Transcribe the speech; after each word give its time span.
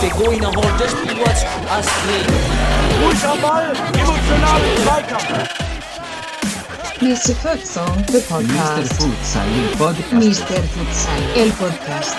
Begoina 0.00 0.48
holt 0.48 0.80
das 0.80 0.90
Spiel 0.90 1.22
Astrid. 1.70 2.26
Ruhig 3.02 3.24
am 3.24 3.40
Ball, 3.40 3.72
Zweikampf. 4.82 5.48
Mr. 7.00 7.34
Futsal, 7.36 8.04
the 8.08 8.20
podcast. 8.20 8.92
Mr. 8.92 8.94
Futsal, 8.94 9.46
il 9.56 9.76
podcast. 9.76 10.12
Mr. 10.12 10.62
Futsal, 10.64 11.22
el 11.36 11.50
podcast. 11.52 12.16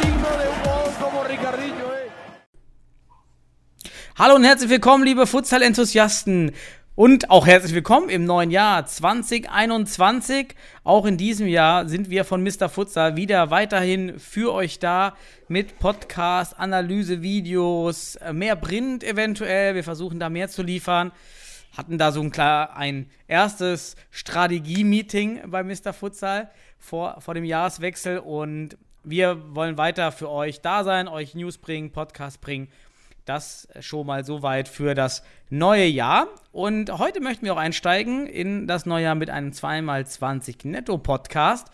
Hallo 4.17 4.35
und 4.35 4.43
herzlich 4.43 4.69
willkommen, 4.69 5.03
liebe 5.03 5.27
Futsal-Enthusiasten. 5.27 6.51
Und 6.99 7.29
auch 7.29 7.47
herzlich 7.47 7.73
willkommen 7.73 8.09
im 8.09 8.25
neuen 8.25 8.51
Jahr 8.51 8.85
2021. 8.85 10.53
Auch 10.83 11.05
in 11.05 11.15
diesem 11.15 11.47
Jahr 11.47 11.87
sind 11.87 12.09
wir 12.09 12.25
von 12.25 12.43
Mr. 12.43 12.67
Futsal 12.67 13.15
wieder 13.15 13.49
weiterhin 13.51 14.19
für 14.19 14.53
euch 14.53 14.79
da 14.79 15.15
mit 15.47 15.79
Podcast, 15.79 16.59
Analyse, 16.59 17.21
Videos, 17.21 18.17
äh, 18.17 18.33
mehr 18.33 18.57
Print 18.57 19.05
eventuell. 19.05 19.75
Wir 19.75 19.85
versuchen 19.85 20.19
da 20.19 20.29
mehr 20.29 20.49
zu 20.49 20.61
liefern. 20.61 21.13
Hatten 21.77 21.97
da 21.97 22.11
so 22.11 22.19
ein 22.19 22.31
klar 22.31 22.75
ein 22.75 23.09
erstes 23.29 23.95
Strategie-Meeting 24.11 25.43
bei 25.49 25.63
Mr. 25.63 25.93
Futsal 25.93 26.51
vor, 26.79 27.21
vor 27.21 27.33
dem 27.33 27.45
Jahreswechsel 27.45 28.19
und 28.19 28.77
wir 29.05 29.55
wollen 29.55 29.77
weiter 29.77 30.11
für 30.11 30.29
euch 30.29 30.59
da 30.59 30.83
sein, 30.83 31.07
euch 31.07 31.33
News 31.33 31.59
bringen, 31.59 31.93
Podcast 31.93 32.41
bringen 32.41 32.67
das 33.29 33.67
schon 33.79 34.07
mal 34.07 34.25
soweit 34.25 34.67
für 34.67 34.95
das 34.95 35.23
neue 35.49 35.85
Jahr. 35.85 36.27
Und 36.51 36.97
heute 36.97 37.21
möchten 37.21 37.45
wir 37.45 37.53
auch 37.53 37.57
einsteigen 37.57 38.25
in 38.25 38.65
das 38.65 38.87
neue 38.87 39.03
Jahr 39.03 39.15
mit 39.15 39.29
einem 39.29 39.51
2x20 39.51 40.67
Netto-Podcast. 40.67 41.67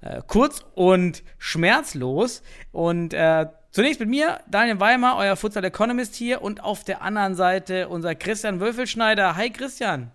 Äh, 0.00 0.22
kurz 0.26 0.64
und 0.74 1.22
schmerzlos. 1.38 2.42
Und 2.72 3.14
äh, 3.14 3.46
zunächst 3.70 4.00
mit 4.00 4.08
mir, 4.08 4.40
Daniel 4.50 4.80
Weimer, 4.80 5.14
euer 5.16 5.36
Futsal 5.36 5.64
Economist 5.64 6.16
hier. 6.16 6.42
Und 6.42 6.64
auf 6.64 6.82
der 6.82 7.02
anderen 7.02 7.36
Seite 7.36 7.88
unser 7.88 8.16
Christian 8.16 8.58
Wölfelschneider. 8.58 9.36
Hi 9.36 9.50
Christian. 9.50 10.10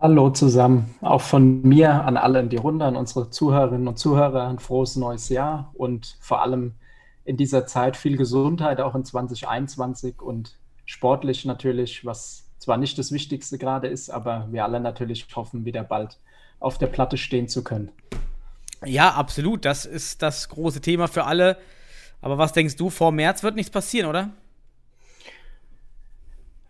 Hallo 0.00 0.30
zusammen, 0.30 0.96
auch 1.02 1.20
von 1.20 1.62
mir 1.62 2.04
an 2.04 2.16
alle 2.16 2.40
in 2.40 2.48
die 2.48 2.56
Runde, 2.56 2.84
an 2.84 2.96
unsere 2.96 3.30
Zuhörerinnen 3.30 3.86
und 3.86 3.98
Zuhörer, 3.98 4.48
ein 4.48 4.58
frohes 4.58 4.96
neues 4.96 5.28
Jahr 5.28 5.70
und 5.74 6.18
vor 6.20 6.42
allem 6.42 6.74
in 7.24 7.36
dieser 7.36 7.66
Zeit 7.66 7.96
viel 7.96 8.16
Gesundheit, 8.16 8.80
auch 8.80 8.94
in 8.94 9.04
2021 9.04 10.20
und 10.20 10.58
sportlich 10.84 11.44
natürlich, 11.44 12.04
was 12.04 12.50
zwar 12.58 12.76
nicht 12.76 12.98
das 12.98 13.12
Wichtigste 13.12 13.58
gerade 13.58 13.88
ist, 13.88 14.10
aber 14.10 14.48
wir 14.50 14.64
alle 14.64 14.80
natürlich 14.80 15.26
hoffen, 15.34 15.64
wieder 15.64 15.84
bald 15.84 16.18
auf 16.60 16.78
der 16.78 16.86
Platte 16.86 17.16
stehen 17.16 17.48
zu 17.48 17.64
können. 17.64 17.90
Ja, 18.84 19.12
absolut. 19.12 19.64
Das 19.64 19.86
ist 19.86 20.22
das 20.22 20.48
große 20.48 20.80
Thema 20.80 21.08
für 21.08 21.24
alle. 21.24 21.58
Aber 22.20 22.38
was 22.38 22.52
denkst 22.52 22.76
du, 22.76 22.90
vor 22.90 23.12
März 23.12 23.42
wird 23.42 23.54
nichts 23.54 23.70
passieren, 23.70 24.08
oder? 24.08 24.30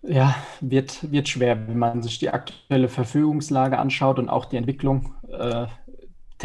Ja, 0.03 0.35
wird, 0.61 1.11
wird 1.11 1.29
schwer, 1.29 1.67
wenn 1.67 1.79
man 1.79 2.03
sich 2.03 2.19
die 2.19 2.31
aktuelle 2.31 2.89
Verfügungslage 2.89 3.79
anschaut 3.79 4.19
und 4.19 4.29
auch 4.29 4.45
die 4.45 4.57
Entwicklung. 4.57 5.15
Äh, 5.29 5.67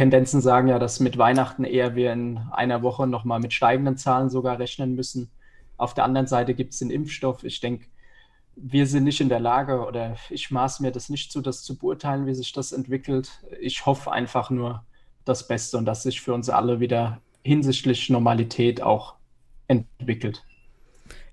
Tendenzen 0.00 0.40
sagen 0.40 0.68
ja, 0.68 0.78
dass 0.78 0.98
mit 0.98 1.18
Weihnachten 1.18 1.62
eher 1.62 1.94
wir 1.94 2.10
in 2.14 2.38
einer 2.52 2.82
Woche 2.82 3.06
nochmal 3.06 3.38
mit 3.38 3.52
steigenden 3.52 3.98
Zahlen 3.98 4.30
sogar 4.30 4.58
rechnen 4.58 4.94
müssen. 4.94 5.30
Auf 5.76 5.92
der 5.92 6.04
anderen 6.04 6.26
Seite 6.26 6.54
gibt 6.54 6.72
es 6.72 6.78
den 6.78 6.90
Impfstoff. 6.90 7.44
Ich 7.44 7.60
denke, 7.60 7.84
wir 8.56 8.86
sind 8.86 9.04
nicht 9.04 9.20
in 9.20 9.28
der 9.28 9.40
Lage 9.40 9.84
oder 9.84 10.16
ich 10.30 10.50
maß 10.50 10.80
mir 10.80 10.90
das 10.90 11.10
nicht 11.10 11.30
zu, 11.30 11.42
das 11.42 11.62
zu 11.62 11.76
beurteilen, 11.76 12.24
wie 12.24 12.34
sich 12.34 12.50
das 12.54 12.72
entwickelt. 12.72 13.42
Ich 13.60 13.84
hoffe 13.84 14.10
einfach 14.10 14.48
nur 14.48 14.86
das 15.26 15.46
Beste 15.46 15.76
und 15.76 15.84
dass 15.84 16.02
sich 16.02 16.22
für 16.22 16.32
uns 16.32 16.48
alle 16.48 16.80
wieder 16.80 17.20
hinsichtlich 17.42 18.08
Normalität 18.08 18.80
auch 18.80 19.16
entwickelt. 19.68 20.46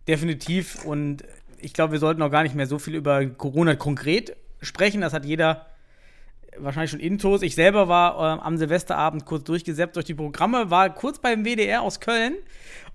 Definitiv. 0.09 0.83
Und 0.83 1.23
ich 1.57 1.71
glaube, 1.71 1.93
wir 1.93 1.99
sollten 1.99 2.21
auch 2.21 2.31
gar 2.31 2.43
nicht 2.43 2.53
mehr 2.53 2.67
so 2.67 2.79
viel 2.79 2.95
über 2.95 3.25
Corona 3.27 3.75
konkret 3.75 4.35
sprechen. 4.59 4.99
Das 4.99 5.13
hat 5.13 5.23
jeder 5.23 5.67
wahrscheinlich 6.59 6.91
schon 6.91 6.99
Intos. 6.99 7.41
Ich 7.41 7.55
selber 7.55 7.87
war 7.87 8.37
äh, 8.37 8.41
am 8.41 8.57
Silvesterabend 8.57 9.25
kurz 9.25 9.43
durchgesäppt 9.43 9.95
durch 9.95 10.05
die 10.05 10.13
Programme, 10.13 10.69
war 10.69 10.89
kurz 10.93 11.19
beim 11.19 11.43
WDR 11.43 11.81
aus 11.81 11.99
Köln 11.99 12.35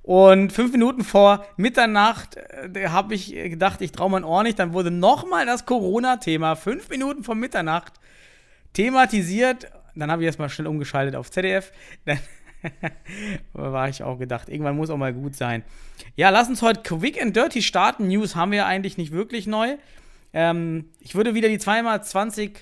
und 0.02 0.52
fünf 0.52 0.72
Minuten 0.72 1.04
vor 1.04 1.46
Mitternacht 1.56 2.36
äh, 2.36 2.88
habe 2.88 3.14
ich 3.14 3.32
gedacht, 3.32 3.80
ich 3.80 3.92
traue 3.92 4.10
mein 4.10 4.24
Ohr 4.24 4.42
nicht. 4.42 4.58
Dann 4.58 4.72
wurde 4.72 4.90
nochmal 4.90 5.46
das 5.46 5.64
Corona-Thema, 5.64 6.56
fünf 6.56 6.88
Minuten 6.88 7.22
vor 7.22 7.36
Mitternacht, 7.36 7.94
thematisiert. 8.72 9.70
Dann 9.94 10.10
habe 10.10 10.22
ich 10.22 10.26
erstmal 10.26 10.48
schnell 10.48 10.66
umgeschaltet 10.66 11.14
auf 11.14 11.30
ZDF. 11.30 11.72
Dann 12.04 12.18
war 13.52 13.88
ich 13.88 14.02
auch 14.02 14.18
gedacht, 14.18 14.48
irgendwann 14.48 14.76
muss 14.76 14.90
auch 14.90 14.96
mal 14.96 15.12
gut 15.12 15.36
sein. 15.36 15.64
Ja, 16.16 16.30
lass 16.30 16.48
uns 16.48 16.62
heute 16.62 16.82
quick 16.82 17.20
and 17.20 17.36
dirty 17.36 17.62
starten. 17.62 18.08
News 18.08 18.34
haben 18.34 18.52
wir 18.52 18.66
eigentlich 18.66 18.98
nicht 18.98 19.12
wirklich 19.12 19.46
neu. 19.46 19.76
Ähm, 20.32 20.86
ich 21.00 21.14
würde 21.14 21.34
wieder 21.34 21.48
die 21.48 21.58
2x20 21.58 22.52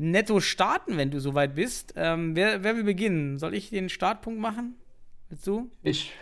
netto 0.00 0.40
starten, 0.40 0.96
wenn 0.96 1.10
du 1.10 1.20
soweit 1.20 1.54
bist. 1.54 1.92
Ähm, 1.94 2.34
wer, 2.34 2.64
wer 2.64 2.74
will 2.74 2.84
beginnen? 2.84 3.38
Soll 3.38 3.54
ich 3.54 3.68
den 3.68 3.90
Startpunkt 3.90 4.40
machen? 4.40 4.76
Willst 5.28 5.46
du? 5.46 5.70
Ich, 5.82 6.12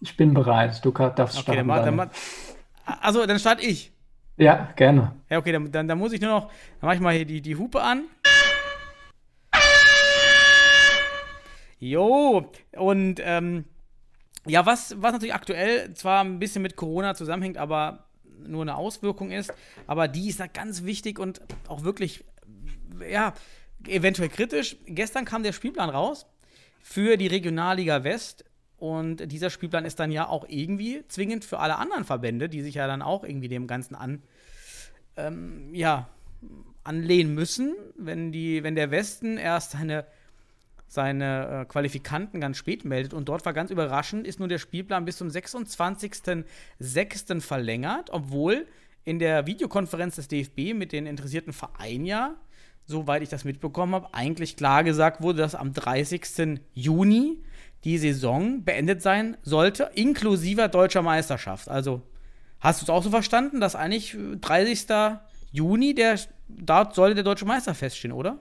ich 0.00 0.16
bin 0.16 0.34
bereit. 0.34 0.84
Du 0.84 0.90
darfst 0.90 1.38
okay, 1.38 1.52
starten. 1.52 1.68
Dann, 1.68 1.96
dann, 1.96 2.10
also, 2.84 3.24
dann 3.24 3.38
starte 3.38 3.64
ich. 3.64 3.90
Ja, 4.36 4.72
gerne. 4.76 5.16
Ja, 5.30 5.38
okay, 5.38 5.52
dann, 5.52 5.72
dann, 5.72 5.88
dann 5.88 5.98
muss 5.98 6.12
ich 6.12 6.20
nur 6.20 6.30
noch, 6.30 6.48
dann 6.80 6.88
mache 6.88 6.94
ich 6.96 7.00
mal 7.00 7.14
hier 7.14 7.24
die, 7.24 7.40
die 7.40 7.56
Hupe 7.56 7.82
an. 7.82 8.04
Jo, 11.78 12.50
und 12.76 13.20
ähm, 13.24 13.64
ja, 14.46 14.66
was, 14.66 15.00
was 15.00 15.12
natürlich 15.12 15.34
aktuell 15.34 15.94
zwar 15.94 16.22
ein 16.22 16.38
bisschen 16.38 16.60
mit 16.60 16.76
Corona 16.76 17.14
zusammenhängt, 17.14 17.56
aber 17.56 18.04
nur 18.46 18.62
eine 18.62 18.76
Auswirkung 18.76 19.30
ist, 19.30 19.52
aber 19.86 20.08
die 20.08 20.28
ist 20.28 20.40
da 20.40 20.46
ganz 20.46 20.84
wichtig 20.84 21.18
und 21.18 21.40
auch 21.68 21.82
wirklich 21.82 22.24
ja, 23.08 23.34
eventuell 23.86 24.28
kritisch. 24.28 24.76
Gestern 24.86 25.24
kam 25.24 25.42
der 25.42 25.52
Spielplan 25.52 25.90
raus 25.90 26.26
für 26.82 27.16
die 27.16 27.26
Regionalliga 27.26 28.04
West. 28.04 28.44
Und 28.78 29.30
dieser 29.30 29.50
Spielplan 29.50 29.84
ist 29.84 30.00
dann 30.00 30.10
ja 30.10 30.26
auch 30.28 30.46
irgendwie 30.48 31.04
zwingend 31.08 31.44
für 31.44 31.58
alle 31.58 31.76
anderen 31.76 32.04
Verbände, 32.04 32.48
die 32.48 32.62
sich 32.62 32.76
ja 32.76 32.86
dann 32.86 33.02
auch 33.02 33.24
irgendwie 33.24 33.48
dem 33.48 33.66
Ganzen 33.66 33.94
an, 33.94 34.22
ähm, 35.16 35.74
ja, 35.74 36.08
anlehnen 36.82 37.34
müssen, 37.34 37.74
wenn, 37.96 38.32
die, 38.32 38.62
wenn 38.62 38.74
der 38.74 38.90
Westen 38.90 39.36
erst 39.36 39.72
seine, 39.72 40.06
seine 40.88 41.60
äh, 41.60 41.66
Qualifikanten 41.66 42.40
ganz 42.40 42.56
spät 42.56 42.86
meldet. 42.86 43.12
Und 43.12 43.28
dort 43.28 43.44
war 43.44 43.52
ganz 43.52 43.70
überraschend, 43.70 44.26
ist 44.26 44.38
nur 44.38 44.48
der 44.48 44.56
Spielplan 44.58 45.04
bis 45.04 45.18
zum 45.18 45.28
26.06. 45.28 47.42
verlängert, 47.42 48.08
obwohl 48.10 48.66
in 49.04 49.18
der 49.18 49.46
Videokonferenz 49.46 50.16
des 50.16 50.28
DFB 50.28 50.72
mit 50.74 50.92
den 50.92 51.06
interessierten 51.06 51.52
Vereinen 51.52 52.06
ja 52.06 52.36
soweit 52.90 53.22
ich 53.22 53.28
das 53.28 53.44
mitbekommen 53.44 53.94
habe, 53.94 54.12
eigentlich 54.12 54.56
klar 54.56 54.84
gesagt 54.84 55.22
wurde, 55.22 55.38
dass 55.38 55.54
am 55.54 55.72
30. 55.72 56.60
Juni 56.74 57.38
die 57.84 57.96
Saison 57.96 58.62
beendet 58.64 59.00
sein 59.00 59.36
sollte, 59.42 59.90
inklusive 59.94 60.68
deutscher 60.68 61.02
Meisterschaft. 61.02 61.68
Also 61.68 62.02
hast 62.60 62.82
du 62.82 62.84
es 62.84 62.90
auch 62.90 63.02
so 63.02 63.10
verstanden, 63.10 63.60
dass 63.60 63.74
eigentlich 63.74 64.16
30. 64.40 64.86
Juni, 65.52 65.94
der, 65.94 66.18
dort 66.48 66.94
sollte 66.94 67.16
der 67.16 67.24
deutsche 67.24 67.46
Meister 67.46 67.74
feststehen, 67.74 68.12
oder? 68.12 68.38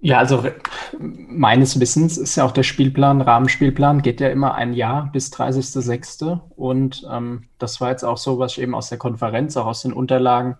Ja, 0.00 0.18
also 0.18 0.44
meines 0.98 1.80
Wissens 1.80 2.18
ist 2.18 2.36
ja 2.36 2.44
auch 2.44 2.52
der 2.52 2.62
Spielplan, 2.62 3.22
Rahmenspielplan, 3.22 4.02
geht 4.02 4.20
ja 4.20 4.28
immer 4.28 4.54
ein 4.54 4.72
Jahr 4.72 5.10
bis 5.10 5.32
30.06. 5.32 6.38
Und 6.54 7.06
ähm, 7.10 7.48
das 7.58 7.80
war 7.80 7.90
jetzt 7.90 8.04
auch 8.04 8.18
so, 8.18 8.38
was 8.38 8.52
ich 8.52 8.60
eben 8.60 8.74
aus 8.74 8.88
der 8.88 8.98
Konferenz, 8.98 9.56
auch 9.56 9.66
aus 9.66 9.82
den 9.82 9.92
Unterlagen 9.92 10.58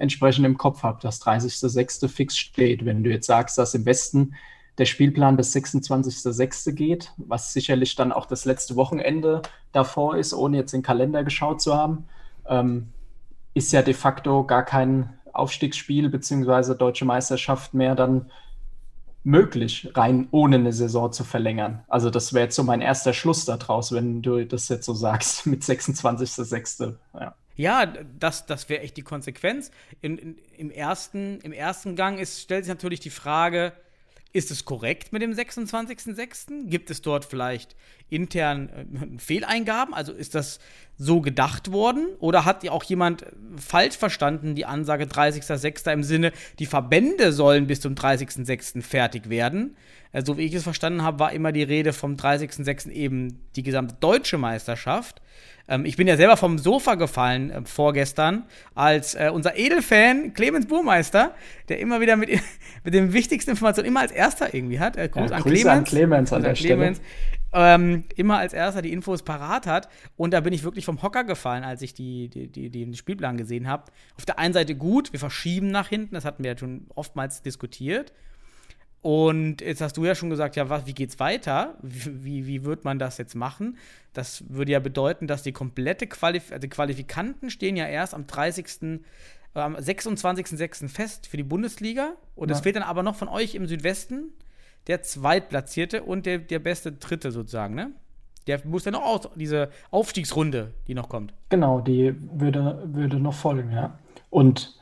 entsprechend 0.00 0.46
im 0.46 0.56
Kopf 0.56 0.82
habe, 0.82 1.00
dass 1.02 1.22
30.06. 1.22 2.08
fix 2.08 2.36
steht. 2.36 2.84
Wenn 2.84 3.04
du 3.04 3.10
jetzt 3.10 3.26
sagst, 3.26 3.58
dass 3.58 3.74
im 3.74 3.84
Westen 3.84 4.34
der 4.78 4.86
Spielplan 4.86 5.36
bis 5.36 5.54
26.06. 5.54 6.72
geht, 6.72 7.12
was 7.18 7.52
sicherlich 7.52 7.96
dann 7.96 8.12
auch 8.12 8.26
das 8.26 8.46
letzte 8.46 8.76
Wochenende 8.76 9.42
davor 9.72 10.16
ist, 10.16 10.32
ohne 10.32 10.56
jetzt 10.56 10.72
den 10.72 10.82
Kalender 10.82 11.22
geschaut 11.22 11.60
zu 11.60 11.74
haben, 11.74 12.06
ähm, 12.46 12.88
ist 13.52 13.72
ja 13.72 13.82
de 13.82 13.94
facto 13.94 14.44
gar 14.44 14.64
kein 14.64 15.18
Aufstiegsspiel 15.32 16.08
bzw. 16.08 16.74
deutsche 16.74 17.04
Meisterschaft 17.04 17.74
mehr 17.74 17.94
dann 17.94 18.30
möglich, 19.22 19.90
rein 19.94 20.28
ohne 20.30 20.56
eine 20.56 20.72
Saison 20.72 21.12
zu 21.12 21.24
verlängern. 21.24 21.82
Also 21.88 22.08
das 22.08 22.32
wäre 22.32 22.44
jetzt 22.44 22.56
so 22.56 22.64
mein 22.64 22.80
erster 22.80 23.12
Schluss 23.12 23.44
daraus, 23.44 23.92
wenn 23.92 24.22
du 24.22 24.44
das 24.46 24.68
jetzt 24.68 24.86
so 24.86 24.94
sagst 24.94 25.46
mit 25.46 25.62
26.06. 25.62 26.94
Ja. 27.14 27.34
Ja, 27.60 27.84
das, 27.84 28.46
das 28.46 28.70
wäre 28.70 28.80
echt 28.80 28.96
die 28.96 29.02
Konsequenz. 29.02 29.70
In, 30.00 30.16
in, 30.16 30.38
im, 30.56 30.70
ersten, 30.70 31.40
Im 31.42 31.52
ersten 31.52 31.94
Gang 31.94 32.18
ist, 32.18 32.40
stellt 32.40 32.64
sich 32.64 32.70
natürlich 32.70 33.00
die 33.00 33.10
Frage, 33.10 33.74
Ist 34.32 34.50
es 34.50 34.64
korrekt 34.64 35.12
mit 35.12 35.20
dem 35.20 35.32
26.06.? 35.32 36.68
Gibt 36.70 36.90
es 36.90 37.02
dort 37.02 37.26
vielleicht 37.26 37.76
intern 38.10 38.68
äh, 38.68 39.18
Fehleingaben? 39.18 39.94
Also 39.94 40.12
ist 40.12 40.34
das 40.34 40.58
so 40.98 41.20
gedacht 41.20 41.72
worden? 41.72 42.06
Oder 42.18 42.44
hat 42.44 42.68
auch 42.68 42.84
jemand 42.84 43.24
falsch 43.56 43.96
verstanden, 43.96 44.54
die 44.54 44.66
Ansage 44.66 45.04
30.06. 45.04 45.90
im 45.92 46.02
Sinne, 46.02 46.32
die 46.58 46.66
Verbände 46.66 47.32
sollen 47.32 47.66
bis 47.66 47.80
zum 47.80 47.94
30.06. 47.94 48.82
fertig 48.82 49.30
werden? 49.30 49.76
Äh, 50.12 50.22
so 50.24 50.36
wie 50.36 50.42
ich 50.42 50.54
es 50.54 50.62
verstanden 50.62 51.02
habe, 51.02 51.18
war 51.18 51.32
immer 51.32 51.52
die 51.52 51.62
Rede 51.62 51.92
vom 51.92 52.16
30.06. 52.16 52.90
eben 52.90 53.38
die 53.56 53.62
gesamte 53.62 53.94
deutsche 54.00 54.38
Meisterschaft. 54.38 55.22
Ähm, 55.68 55.84
ich 55.84 55.96
bin 55.96 56.06
ja 56.08 56.16
selber 56.16 56.36
vom 56.36 56.58
Sofa 56.58 56.96
gefallen 56.96 57.50
äh, 57.50 57.62
vorgestern, 57.64 58.44
als 58.74 59.14
äh, 59.14 59.30
unser 59.32 59.56
Edelfan 59.56 60.34
Clemens 60.34 60.66
Burmeister, 60.66 61.34
der 61.68 61.78
immer 61.78 62.00
wieder 62.00 62.16
mit, 62.16 62.30
mit 62.84 62.92
den 62.92 63.12
wichtigsten 63.12 63.52
Informationen 63.52 63.88
immer 63.88 64.00
als 64.00 64.12
erster 64.12 64.52
irgendwie 64.52 64.80
hat. 64.80 64.96
Äh, 64.96 65.08
Gruß 65.08 65.30
Ja, 65.30 65.36
an 65.36 65.42
Grüße 65.42 65.54
Clemens. 65.62 65.66
an 65.78 65.84
Clemens 65.84 66.32
an 66.32 66.42
Grüße 66.42 66.48
der 66.48 66.54
Stelle. 66.56 66.94
Ähm, 67.52 68.04
immer 68.14 68.38
als 68.38 68.52
erster 68.52 68.80
die 68.80 68.92
Infos 68.92 69.22
parat 69.24 69.66
hat. 69.66 69.88
Und 70.16 70.32
da 70.32 70.40
bin 70.40 70.52
ich 70.52 70.62
wirklich 70.62 70.84
vom 70.84 71.02
Hocker 71.02 71.24
gefallen, 71.24 71.64
als 71.64 71.82
ich 71.82 71.94
die, 71.94 72.28
die, 72.28 72.46
die, 72.48 72.70
den 72.70 72.94
Spielplan 72.94 73.36
gesehen 73.36 73.66
habe. 73.66 73.90
Auf 74.16 74.24
der 74.24 74.38
einen 74.38 74.54
Seite 74.54 74.76
gut, 74.76 75.12
wir 75.12 75.18
verschieben 75.18 75.68
nach 75.68 75.88
hinten, 75.88 76.14
das 76.14 76.24
hatten 76.24 76.44
wir 76.44 76.52
ja 76.52 76.58
schon 76.58 76.86
oftmals 76.94 77.42
diskutiert. 77.42 78.12
Und 79.02 79.62
jetzt 79.62 79.80
hast 79.80 79.96
du 79.96 80.04
ja 80.04 80.14
schon 80.14 80.28
gesagt, 80.30 80.56
ja, 80.56 80.68
was, 80.68 80.86
wie 80.86 80.92
geht's 80.92 81.18
weiter? 81.18 81.78
Wie, 81.82 82.24
wie, 82.24 82.46
wie 82.46 82.64
wird 82.64 82.84
man 82.84 82.98
das 82.98 83.16
jetzt 83.16 83.34
machen? 83.34 83.78
Das 84.12 84.44
würde 84.50 84.72
ja 84.72 84.78
bedeuten, 84.78 85.26
dass 85.26 85.42
die 85.42 85.52
komplette 85.52 86.06
Qualif 86.06 86.50
also 86.52 86.60
die 86.60 86.68
Qualifikanten 86.68 87.48
stehen 87.50 87.76
ja 87.76 87.86
erst 87.86 88.12
am 88.14 88.26
30. 88.26 88.66
äh, 88.82 89.58
am 89.58 89.74
26.06. 89.74 90.88
fest 90.88 91.26
für 91.28 91.38
die 91.38 91.42
Bundesliga. 91.42 92.12
Und 92.36 92.50
es 92.50 92.58
Ja. 92.58 92.62
fehlt 92.62 92.76
dann 92.76 92.82
aber 92.82 93.02
noch 93.02 93.16
von 93.16 93.28
euch 93.28 93.54
im 93.54 93.66
Südwesten 93.66 94.32
der 94.86 95.02
Zweitplatzierte 95.02 96.02
und 96.02 96.26
der, 96.26 96.38
der 96.38 96.58
beste 96.58 96.92
Dritte 96.92 97.30
sozusagen, 97.30 97.74
ne? 97.74 97.92
Der 98.46 98.60
muss 98.64 98.84
dann 98.84 98.94
noch 98.94 99.02
aus, 99.02 99.28
diese 99.36 99.68
Aufstiegsrunde, 99.90 100.72
die 100.88 100.94
noch 100.94 101.08
kommt. 101.08 101.34
Genau, 101.50 101.80
die 101.80 102.14
würde, 102.32 102.82
würde 102.86 103.20
noch 103.20 103.34
folgen, 103.34 103.70
ja. 103.70 103.98
Und 104.30 104.74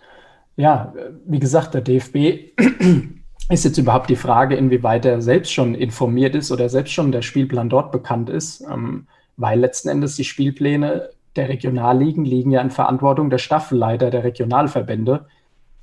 ja, 0.56 0.93
wie 1.27 1.39
gesagt, 1.39 1.75
der 1.75 1.81
DFB 1.81 2.17
ist 3.50 3.65
jetzt 3.65 3.79
überhaupt 3.79 4.11
die 4.11 4.17
Frage, 4.17 4.56
inwieweit 4.56 5.05
er 5.05 5.21
selbst 5.23 5.53
schon 5.53 5.75
informiert 5.75 6.35
ist 6.35 6.50
oder 6.50 6.69
selbst 6.69 6.93
schon 6.93 7.12
der 7.12 7.23
Spielplan 7.23 7.69
dort 7.69 7.93
bekannt 7.93 8.31
ist, 8.31 8.61
ähm, 8.62 9.06
weil 9.37 9.61
letzten 9.61 9.89
Endes 9.89 10.17
die 10.17 10.25
Spielpläne 10.25 11.11
der 11.37 11.49
Regionalligen 11.49 12.25
liegen 12.25 12.50
ja 12.50 12.61
in 12.61 12.71
Verantwortung 12.71 13.31
der 13.31 13.39
Staffelleiter 13.39 14.11
der 14.11 14.25
Regionalverbände, 14.25 15.27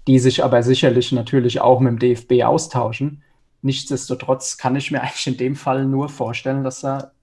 die 0.08 0.20
sich 0.20 0.44
aber 0.44 0.62
sicherlich 0.62 1.12
natürlich 1.12 1.62
auch 1.62 1.80
mit 1.80 1.94
dem 1.94 2.00
DFB 2.00 2.44
austauschen. 2.44 3.24
Nichtsdestotrotz 3.66 4.58
kann 4.58 4.76
ich 4.76 4.92
mir 4.92 5.02
eigentlich 5.02 5.26
in 5.26 5.38
dem 5.38 5.56
Fall 5.56 5.86
nur 5.86 6.08
vorstellen, 6.08 6.64
dass 6.64 6.82
da 6.82 7.14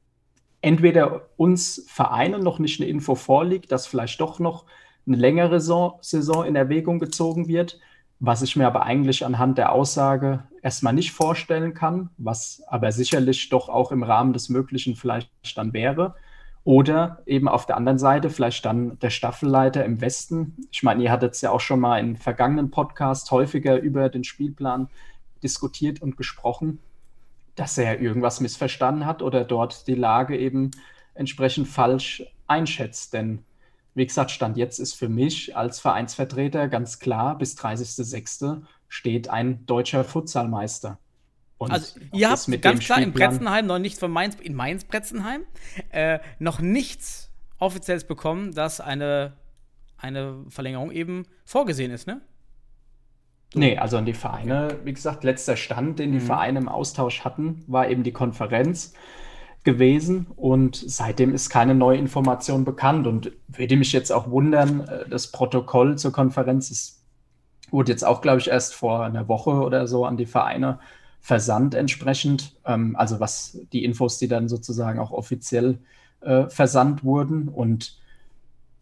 entweder 0.61 1.29
uns 1.37 1.85
Vereinen 1.87 2.43
noch 2.43 2.59
nicht 2.59 2.81
eine 2.81 2.91
Info 2.91 3.15
vorliegt, 3.15 3.71
dass 3.71 3.87
vielleicht 3.87 4.21
doch 4.21 4.41
noch 4.41 4.65
eine 5.06 5.17
längere 5.17 5.61
Saison, 5.61 6.44
in 6.44 6.56
Erwägung 6.56 6.99
gezogen 6.99 7.47
wird, 7.47 7.79
was 8.19 8.43
ich 8.43 8.56
mir 8.56 8.67
aber 8.67 8.83
eigentlich 8.83 9.25
anhand 9.25 9.56
der 9.56 9.71
Aussage 9.71 10.43
erstmal 10.62 10.94
nicht 10.94 11.12
vorstellen 11.12 11.75
kann, 11.75 12.11
was 12.19 12.62
aber 12.67 12.91
sicherlich 12.91 13.49
doch 13.49 13.69
auch 13.69 13.93
im 13.93 14.03
Rahmen 14.03 14.33
des 14.33 14.49
Möglichen 14.49 14.97
vielleicht 14.97 15.31
dann 15.56 15.73
wäre. 15.73 16.17
Oder 16.65 17.23
eben 17.27 17.47
auf 17.47 17.67
der 17.67 17.77
anderen 17.77 17.99
Seite 17.99 18.31
vielleicht 18.31 18.65
dann 18.65 18.99
der 18.99 19.11
Staffelleiter 19.11 19.85
im 19.85 20.00
Westen. 20.00 20.56
Ich 20.73 20.83
meine, 20.83 21.05
ihr 21.05 21.12
hattet 21.12 21.35
es 21.35 21.41
ja 21.41 21.50
auch 21.50 21.61
schon 21.61 21.81
mal 21.81 21.99
in 21.99 22.17
vergangenen 22.17 22.73
Podcasts 22.73 23.31
häufiger 23.31 23.81
über 23.81 24.09
den 24.09 24.25
Spielplan 24.25 24.89
diskutiert 25.43 26.00
und 26.03 26.17
gesprochen, 26.17 26.79
dass 27.55 27.77
er 27.79 28.00
irgendwas 28.00 28.41
missverstanden 28.41 29.06
hat 29.06 29.23
oder 29.23 29.44
dort 29.44 29.87
die 29.87 29.94
Lage 29.94 30.39
eben 30.39 30.71
entsprechend 31.15 31.69
falsch 31.69 32.25
einschätzt. 32.47 33.12
Denn 33.12 33.44
wie 33.94 34.06
gesagt, 34.06 34.31
Stand 34.31 34.56
jetzt 34.56 34.79
ist 34.79 34.94
für 34.94 35.09
mich 35.09 35.56
als 35.56 35.81
Vereinsvertreter 35.81 36.69
ganz 36.69 36.99
klar, 36.99 37.37
bis 37.37 37.56
30.06. 37.59 38.62
steht 38.89 39.29
ein 39.29 39.67
deutscher 39.67 40.05
Futsalmeister. 40.05 40.99
Und 41.59 41.71
Also, 41.71 42.00
ihr 42.12 42.31
habt 42.31 42.47
ganz 42.62 42.79
dem 42.79 42.85
klar 42.85 43.00
in 43.00 43.12
Pretzenheim 43.12 43.67
noch 43.67 43.79
nichts 43.79 44.00
von 44.00 44.11
Mainz, 44.11 44.37
in 44.37 44.55
Mainz-Pretzenheim, 44.55 45.43
äh, 45.91 46.19
noch 46.39 46.61
nichts 46.61 47.31
Offizielles 47.59 48.05
bekommen, 48.05 48.53
dass 48.53 48.81
eine, 48.81 49.35
eine 49.97 50.44
Verlängerung 50.49 50.91
eben 50.91 51.25
vorgesehen 51.44 51.93
ist, 51.93 52.09
ne? 52.09 52.21
Nee, 53.54 53.76
also 53.76 53.99
an 53.99 54.06
die 54.06 54.14
Vereine, 54.14 54.78
wie 54.84 54.94
gesagt, 54.94 55.25
letzter 55.25 55.56
Stand, 55.56 55.99
den 55.99 56.12
die 56.12 56.19
Mhm. 56.19 56.22
Vereine 56.22 56.58
im 56.60 56.69
Austausch 56.69 57.20
hatten, 57.25 57.64
war 57.66 57.88
eben 57.88 58.02
die 58.02 58.12
Konferenz 58.12 58.94
gewesen. 59.64 60.26
Und 60.37 60.76
seitdem 60.87 61.34
ist 61.34 61.50
keine 61.50 61.75
neue 61.75 61.99
Information 61.99 62.64
bekannt. 62.64 63.06
Und 63.06 63.32
würde 63.49 63.76
mich 63.76 63.93
jetzt 63.93 64.10
auch 64.12 64.31
wundern, 64.31 64.81
äh, 64.88 65.08
das 65.08 65.31
Protokoll 65.32 65.99
zur 65.99 66.12
Konferenz 66.12 66.70
ist, 66.70 67.02
wurde 67.70 67.93
jetzt 67.93 68.04
auch, 68.04 68.20
glaube 68.22 68.40
ich, 68.40 68.49
erst 68.49 68.75
vor 68.75 69.04
einer 69.04 69.28
Woche 69.28 69.50
oder 69.52 69.87
so 69.87 70.05
an 70.06 70.16
die 70.16 70.26
Vereine 70.26 70.81
versandt 71.20 71.75
entsprechend, 71.75 72.56
ähm, 72.66 72.96
also 72.96 73.20
was 73.20 73.58
die 73.72 73.84
Infos, 73.84 74.19
die 74.19 74.28
dann 74.28 74.48
sozusagen 74.48 74.98
auch 74.98 75.12
offiziell 75.12 75.78
äh, 76.22 76.48
versandt 76.48 77.05
wurden. 77.05 77.48
Und 77.48 77.98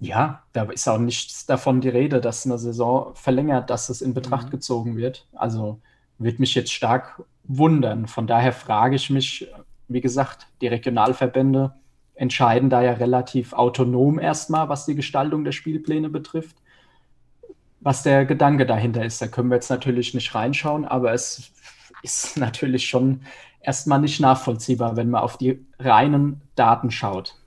ja, 0.01 0.43
da 0.53 0.65
ist 0.65 0.89
auch 0.89 0.99
nichts 0.99 1.47
davon 1.47 1.81
die 1.81 1.89
Rede, 1.91 2.21
dass 2.21 2.47
eine 2.47 2.59
Saison 2.59 3.15
verlängert, 3.15 3.71
dass 3.71 3.89
es 3.91 4.03
in 4.03 4.15
Betracht 4.15 4.49
Mhm. 4.49 4.51
gezogen 4.51 4.97
wird. 4.97 5.29
Also 5.35 5.81
wird 6.19 6.41
mich 6.41 6.55
jetzt 6.55 6.73
stark 6.73 7.23
wundern. 7.45 8.07
Von 8.09 8.27
daher 8.27 8.53
frage 8.53 8.97
ich 8.97 9.11
mich, 9.11 9.49
wie 9.89 10.01
gesagt, 10.01 10.49
die 10.63 10.69
Regionalverbände 10.69 11.75
entscheiden 12.15 12.71
da 12.71 12.83
ja 12.83 12.93
relativ 12.95 13.53
autonom 13.55 14.19
erstmal, 14.19 14.69
was 14.69 14.87
die 14.87 14.95
Gestaltung 14.95 15.45
der 15.45 15.53
Spielpläne 15.53 16.11
betrifft. 16.11 16.57
Was 17.81 18.03
der 18.03 18.27
Gedanke 18.27 18.67
dahinter 18.67 19.05
ist, 19.05 19.23
da 19.23 19.27
können 19.29 19.49
wir 19.51 19.57
jetzt 19.57 19.71
natürlich 19.71 20.13
nicht 20.15 20.35
reinschauen, 20.35 20.85
aber 20.85 21.13
es 21.13 21.53
ist 22.03 22.37
natürlich 22.39 22.89
schon 22.89 23.23
erstmal 23.61 24.01
nicht 24.01 24.21
nachvollziehbar, 24.21 24.97
wenn 24.97 25.11
man 25.11 25.23
auf 25.23 25.39
die 25.39 25.65
reinen 25.79 26.43
Daten 26.57 26.91
schaut. 26.91 27.40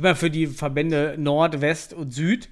Meine, 0.00 0.16
für 0.16 0.30
die 0.30 0.46
Verbände 0.46 1.14
Nord, 1.18 1.60
West 1.60 1.92
und 1.94 2.12
Süd 2.12 2.48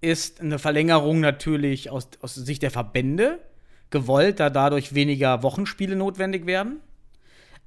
ist 0.00 0.40
eine 0.40 0.58
Verlängerung 0.58 1.20
natürlich 1.20 1.90
aus, 1.90 2.08
aus 2.20 2.34
Sicht 2.34 2.62
der 2.62 2.70
Verbände 2.70 3.38
gewollt, 3.90 4.40
da 4.40 4.50
dadurch 4.50 4.94
weniger 4.94 5.42
Wochenspiele 5.42 5.96
notwendig 5.96 6.46
werden. 6.46 6.80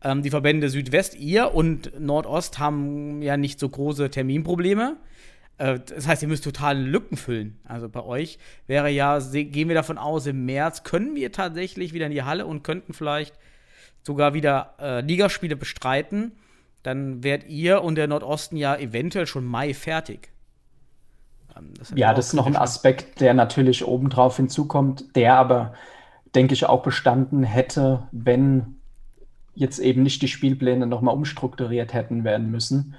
Ähm, 0.04 0.22
die 0.22 0.30
Verbände 0.30 0.70
Südwest, 0.70 1.16
ihr 1.16 1.54
und 1.54 2.00
Nordost 2.00 2.60
haben 2.60 3.22
ja 3.22 3.38
nicht 3.38 3.60
so 3.60 3.68
große 3.68 4.12
Terminprobleme. 4.12 4.98
Äh, 5.58 5.80
das 5.80 6.08
heißt, 6.08 6.22
ihr 6.22 6.28
müsst 6.28 6.44
totale 6.44 6.80
Lücken 6.80 7.18
füllen. 7.18 7.60
Also 7.64 7.90
bei 7.90 8.04
euch 8.04 8.38
wäre 8.68 8.90
ja, 8.90 9.20
gehen 9.20 9.68
wir 9.68 9.76
davon 9.76 9.98
aus, 9.98 10.28
im 10.28 10.46
März 10.46 10.84
können 10.84 11.16
wir 11.16 11.32
tatsächlich 11.32 11.94
wieder 11.94 12.06
in 12.06 12.12
die 12.12 12.24
Halle 12.24 12.46
und 12.46 12.64
könnten 12.64 12.94
vielleicht 12.94 13.36
sogar 14.04 14.34
wieder 14.34 14.76
äh, 14.80 15.02
Ligaspiele 15.02 15.56
bestreiten. 15.56 16.34
Dann 16.84 17.24
wärt 17.24 17.48
ihr 17.48 17.84
und 17.84 17.96
der 17.96 18.08
Nordosten 18.08 18.58
ja 18.58 18.76
eventuell 18.76 19.28
schon 19.28 19.46
Mai 19.46 19.74
fertig. 19.74 20.32
Ähm, 21.56 21.74
das 21.78 21.92
Ja, 21.96 22.14
das 22.14 22.28
ist 22.28 22.34
noch 22.34 22.46
ein. 22.46 22.56
Aspekt, 22.56 23.20
der 23.20 23.34
natürlich 23.34 23.86
obendrauf 23.86 24.38
hinzukommt, 24.38 25.16
der 25.16 25.36
aber, 25.36 25.74
denke 26.36 26.54
ich, 26.54 26.66
auch 26.66 26.84
bestanden 26.84 27.44
hätte, 27.44 28.08
wenn 28.12 28.78
jetzt 29.56 29.80
eben 29.80 30.04
nicht 30.04 30.22
die 30.22 30.28
Spielpläne 30.28 30.86
nochmal 30.86 31.16
umstrukturiert 31.16 31.94
hätten 31.94 32.24
werden 32.24 32.52
müssen, 32.52 32.96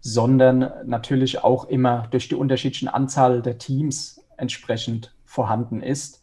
sondern 0.00 0.68
natürlich 0.84 1.44
auch 1.44 1.66
immer 1.66 2.08
durch 2.10 2.28
die 2.28 2.34
unterschiedliche 2.34 2.92
Anzahl 2.92 3.40
der 3.40 3.58
Teams 3.58 4.24
entsprechend 4.36 5.14
vorhanden 5.24 5.80
ist. 5.80 6.20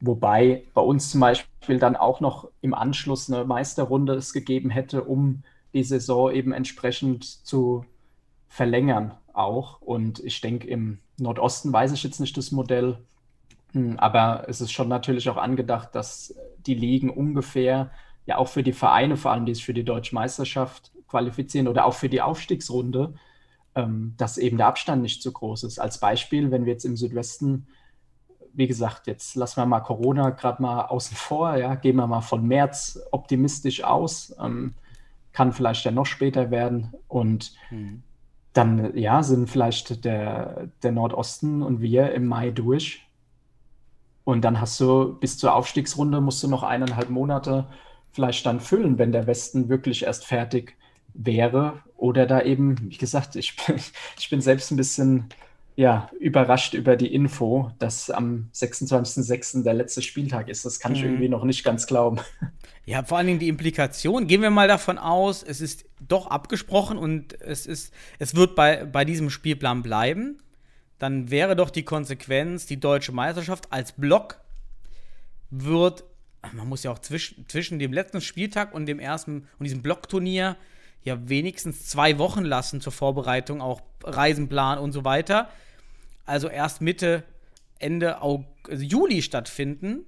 Wobei 0.00 0.64
bei 0.74 0.82
uns 0.82 1.10
zum 1.10 1.20
Beispiel 1.20 1.78
dann 1.78 1.96
auch 1.96 2.20
noch 2.20 2.48
im 2.60 2.74
Anschluss 2.74 3.32
eine 3.32 3.44
Meisterrunde 3.44 4.14
es 4.14 4.34
gegeben 4.34 4.68
hätte, 4.68 5.04
um 5.04 5.44
die 5.74 5.84
Saison 5.84 6.32
eben 6.32 6.52
entsprechend 6.52 7.24
zu 7.24 7.84
verlängern 8.48 9.14
auch. 9.32 9.80
Und 9.80 10.20
ich 10.20 10.40
denke, 10.40 10.68
im 10.68 10.98
Nordosten 11.18 11.72
weiß 11.72 11.92
ich 11.92 12.02
jetzt 12.02 12.20
nicht 12.20 12.36
das 12.36 12.52
Modell, 12.52 12.98
Hm, 13.72 13.98
aber 13.98 14.44
es 14.48 14.60
ist 14.60 14.72
schon 14.72 14.88
natürlich 14.88 15.28
auch 15.28 15.36
angedacht, 15.36 15.94
dass 15.94 16.34
die 16.66 16.74
Ligen 16.74 17.10
ungefähr 17.10 17.90
ja 18.26 18.38
auch 18.38 18.48
für 18.48 18.62
die 18.62 18.72
Vereine, 18.72 19.16
vor 19.16 19.32
allem 19.32 19.46
die 19.46 19.54
sich 19.54 19.64
für 19.64 19.74
die 19.74 19.84
Deutsche 19.84 20.14
Meisterschaft 20.14 20.92
qualifizieren 21.08 21.68
oder 21.68 21.86
auch 21.86 21.94
für 21.94 22.08
die 22.08 22.22
Aufstiegsrunde, 22.22 23.14
ähm, 23.74 24.14
dass 24.18 24.38
eben 24.38 24.58
der 24.58 24.66
Abstand 24.68 25.02
nicht 25.02 25.22
so 25.22 25.32
groß 25.32 25.64
ist. 25.64 25.78
Als 25.78 25.98
Beispiel, 25.98 26.50
wenn 26.50 26.66
wir 26.66 26.72
jetzt 26.74 26.84
im 26.84 26.96
Südwesten, 26.96 27.66
wie 28.52 28.66
gesagt, 28.66 29.06
jetzt 29.06 29.34
lassen 29.34 29.60
wir 29.60 29.66
mal 29.66 29.80
Corona 29.80 30.30
gerade 30.30 30.62
mal 30.62 30.82
außen 30.86 31.16
vor, 31.16 31.56
ja, 31.56 31.74
gehen 31.74 31.96
wir 31.96 32.06
mal 32.06 32.20
von 32.20 32.46
März 32.46 33.00
optimistisch 33.10 33.82
aus, 33.82 34.34
ähm, 34.40 34.74
kann 35.32 35.52
vielleicht 35.52 35.84
ja 35.84 35.90
noch 35.90 36.06
später 36.06 36.50
werden 36.50 36.92
und 37.08 37.52
Mhm. 37.70 38.02
dann 38.52 38.96
ja, 38.96 39.22
sind 39.22 39.48
vielleicht 39.48 40.04
der, 40.04 40.68
der 40.82 40.92
Nordosten 40.92 41.62
und 41.62 41.80
wir 41.80 42.12
im 42.12 42.26
Mai 42.26 42.50
durch. 42.50 43.06
Und 44.24 44.42
dann 44.44 44.60
hast 44.60 44.78
du 44.80 45.14
bis 45.18 45.38
zur 45.38 45.54
Aufstiegsrunde 45.54 46.20
musst 46.20 46.42
du 46.42 46.48
noch 46.48 46.62
eineinhalb 46.62 47.10
Monate 47.10 47.66
vielleicht 48.12 48.46
dann 48.46 48.60
füllen, 48.60 48.98
wenn 48.98 49.10
der 49.12 49.26
Westen 49.26 49.68
wirklich 49.68 50.04
erst 50.04 50.26
fertig 50.26 50.76
wäre. 51.14 51.80
Oder 51.96 52.26
da 52.26 52.42
eben, 52.42 52.90
wie 52.90 52.98
gesagt, 52.98 53.36
ich 53.36 53.56
bin, 53.56 53.76
ich 54.18 54.30
bin 54.30 54.40
selbst 54.40 54.70
ein 54.70 54.76
bisschen 54.76 55.28
ja, 55.74 56.10
überrascht 56.18 56.74
über 56.74 56.96
die 56.96 57.12
Info, 57.14 57.70
dass 57.78 58.10
am 58.10 58.50
26.06. 58.54 59.62
der 59.62 59.74
letzte 59.74 60.02
Spieltag 60.02 60.48
ist. 60.48 60.64
Das 60.64 60.80
kann 60.80 60.94
ich 60.94 61.02
mhm. 61.02 61.08
irgendwie 61.08 61.28
noch 61.28 61.44
nicht 61.44 61.64
ganz 61.64 61.86
glauben. 61.86 62.20
Ja, 62.84 63.04
vor 63.04 63.16
allen 63.16 63.28
Dingen 63.28 63.38
die 63.38 63.46
Implikation. 63.46 64.26
Gehen 64.26 64.42
wir 64.42 64.50
mal 64.50 64.66
davon 64.66 64.98
aus, 64.98 65.44
es 65.44 65.60
ist 65.60 65.84
doch 66.00 66.26
abgesprochen 66.26 66.98
und 66.98 67.40
es, 67.40 67.64
ist, 67.64 67.94
es 68.18 68.34
wird 68.34 68.56
bei, 68.56 68.84
bei 68.84 69.04
diesem 69.04 69.30
Spielplan 69.30 69.84
bleiben. 69.84 70.42
Dann 70.98 71.30
wäre 71.30 71.54
doch 71.54 71.70
die 71.70 71.84
Konsequenz, 71.84 72.66
die 72.66 72.80
deutsche 72.80 73.12
Meisterschaft 73.12 73.72
als 73.72 73.92
Block 73.92 74.40
wird, 75.50 76.02
man 76.54 76.68
muss 76.68 76.82
ja 76.82 76.90
auch 76.90 76.98
zwisch, 76.98 77.36
zwischen 77.46 77.78
dem 77.78 77.92
letzten 77.92 78.20
Spieltag 78.20 78.74
und 78.74 78.86
dem 78.86 78.98
ersten 78.98 79.46
und 79.60 79.64
diesem 79.64 79.82
Blockturnier 79.82 80.56
ja 81.04 81.28
wenigstens 81.28 81.86
zwei 81.86 82.18
Wochen 82.18 82.44
lassen 82.44 82.80
zur 82.80 82.92
Vorbereitung, 82.92 83.60
auch 83.60 83.82
Reisenplan 84.04 84.78
und 84.78 84.92
so 84.92 85.04
weiter. 85.04 85.48
Also 86.24 86.48
erst 86.48 86.80
Mitte, 86.80 87.24
Ende 87.78 88.22
August, 88.22 88.48
also 88.68 88.84
Juli 88.84 89.22
stattfinden 89.22 90.04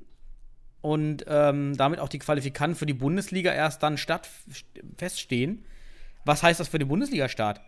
und 0.80 1.24
ähm, 1.28 1.76
damit 1.76 1.98
auch 1.98 2.08
die 2.08 2.18
Qualifikanten 2.18 2.76
für 2.76 2.86
die 2.86 2.94
Bundesliga 2.94 3.52
erst 3.52 3.82
dann 3.82 3.98
statt 3.98 4.28
feststehen. 4.96 5.64
Was 6.24 6.42
heißt 6.42 6.60
das 6.60 6.68
für 6.68 6.78
den 6.78 6.88
Bundesliga-Start? 6.88 7.60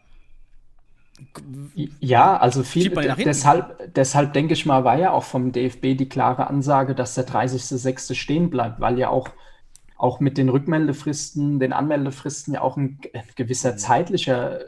Ja, 1.98 2.36
also 2.36 2.62
viel, 2.62 2.90
deshalb, 2.90 3.94
deshalb 3.94 4.34
denke 4.34 4.52
ich 4.52 4.66
mal, 4.66 4.84
war 4.84 4.98
ja 4.98 5.12
auch 5.12 5.24
vom 5.24 5.50
DFB 5.50 5.96
die 5.96 6.08
klare 6.08 6.48
Ansage, 6.48 6.94
dass 6.94 7.14
der 7.14 7.26
30.06. 7.26 8.14
stehen 8.14 8.50
bleibt, 8.50 8.80
weil 8.80 8.98
ja 8.98 9.08
auch 9.08 9.30
auch 9.96 10.20
mit 10.20 10.38
den 10.38 10.48
Rückmeldefristen, 10.48 11.58
den 11.58 11.72
Anmeldefristen 11.72 12.54
ja 12.54 12.60
auch 12.60 12.76
ein, 12.76 12.98
gewisser 13.34 13.76
zeitlicher, 13.76 14.60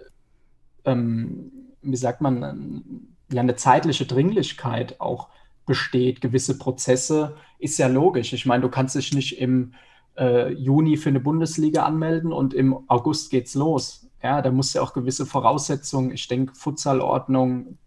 ähm, 0.85 1.53
wie 1.83 1.97
sagt 1.97 2.21
man, 2.21 3.09
ja 3.31 3.41
eine 3.41 3.57
zeitliche 3.57 4.07
Dringlichkeit 4.07 5.01
auch 5.01 5.29
besteht. 5.67 6.21
Gewisse 6.21 6.59
Prozesse 6.59 7.37
ist 7.59 7.79
ja 7.79 7.89
logisch. 7.89 8.33
Ich 8.33 8.47
meine, 8.47 8.63
du 8.63 8.69
kannst 8.71 8.95
dich 8.95 9.13
nicht 9.13 9.39
im 9.39 9.75
äh, 10.17 10.53
Juni 10.53 10.97
für 10.97 11.11
eine 11.11 11.21
Bundesliga 11.21 11.85
anmelden 11.85 12.33
und 12.33 12.55
im 12.55 12.89
August 12.89 13.31
geht's 13.31 13.55
los. 13.55 14.07
Ja, 14.23 14.43
da 14.43 14.51
muss 14.51 14.73
ja 14.73 14.83
auch 14.83 14.95
gewisse 14.95 15.27
Voraussetzungen, 15.27 16.11
ich 16.11 16.27
denke, 16.27 16.55
Futsalordnung 16.55 17.79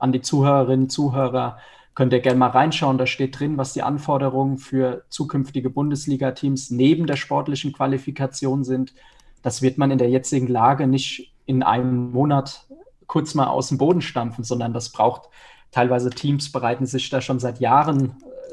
an 0.00 0.12
die 0.12 0.20
Zuhörerinnen, 0.20 0.90
Zuhörer, 0.90 1.58
Könnt 1.94 2.12
ihr 2.12 2.20
gerne 2.20 2.38
mal 2.38 2.48
reinschauen, 2.48 2.98
da 2.98 3.06
steht 3.06 3.38
drin, 3.38 3.56
was 3.56 3.72
die 3.72 3.82
Anforderungen 3.82 4.58
für 4.58 5.04
zukünftige 5.10 5.70
Bundesliga-Teams 5.70 6.70
neben 6.70 7.06
der 7.06 7.16
sportlichen 7.16 7.72
Qualifikation 7.72 8.64
sind. 8.64 8.94
Das 9.42 9.62
wird 9.62 9.78
man 9.78 9.92
in 9.92 9.98
der 9.98 10.10
jetzigen 10.10 10.48
Lage 10.48 10.88
nicht 10.88 11.32
in 11.46 11.62
einem 11.62 12.10
Monat 12.10 12.66
kurz 13.06 13.34
mal 13.34 13.46
aus 13.46 13.68
dem 13.68 13.78
Boden 13.78 14.00
stampfen, 14.00 14.42
sondern 14.42 14.72
das 14.72 14.90
braucht 14.90 15.28
teilweise 15.70 16.10
Teams 16.10 16.50
bereiten 16.50 16.86
sich 16.86 17.10
da 17.10 17.20
schon 17.20 17.38
seit 17.38 17.60
Jahren, 17.60 18.06
äh, 18.06 18.12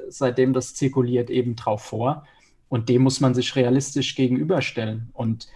seitdem 0.10 0.53
das 0.53 0.74
zirkuliert, 0.75 1.29
eben 1.29 1.55
drauf 1.55 1.83
vor. 1.83 2.25
Und 2.67 2.89
dem 2.89 3.03
muss 3.03 3.21
man 3.21 3.33
sich 3.33 3.55
realistisch 3.55 4.15
gegenüberstellen. 4.15 5.10
Und 5.13 5.48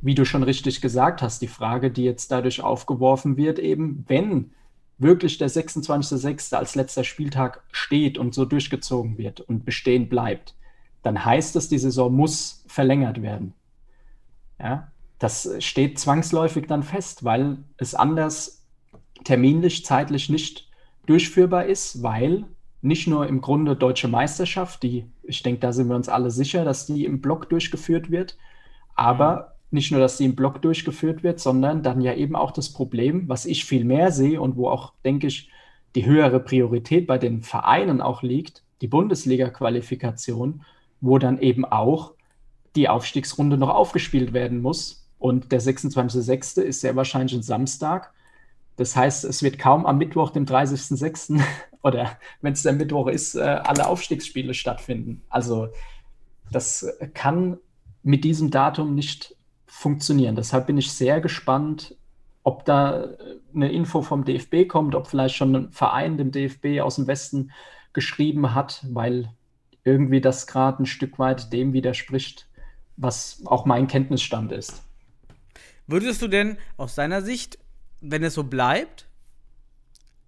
wie 0.00 0.14
du 0.14 0.24
schon 0.24 0.42
richtig 0.42 0.80
gesagt 0.80 1.22
hast, 1.22 1.42
die 1.42 1.48
Frage, 1.48 1.90
die 1.90 2.04
jetzt 2.04 2.30
dadurch 2.30 2.62
aufgeworfen 2.62 3.36
wird, 3.36 3.58
eben, 3.58 4.04
wenn 4.08 4.52
wirklich 5.02 5.38
der 5.38 5.50
26.06. 5.50 6.54
als 6.54 6.74
letzter 6.74 7.04
Spieltag 7.04 7.62
steht 7.72 8.18
und 8.18 8.34
so 8.34 8.44
durchgezogen 8.44 9.18
wird 9.18 9.40
und 9.40 9.64
bestehen 9.64 10.08
bleibt, 10.08 10.54
dann 11.02 11.24
heißt 11.24 11.56
es, 11.56 11.68
die 11.68 11.78
Saison 11.78 12.14
muss 12.14 12.64
verlängert 12.66 13.22
werden. 13.22 13.54
Ja, 14.58 14.92
das 15.18 15.48
steht 15.58 15.98
zwangsläufig 15.98 16.66
dann 16.66 16.82
fest, 16.82 17.24
weil 17.24 17.58
es 17.76 17.94
anders 17.94 18.64
terminlich, 19.24 19.84
zeitlich 19.84 20.28
nicht 20.28 20.68
durchführbar 21.06 21.66
ist, 21.66 22.02
weil 22.02 22.44
nicht 22.80 23.06
nur 23.06 23.28
im 23.28 23.40
Grunde 23.40 23.76
deutsche 23.76 24.08
Meisterschaft, 24.08 24.82
die, 24.82 25.06
ich 25.22 25.42
denke, 25.42 25.60
da 25.60 25.72
sind 25.72 25.88
wir 25.88 25.96
uns 25.96 26.08
alle 26.08 26.30
sicher, 26.30 26.64
dass 26.64 26.86
die 26.86 27.04
im 27.04 27.20
Block 27.20 27.48
durchgeführt 27.48 28.10
wird, 28.10 28.36
aber 28.94 29.51
nicht 29.72 29.90
nur, 29.90 30.00
dass 30.00 30.18
sie 30.18 30.24
im 30.24 30.36
Block 30.36 30.60
durchgeführt 30.62 31.22
wird, 31.22 31.40
sondern 31.40 31.82
dann 31.82 32.00
ja 32.00 32.14
eben 32.14 32.36
auch 32.36 32.50
das 32.50 32.72
Problem, 32.72 33.28
was 33.28 33.46
ich 33.46 33.64
viel 33.64 33.84
mehr 33.84 34.12
sehe 34.12 34.40
und 34.40 34.56
wo 34.56 34.68
auch, 34.68 34.92
denke 35.04 35.26
ich, 35.26 35.50
die 35.94 36.06
höhere 36.06 36.40
Priorität 36.40 37.06
bei 37.06 37.18
den 37.18 37.42
Vereinen 37.42 38.00
auch 38.00 38.22
liegt, 38.22 38.62
die 38.80 38.88
Bundesliga-Qualifikation, 38.88 40.64
wo 41.00 41.18
dann 41.18 41.38
eben 41.38 41.64
auch 41.64 42.12
die 42.76 42.88
Aufstiegsrunde 42.88 43.56
noch 43.56 43.68
aufgespielt 43.68 44.32
werden 44.32 44.60
muss. 44.60 45.06
Und 45.18 45.52
der 45.52 45.60
26.06. 45.60 46.60
ist 46.60 46.80
sehr 46.80 46.96
wahrscheinlich 46.96 47.34
ein 47.34 47.42
Samstag. 47.42 48.12
Das 48.76 48.96
heißt, 48.96 49.24
es 49.24 49.42
wird 49.42 49.58
kaum 49.58 49.86
am 49.86 49.98
Mittwoch, 49.98 50.30
dem 50.30 50.46
30.06. 50.46 51.40
oder 51.82 52.18
wenn 52.40 52.54
es 52.54 52.62
der 52.62 52.72
Mittwoch 52.72 53.08
ist, 53.08 53.34
äh, 53.34 53.40
alle 53.40 53.86
Aufstiegsspiele 53.86 54.54
stattfinden. 54.54 55.22
Also 55.28 55.68
das 56.50 56.86
kann 57.14 57.58
mit 58.02 58.24
diesem 58.24 58.50
Datum 58.50 58.94
nicht 58.94 59.36
funktionieren. 59.72 60.36
Deshalb 60.36 60.66
bin 60.66 60.76
ich 60.76 60.92
sehr 60.92 61.22
gespannt, 61.22 61.96
ob 62.42 62.66
da 62.66 63.04
äh, 63.04 63.16
eine 63.54 63.72
Info 63.72 64.02
vom 64.02 64.24
DFB 64.24 64.68
kommt, 64.68 64.94
ob 64.94 65.06
vielleicht 65.06 65.34
schon 65.34 65.56
ein 65.56 65.72
Verein 65.72 66.18
dem 66.18 66.30
DFB 66.30 66.82
aus 66.82 66.96
dem 66.96 67.06
Westen 67.06 67.52
geschrieben 67.94 68.54
hat, 68.54 68.84
weil 68.90 69.30
irgendwie 69.82 70.20
das 70.20 70.46
gerade 70.46 70.82
ein 70.82 70.86
Stück 70.86 71.18
weit 71.18 71.54
dem 71.54 71.72
widerspricht, 71.72 72.46
was 72.98 73.42
auch 73.46 73.64
mein 73.64 73.86
Kenntnisstand 73.86 74.52
ist. 74.52 74.82
Würdest 75.86 76.20
du 76.20 76.28
denn 76.28 76.58
aus 76.76 76.94
deiner 76.94 77.22
Sicht, 77.22 77.58
wenn 78.02 78.22
es 78.22 78.34
so 78.34 78.44
bleibt, 78.44 79.08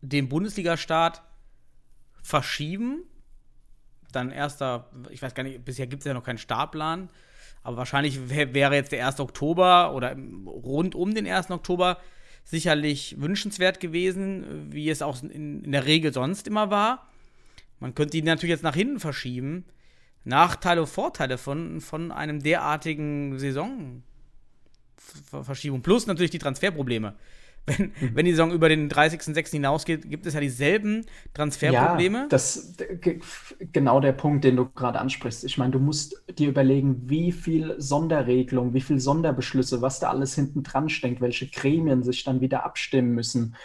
den 0.01 0.31
Bundesliga-Start 0.31 1.23
verschieben? 2.23 3.03
Dann 4.11 4.31
erster, 4.31 4.91
ich 5.11 5.23
weiß 5.23 5.35
gar 5.35 5.43
nicht, 5.43 5.65
bisher 5.65 5.87
gibt 5.87 6.01
es 6.01 6.07
ja 6.07 6.15
noch 6.15 6.25
keinen 6.25 6.39
Startplan. 6.39 7.11
Aber 7.65 7.79
wahrscheinlich 7.79 8.29
wäre 8.29 8.75
jetzt 8.75 8.93
der 8.93 9.05
1. 9.07 9.19
Oktober 9.21 9.95
oder 9.95 10.15
rund 10.47 10.95
um 10.95 11.15
den 11.15 11.27
1. 11.27 11.51
Oktober 11.51 11.99
sicherlich 12.45 13.17
wünschenswert 13.19 13.81
gewesen, 13.81 14.71
wie 14.71 14.91
es 14.91 15.03
auch 15.03 15.23
in, 15.23 15.65
in 15.65 15.73
der 15.73 15.87
Regel 15.87 16.13
sonst 16.13 16.47
immer 16.47 16.71
war. 16.71 17.09
Man 17.81 17.95
könnte 17.95 18.19
ihn 18.19 18.27
natürlich 18.27 18.53
jetzt 18.53 18.63
nach 18.63 18.77
hinten 18.77 19.01
verschieben. 19.01 19.65
Nachteile 20.25 20.83
und 20.83 20.89
Vorteile 20.89 21.39
von, 21.39 21.81
von 21.81 22.13
einem 22.13 22.43
derartigen 22.43 23.39
Saisonverschiebung. 23.39 25.81
Plus 25.83 26.07
natürlich 26.07 26.31
die 26.31 26.39
Transferprobleme 26.39 27.15
wenn, 27.67 27.93
mhm. 28.01 28.11
wenn 28.15 28.25
die 28.25 28.33
Saison 28.33 28.53
über 28.53 28.69
den 28.69 28.91
30.06. 28.91 29.53
hinausgeht, 29.53 30.11
gibt 30.11 30.27
es 30.27 30.35
ja 30.35 30.41
dieselben 30.41 31.07
Transferprobleme. 31.33 32.19
Ja, 32.19 32.27
das 32.29 32.75
genau 33.73 34.01
der 34.01 34.13
Punkt, 34.13 34.45
den 34.45 34.57
du 34.57 34.69
gerade 34.69 34.99
ansprichst. 34.99 35.45
Ich 35.45 35.59
meine, 35.59 35.73
du 35.73 35.79
musst 35.79 36.23
dir 36.39 36.49
überlegen, 36.49 37.09
wie 37.09 37.33
viel 37.33 37.75
Sonderregelung, 37.79 38.75
wie 38.75 38.81
viel 38.81 39.01
Sonderbeschlüsse, 39.01 39.83
was 39.83 40.01
da 40.01 40.11
alles 40.11 40.35
hinten 40.35 40.63
dran 40.63 40.89
steckt, 40.89 41.21
welche 41.21 41.47
Gremien 41.47 42.03
sich 42.03 42.25
dann 42.25 42.41
wieder 42.41 42.65
abstimmen 42.65 43.13
müssen, 43.13 43.57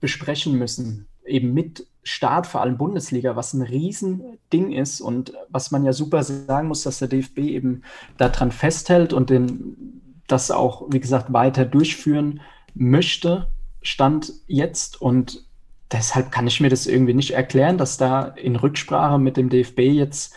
besprechen 0.00 0.58
müssen. 0.58 1.06
Eben 1.24 1.52
mit 1.52 1.86
Start, 2.04 2.48
vor 2.48 2.62
allem 2.62 2.78
Bundesliga, 2.78 3.36
was 3.36 3.54
ein 3.54 3.62
Riesending 3.62 4.72
ist 4.72 5.00
und 5.00 5.34
was 5.50 5.70
man 5.70 5.84
ja 5.84 5.92
super 5.92 6.24
sagen 6.24 6.66
muss, 6.66 6.82
dass 6.82 6.98
der 6.98 7.08
DFB 7.08 7.38
eben 7.38 7.82
daran 8.16 8.50
festhält 8.50 9.12
und 9.12 9.30
den, 9.30 10.02
das 10.26 10.50
auch, 10.50 10.88
wie 10.90 10.98
gesagt, 10.98 11.32
weiter 11.32 11.64
durchführen 11.64 12.40
möchte, 12.74 13.48
stand 13.82 14.32
jetzt 14.46 15.00
und 15.00 15.44
deshalb 15.90 16.30
kann 16.32 16.46
ich 16.46 16.60
mir 16.60 16.68
das 16.68 16.86
irgendwie 16.86 17.14
nicht 17.14 17.32
erklären, 17.32 17.78
dass 17.78 17.96
da 17.96 18.22
in 18.22 18.56
Rücksprache 18.56 19.18
mit 19.18 19.36
dem 19.36 19.50
DFB 19.50 19.80
jetzt 19.80 20.34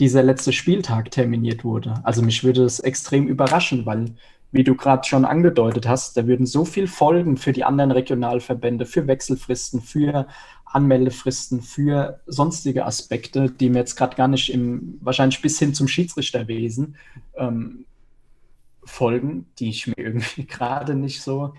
dieser 0.00 0.22
letzte 0.22 0.52
Spieltag 0.52 1.10
terminiert 1.10 1.64
wurde. 1.64 1.94
Also 2.02 2.22
mich 2.22 2.44
würde 2.44 2.62
das 2.62 2.80
extrem 2.80 3.28
überraschen, 3.28 3.86
weil, 3.86 4.14
wie 4.52 4.64
du 4.64 4.74
gerade 4.74 5.06
schon 5.06 5.24
angedeutet 5.24 5.88
hast, 5.88 6.16
da 6.16 6.26
würden 6.26 6.46
so 6.46 6.64
viel 6.64 6.86
Folgen 6.86 7.36
für 7.36 7.52
die 7.52 7.64
anderen 7.64 7.92
Regionalverbände, 7.92 8.84
für 8.84 9.06
Wechselfristen, 9.06 9.80
für 9.80 10.26
Anmeldefristen, 10.64 11.62
für 11.62 12.20
sonstige 12.26 12.84
Aspekte, 12.84 13.50
die 13.50 13.70
mir 13.70 13.78
jetzt 13.78 13.96
gerade 13.96 14.16
gar 14.16 14.28
nicht 14.28 14.52
im, 14.52 14.98
wahrscheinlich 15.00 15.40
bis 15.40 15.58
hin 15.58 15.72
zum 15.72 15.88
Schiedsrichterwesen 15.88 16.96
ähm, 17.36 17.86
folgen, 18.84 19.46
die 19.58 19.70
ich 19.70 19.86
mir 19.86 19.96
irgendwie 19.96 20.46
gerade 20.46 20.94
nicht 20.94 21.22
so 21.22 21.54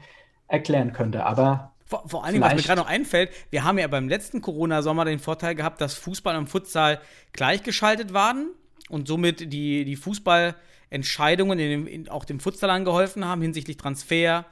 erklären 0.48 0.94
könnte. 0.94 1.26
Aber 1.26 1.74
vor, 1.86 2.04
vor 2.08 2.24
allen 2.24 2.34
Dingen, 2.34 2.44
was 2.44 2.56
mir 2.56 2.62
gerade 2.62 2.82
noch 2.82 2.88
einfällt, 2.88 3.32
wir 3.50 3.64
haben 3.64 3.80
ja 3.80 3.88
beim 3.88 4.10
letzten 4.10 4.42
Corona-Sommer 4.42 5.06
den 5.06 5.20
Vorteil 5.20 5.56
gehabt, 5.56 5.80
dass 5.80 5.94
Fußball 5.94 6.36
und 6.36 6.48
Futsal 6.48 7.00
gleichgeschaltet 7.32 8.14
waren 8.14 8.50
und 8.90 9.08
somit 9.08 9.54
die, 9.54 9.86
die 9.86 9.96
Fußballentscheidungen 9.96 11.60
in 11.60 11.70
dem, 11.70 11.88
in, 11.88 12.10
auch 12.10 12.26
dem 12.26 12.42
Futsalern 12.42 12.84
geholfen 12.84 13.26
haben 13.26 13.42
hinsichtlich 13.42 13.78
Transfer 13.78 14.46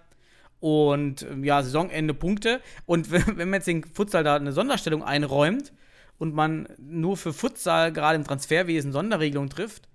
und 0.61 1.23
ähm, 1.23 1.43
ja, 1.43 1.61
Saisonende 1.61 2.13
Punkte. 2.13 2.61
Und 2.85 3.11
wenn, 3.11 3.25
wenn 3.37 3.49
man 3.49 3.59
jetzt 3.59 3.67
den 3.67 3.83
Futsal 3.83 4.23
da 4.23 4.37
eine 4.37 4.53
Sonderstellung 4.53 5.03
einräumt 5.03 5.73
und 6.17 6.33
man 6.33 6.69
nur 6.77 7.17
für 7.17 7.33
Futsal 7.33 7.91
gerade 7.91 8.15
im 8.15 8.23
Transferwesen 8.23 8.93
Sonderregelungen 8.93 9.49
trifft, 9.49 9.89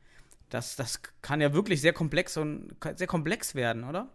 das, 0.51 0.77
das 0.77 1.01
kann 1.23 1.41
ja 1.41 1.55
wirklich 1.55 1.81
sehr 1.81 1.93
komplex 1.95 2.37
und 2.37 2.77
sehr 2.97 3.07
komplex 3.07 3.55
werden, 3.55 3.85
oder? 3.85 4.09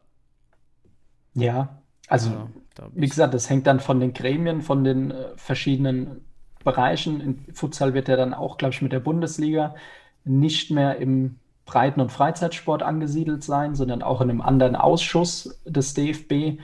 Ja, 1.36 1.82
also, 2.08 2.30
Ja, 2.32 2.50
wie 2.94 3.08
gesagt, 3.08 3.34
das 3.34 3.50
hängt 3.50 3.68
dann 3.68 3.80
von 3.80 4.00
den 4.00 4.13
Gremien, 4.13 4.62
von 4.62 4.84
den 4.84 5.12
äh, 5.12 5.38
verschiedenen 5.38 6.25
Bereichen. 6.63 7.22
In 7.22 7.54
Futsal 7.54 7.94
wird 7.94 8.10
er 8.10 8.18
dann 8.18 8.34
auch, 8.34 8.58
glaube 8.58 8.74
ich, 8.74 8.82
mit 8.82 8.92
der 8.92 9.00
Bundesliga 9.00 9.75
nicht 10.24 10.72
mehr 10.72 10.98
im 10.98 11.38
Breiten- 11.65 12.01
und 12.01 12.12
Freizeitsport 12.12 12.84
angesiedelt 12.84 13.44
sein, 13.44 13.75
sondern 13.75 14.04
auch 14.04 14.22
in 14.22 14.30
einem 14.30 14.42
anderen 14.42 14.75
Ausschuss 14.75 15.60
des 15.65 15.94
DFB. 15.94 16.60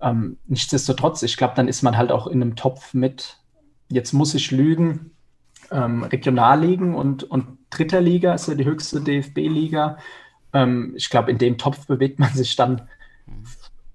Ähm, 0.00 0.38
nichtsdestotrotz, 0.46 1.22
ich 1.22 1.36
glaube, 1.36 1.54
dann 1.56 1.68
ist 1.68 1.82
man 1.82 1.96
halt 1.96 2.12
auch 2.12 2.26
in 2.26 2.42
einem 2.42 2.56
Topf 2.56 2.94
mit, 2.94 3.38
jetzt 3.90 4.12
muss 4.12 4.34
ich 4.34 4.50
lügen, 4.50 5.12
ähm, 5.70 6.04
Regionalligen 6.04 6.94
und, 6.94 7.24
und 7.24 7.58
dritter 7.70 8.00
Liga 8.00 8.34
ist 8.34 8.48
ja 8.48 8.54
die 8.54 8.64
höchste 8.64 9.00
DFB-Liga. 9.02 9.98
Ähm, 10.52 10.94
ich 10.96 11.10
glaube, 11.10 11.30
in 11.30 11.38
dem 11.38 11.58
Topf 11.58 11.86
bewegt 11.86 12.18
man 12.18 12.32
sich 12.34 12.56
dann 12.56 12.82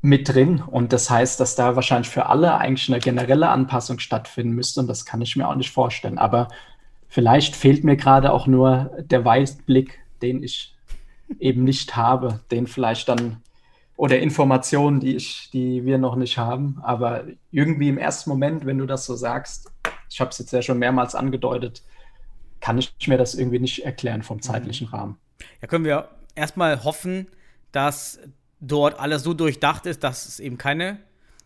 mit 0.03 0.27
drin. 0.27 0.61
Und 0.61 0.91
das 0.91 1.09
heißt, 1.09 1.39
dass 1.39 1.55
da 1.55 1.77
wahrscheinlich 1.77 2.09
für 2.09 2.25
alle 2.25 2.57
eigentlich 2.57 2.89
eine 2.89 2.99
generelle 2.99 3.47
Anpassung 3.47 3.99
stattfinden 3.99 4.53
müsste. 4.53 4.81
Und 4.81 4.87
das 4.87 5.05
kann 5.05 5.21
ich 5.21 5.37
mir 5.37 5.47
auch 5.47 5.55
nicht 5.55 5.71
vorstellen. 5.71 6.17
Aber 6.17 6.49
vielleicht 7.07 7.55
fehlt 7.55 7.85
mir 7.85 7.95
gerade 7.95 8.33
auch 8.33 8.45
nur 8.45 8.91
der 8.99 9.23
Weitblick, 9.23 9.99
den 10.21 10.43
ich 10.43 10.75
eben 11.39 11.63
nicht 11.63 11.95
habe, 11.95 12.41
den 12.51 12.67
vielleicht 12.67 13.07
dann 13.07 13.37
oder 13.95 14.19
Informationen, 14.19 14.99
die 14.99 15.15
ich, 15.15 15.49
die 15.53 15.85
wir 15.85 15.97
noch 15.97 16.17
nicht 16.17 16.37
haben. 16.37 16.81
Aber 16.83 17.23
irgendwie 17.51 17.87
im 17.87 17.97
ersten 17.97 18.29
Moment, 18.29 18.65
wenn 18.65 18.79
du 18.79 18.85
das 18.85 19.05
so 19.05 19.15
sagst, 19.15 19.71
ich 20.09 20.19
habe 20.19 20.31
es 20.31 20.37
jetzt 20.37 20.51
ja 20.51 20.61
schon 20.61 20.79
mehrmals 20.79 21.15
angedeutet, 21.15 21.81
kann 22.59 22.77
ich 22.77 22.93
mir 23.07 23.17
das 23.17 23.35
irgendwie 23.35 23.59
nicht 23.59 23.85
erklären 23.85 24.21
vom 24.21 24.41
zeitlichen 24.41 24.87
Rahmen. 24.87 25.17
Ja, 25.61 25.67
können 25.69 25.85
wir 25.85 26.09
erstmal 26.35 26.83
hoffen, 26.83 27.27
dass 27.71 28.19
dort 28.63 28.99
alles 28.99 29.23
so 29.23 29.33
durchdacht 29.33 29.85
ist, 29.85 30.03
dass 30.03 30.27
es 30.27 30.39
eben 30.39 30.57
keine 30.57 30.99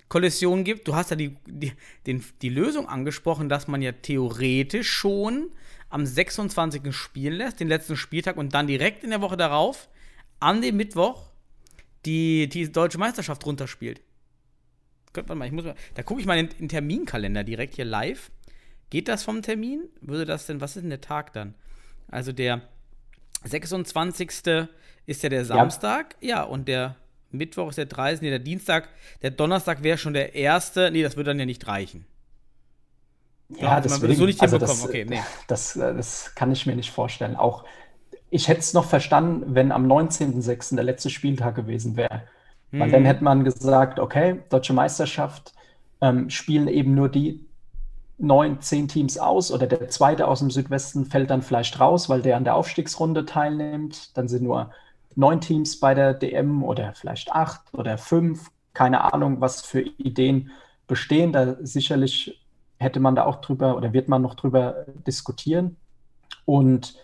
Kollision 0.08 0.64
gibt. 0.64 0.88
Du 0.88 0.96
hast 0.96 1.10
ja 1.10 1.16
die, 1.16 1.36
die, 1.48 1.74
den, 2.06 2.24
die 2.42 2.50
Lösung 2.50 2.88
angesprochen, 2.88 3.50
dass 3.50 3.68
man 3.68 3.82
ja 3.82 3.92
theoretisch 3.92 4.90
schon 4.90 5.50
am 5.90 6.06
26. 6.06 6.96
spielen 6.96 7.34
lässt, 7.34 7.60
den 7.60 7.68
letzten 7.68 7.98
Spieltag, 7.98 8.38
und 8.38 8.54
dann 8.54 8.68
direkt 8.68 9.04
in 9.04 9.10
der 9.10 9.22
Woche 9.22 9.38
darauf, 9.38 9.90
an 10.40 10.62
dem 10.62 10.78
Mittwoch, 10.78 11.24
die, 12.06 12.48
die 12.48 12.72
deutsche 12.72 13.00
Meisterschaft 13.00 13.46
runterspielt. 13.46 14.02
Könnte 15.12 15.30
man 15.30 15.40
mal, 15.40 15.46
ich 15.46 15.52
muss 15.52 15.66
mal, 15.66 15.76
da 15.96 16.04
gucke 16.04 16.22
ich 16.22 16.28
mal 16.28 16.38
in 16.38 16.50
den 16.50 16.70
Terminkalender 16.70 17.44
direkt 17.44 17.76
hier 17.76 17.86
live. 17.86 18.32
Geht 18.90 19.08
das 19.08 19.24
vom 19.24 19.42
Termin? 19.42 19.90
Würde 20.02 20.26
das 20.26 20.46
denn, 20.46 20.62
was 20.62 20.76
ist 20.76 20.84
denn 20.84 20.90
der 20.90 21.02
Tag 21.02 21.34
dann? 21.34 21.56
Also 22.10 22.32
der 22.32 22.62
26. 23.44 24.30
ist 25.06 25.24
ja 25.24 25.30
der 25.30 25.46
Samstag, 25.46 26.16
ja, 26.22 26.44
und 26.44 26.68
der 26.68 26.96
Mittwoch 27.32 27.70
ist 27.70 27.78
der 27.78 27.86
30. 27.86 28.22
Nee, 28.24 28.30
der 28.30 28.40
Dienstag, 28.40 28.90
der 29.22 29.32
Donnerstag 29.32 29.84
wäre 29.84 29.98
schon 29.98 30.14
der 30.14 30.36
erste. 30.36 30.92
Nee, 30.92 31.04
das 31.04 31.16
würde 31.16 31.32
dann 31.32 31.40
ja 31.40 31.46
nicht 31.46 31.68
reichen. 31.68 32.06
Ja, 33.50 33.80
man 33.88 34.02
deswegen, 34.02 34.02
würde 34.02 34.16
so 34.16 34.26
nicht 34.26 34.42
also 34.42 34.58
hinbekommen. 34.60 34.84
das, 34.84 34.84
Okay, 34.84 35.06
nee. 35.06 35.24
das, 35.48 35.74
das 35.74 36.36
kann 36.36 36.52
ich 36.52 36.66
mir 36.66 36.76
nicht 36.76 36.92
vorstellen. 36.92 37.36
Auch 37.36 37.66
ich 38.30 38.48
hätte 38.50 38.62
es 38.62 38.74
noch 38.74 38.86
verstanden, 38.86 39.56
wenn 39.56 39.72
am 39.72 39.88
19.06. 39.88 40.76
der 40.78 40.86
letzte 40.86 41.10
Spieltag 41.10 41.56
gewesen 41.56 41.98
wäre. 41.98 42.24
Weil 42.78 42.90
Mhm. 42.90 42.92
dann 42.92 43.06
hätte 43.06 43.24
man 43.24 43.44
gesagt, 43.46 44.00
okay, 44.00 44.42
Deutsche 44.50 44.74
Meisterschaft 44.74 45.54
ähm, 46.02 46.30
spielen 46.30 46.68
eben 46.68 46.96
nur 46.96 47.10
die 47.10 47.48
neun, 48.18 48.62
zehn 48.62 48.88
Teams 48.88 49.18
aus 49.20 49.52
oder 49.52 49.68
der 49.68 49.90
zweite 49.90 50.28
aus 50.28 50.40
dem 50.40 50.52
Südwesten 50.52 51.06
fällt 51.06 51.30
dann 51.32 51.42
vielleicht 51.44 51.80
raus, 51.80 52.10
weil 52.10 52.22
der 52.22 52.38
an 52.38 52.46
der 52.46 52.56
Aufstiegsrunde 52.56 53.26
teilnimmt. 53.26 54.18
Dann 54.18 54.28
sind 54.28 54.44
nur 54.44 54.72
neun 55.18 55.42
Teams 55.42 55.80
bei 55.80 55.94
der 55.94 56.14
DM 56.14 56.64
oder 56.64 56.94
vielleicht 56.94 57.32
acht 57.32 57.74
oder 57.74 57.98
fünf. 57.98 58.52
Keine 58.74 59.14
Ahnung, 59.14 59.42
was 59.42 59.62
für 59.66 59.82
Ideen 59.82 60.52
bestehen. 60.86 61.34
Da 61.34 61.58
sicherlich 61.62 62.40
hätte 62.78 63.00
man 63.00 63.16
da 63.16 63.26
auch 63.26 63.42
drüber 63.42 63.76
oder 63.76 63.94
wird 63.94 64.08
man 64.08 64.22
noch 64.22 64.36
drüber 64.36 64.86
diskutieren. 65.08 65.76
Und 66.46 66.96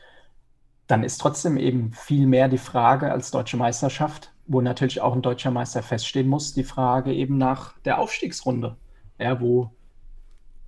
dann 0.88 1.04
ist 1.04 1.18
trotzdem 1.20 1.58
eben 1.58 1.92
viel 1.94 2.28
mehr 2.28 2.48
die 2.48 2.60
Frage 2.60 3.12
als 3.12 3.32
deutsche 3.32 3.58
Meisterschaft, 3.58 4.32
wo 4.46 4.62
natürlich 4.62 5.02
auch 5.02 5.14
ein 5.14 5.22
deutscher 5.24 5.52
Meister 5.52 5.82
feststehen 5.82 6.28
muss, 6.28 6.54
die 6.54 6.64
Frage 6.64 7.14
eben 7.14 7.38
nach 7.38 7.78
der 7.80 8.00
Aufstiegsrunde, 8.00 8.78
ja, 9.18 9.42
wo 9.42 9.72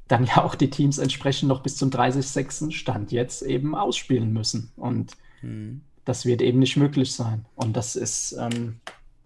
dann 0.08 0.26
ja 0.26 0.44
auch 0.44 0.56
die 0.56 0.70
Teams 0.70 0.98
entsprechend 0.98 1.50
noch 1.50 1.62
bis 1.62 1.78
zum 1.78 1.90
30.06. 1.92 2.72
Stand 2.72 3.12
jetzt 3.12 3.44
eben 3.44 3.76
ausspielen 3.76 4.34
müssen. 4.34 4.72
Und 4.78 5.16
Hm. 5.42 5.82
Das 6.06 6.26
wird 6.26 6.42
eben 6.42 6.60
nicht 6.60 6.78
möglich 6.78 7.14
sein. 7.14 7.46
Und 7.56 7.76
das 7.76 7.96
ist 7.96 8.34
ähm, 8.40 8.80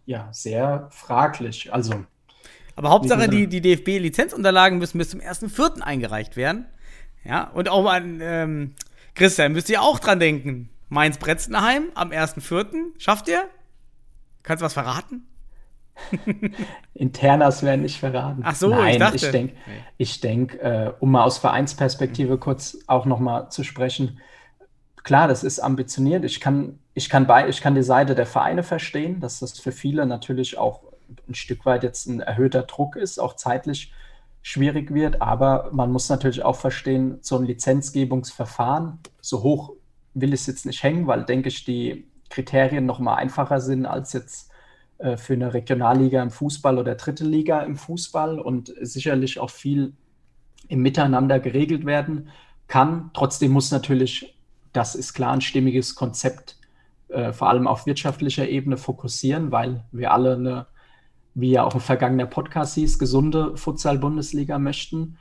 ja 0.06 0.30
sehr 0.32 0.88
fraglich. 0.92 1.72
Also 1.74 1.94
Aber 2.76 2.90
Hauptsache, 2.90 3.28
die, 3.30 3.48
die 3.48 3.62
DFB-Lizenzunterlagen 3.62 4.80
müssen 4.80 4.98
bis 4.98 5.10
zum 5.10 5.20
1.4. 5.20 5.82
eingereicht 5.82 6.36
werden. 6.38 6.66
Ja, 7.24 7.44
und 7.50 7.70
auch 7.70 7.86
an 7.86 8.20
ähm, 8.22 8.76
Christian, 9.14 9.52
müsst 9.52 9.70
ihr 9.70 9.82
auch 9.82 10.00
dran 10.00 10.20
denken. 10.20 10.70
Mainz-Bretzenheim 10.88 11.90
am 11.94 12.10
1.4. 12.12 12.98
Schafft 12.98 13.28
ihr? 13.28 13.44
Kannst 14.42 14.62
du 14.62 14.66
was 14.66 14.74
verraten? 14.74 15.28
Internas 16.94 17.62
werden 17.64 17.82
nicht 17.82 18.00
verraten. 18.00 18.42
Ach 18.44 18.56
so, 18.56 18.72
ich 18.72 18.76
Nein, 18.78 19.00
dachte- 19.00 19.16
ich 19.18 19.32
denke, 19.32 19.54
Nee. 19.68 19.74
ich 19.98 20.20
denk, 20.22 20.56
äh, 20.56 20.92
um 21.00 21.12
mal 21.12 21.24
aus 21.24 21.38
Vereinsperspektive 21.38 22.38
kurz 22.38 22.78
auch 22.88 23.06
nochmal 23.06 23.50
zu 23.52 23.64
sprechen. 23.64 24.20
Klar, 25.10 25.28
das 25.28 25.44
ist 25.44 25.58
ambitioniert. 25.58 26.24
Ich 26.24 26.40
kann, 26.40 26.78
ich, 26.94 27.10
kann 27.10 27.26
bei, 27.26 27.50
ich 27.50 27.62
kann 27.62 27.74
die 27.74 27.82
Seite 27.82 28.14
der 28.14 28.28
Vereine 28.28 28.62
verstehen, 28.62 29.20
dass 29.20 29.40
das 29.40 29.58
für 29.58 29.72
viele 29.72 30.06
natürlich 30.06 30.60
auch 30.60 30.84
ein 31.28 31.34
Stück 31.34 31.66
weit 31.66 31.82
jetzt 31.82 32.06
ein 32.06 32.20
erhöhter 32.20 32.62
Druck 32.62 32.96
ist, 32.96 33.18
auch 33.18 33.36
zeitlich 33.36 33.92
schwierig 34.44 34.94
wird. 34.94 35.20
Aber 35.20 35.72
man 35.72 35.92
muss 35.92 36.10
natürlich 36.10 36.44
auch 36.46 36.58
verstehen, 36.58 37.18
so 37.22 37.38
ein 37.38 37.46
Lizenzgebungsverfahren, 37.46 39.00
so 39.20 39.42
hoch 39.42 39.74
will 40.14 40.32
ich 40.32 40.42
es 40.42 40.46
jetzt 40.46 40.68
nicht 40.68 40.84
hängen, 40.84 41.08
weil, 41.08 41.26
denke 41.26 41.50
ich, 41.50 41.66
die 41.66 42.06
Kriterien 42.30 42.86
nochmal 42.86 43.16
einfacher 43.16 43.62
sind 43.62 43.88
als 43.88 44.14
jetzt 44.14 44.52
äh, 45.00 45.18
für 45.18 45.34
eine 45.34 45.56
Regionalliga 45.56 46.22
im 46.22 46.30
Fußball 46.30 46.78
oder 46.78 46.94
dritte 46.94 47.26
Liga 47.26 47.62
im 47.62 47.78
Fußball 47.78 48.40
und 48.40 48.72
sicherlich 48.80 49.40
auch 49.40 49.50
viel 49.50 49.94
im 50.68 50.84
Miteinander 50.84 51.40
geregelt 51.40 51.88
werden 51.88 52.30
kann. 52.68 53.10
Trotzdem 53.16 53.54
muss 53.54 53.72
natürlich, 53.72 54.36
das 54.74 54.96
ist 54.96 55.14
klar, 55.14 55.34
ein 55.34 55.42
stimmiges 55.42 55.96
Konzept 55.96 56.60
äh, 57.10 57.34
vor 57.34 57.50
allem 57.50 57.68
auf 57.68 57.86
wirtschaftlicher 57.86 58.48
Ebene 58.48 58.78
fokussieren, 58.78 59.52
weil 59.52 59.84
wir 59.92 60.14
alle 60.14 60.36
eine, 60.36 60.68
wie 61.34 61.52
ja 61.52 61.64
auch 61.64 61.74
ein 61.74 61.82
vergangener 61.82 62.28
Podcast 62.28 62.76
hieß, 62.76 63.00
gesunde 63.00 63.58
Futsal-Bundesliga 63.58 64.60
möchten. 64.60 65.18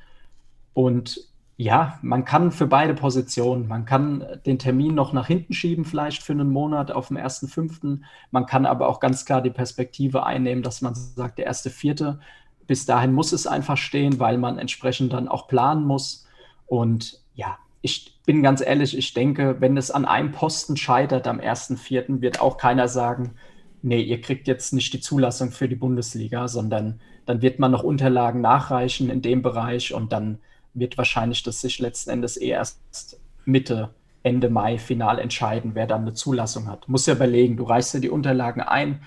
Und 0.74 1.28
ja, 1.56 1.98
man 2.02 2.24
kann 2.24 2.52
für 2.52 2.66
beide 2.66 2.94
Positionen, 2.94 3.66
man 3.66 3.84
kann 3.84 4.24
den 4.46 4.58
Termin 4.58 4.94
noch 4.94 5.12
nach 5.12 5.26
hinten 5.26 5.54
schieben, 5.54 5.84
vielleicht 5.84 6.22
für 6.22 6.32
einen 6.32 6.50
Monat 6.50 6.92
auf 6.92 7.08
dem 7.08 7.16
1.5. 7.16 8.00
Man 8.30 8.46
kann 8.46 8.66
aber 8.66 8.88
auch 8.88 9.00
ganz 9.00 9.24
klar 9.24 9.42
die 9.42 9.50
Perspektive 9.50 10.24
einnehmen, 10.24 10.62
dass 10.62 10.82
man 10.82 10.94
sagt, 10.94 11.38
der 11.38 11.46
erste 11.46 11.70
Vierte, 11.70 12.20
bis 12.66 12.84
dahin 12.84 13.12
muss 13.12 13.32
es 13.32 13.46
einfach 13.46 13.78
stehen, 13.78 14.20
weil 14.20 14.37
man 14.37 14.58
entsprechend 14.58 15.14
dann 15.14 15.26
auch 15.26 15.48
planen 15.48 15.84
muss. 15.84 16.26
Und 16.66 17.22
ja, 17.34 17.58
ich 17.80 18.17
bin 18.29 18.43
ganz 18.43 18.61
ehrlich, 18.61 18.95
ich 18.95 19.14
denke, 19.14 19.57
wenn 19.61 19.79
es 19.79 19.91
an 19.91 20.05
einem 20.05 20.33
Posten 20.33 20.77
scheitert 20.77 21.27
am 21.27 21.41
1.4., 21.41 22.21
wird 22.21 22.43
auch 22.43 22.59
keiner 22.59 22.87
sagen, 22.87 23.37
nee, 23.81 24.03
ihr 24.03 24.21
kriegt 24.21 24.47
jetzt 24.49 24.75
nicht 24.75 24.93
die 24.93 25.01
Zulassung 25.01 25.51
für 25.51 25.67
die 25.67 25.77
Bundesliga, 25.77 26.47
sondern 26.47 27.01
dann 27.25 27.41
wird 27.41 27.59
man 27.59 27.71
noch 27.71 27.83
Unterlagen 27.83 28.43
nachreichen 28.43 29.09
in 29.09 29.23
dem 29.23 29.41
Bereich 29.41 29.95
und 29.95 30.12
dann 30.12 30.41
wird 30.75 30.99
wahrscheinlich 30.99 31.43
das 31.43 31.62
sich 31.62 31.79
letzten 31.79 32.11
Endes 32.11 32.38
eh 32.38 32.49
erst 32.49 33.19
Mitte, 33.47 33.95
Ende 34.23 34.51
Mai 34.51 34.77
final 34.77 35.21
entscheiden, 35.21 35.71
wer 35.73 35.87
dann 35.87 36.03
eine 36.03 36.12
Zulassung 36.12 36.67
hat. 36.67 36.87
Muss 36.87 37.07
ja 37.07 37.14
überlegen, 37.14 37.57
du 37.57 37.64
reichst 37.64 37.95
ja 37.95 38.01
die 38.01 38.11
Unterlagen 38.11 38.61
ein, 38.61 39.01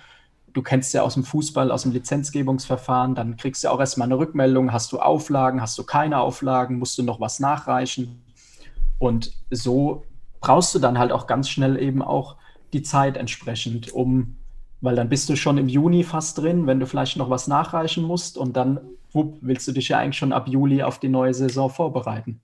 du 0.52 0.64
kennst 0.64 0.96
ja 0.96 1.04
aus 1.04 1.14
dem 1.14 1.26
Fußball, 1.26 1.70
aus 1.70 1.84
dem 1.84 1.92
Lizenzgebungsverfahren, 1.92 3.14
dann 3.14 3.38
kriegst 3.38 3.64
du 3.64 3.70
auch 3.70 3.80
erstmal 3.80 4.08
eine 4.08 4.18
Rückmeldung, 4.18 4.74
hast 4.74 4.92
du 4.92 5.00
Auflagen, 5.00 5.62
hast 5.62 5.78
du 5.78 5.84
keine 5.84 6.20
Auflagen, 6.22 6.80
musst 6.80 6.98
du 6.98 7.04
noch 7.04 7.20
was 7.20 7.40
nachreichen. 7.40 8.24
Und 9.02 9.32
so 9.50 10.06
brauchst 10.42 10.76
du 10.76 10.80
dann 10.80 11.00
halt 11.00 11.12
auch 11.12 11.26
ganz 11.26 11.50
schnell 11.50 11.82
eben 11.82 12.04
auch 12.04 12.38
die 12.72 12.84
Zeit 12.84 13.18
entsprechend, 13.18 13.92
um, 13.92 14.38
weil 14.80 14.96
dann 14.96 15.10
bist 15.10 15.28
du 15.28 15.36
schon 15.36 15.58
im 15.58 15.68
Juni 15.68 16.04
fast 16.04 16.38
drin, 16.38 16.68
wenn 16.68 16.80
du 16.80 16.86
vielleicht 16.86 17.18
noch 17.18 17.32
was 17.32 17.48
nachreichen 17.48 18.04
musst 18.04 18.38
und 18.38 18.56
dann 18.56 18.80
wupp, 19.12 19.40
willst 19.42 19.68
du 19.68 19.72
dich 19.72 19.90
ja 19.90 19.98
eigentlich 19.98 20.18
schon 20.20 20.32
ab 20.32 20.48
Juli 20.48 20.84
auf 20.84 21.00
die 21.00 21.10
neue 21.10 21.34
Saison 21.34 21.68
vorbereiten. 21.72 22.42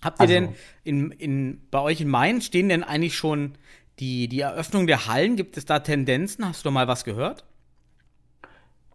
Habt 0.00 0.20
ihr 0.20 0.22
Also- 0.22 0.32
denn 0.34 0.54
in, 0.84 1.10
in, 1.10 1.60
bei 1.72 1.80
euch 1.80 2.00
in 2.00 2.08
Mainz 2.08 2.44
stehen 2.44 2.68
denn 2.68 2.84
eigentlich 2.84 3.16
schon 3.16 3.54
die, 3.98 4.28
die 4.28 4.40
Eröffnung 4.40 4.86
der 4.86 5.08
Hallen? 5.08 5.34
Gibt 5.34 5.56
es 5.56 5.64
da 5.64 5.80
Tendenzen? 5.80 6.46
Hast 6.46 6.64
du 6.64 6.70
mal 6.70 6.86
was 6.86 7.02
gehört? 7.02 7.44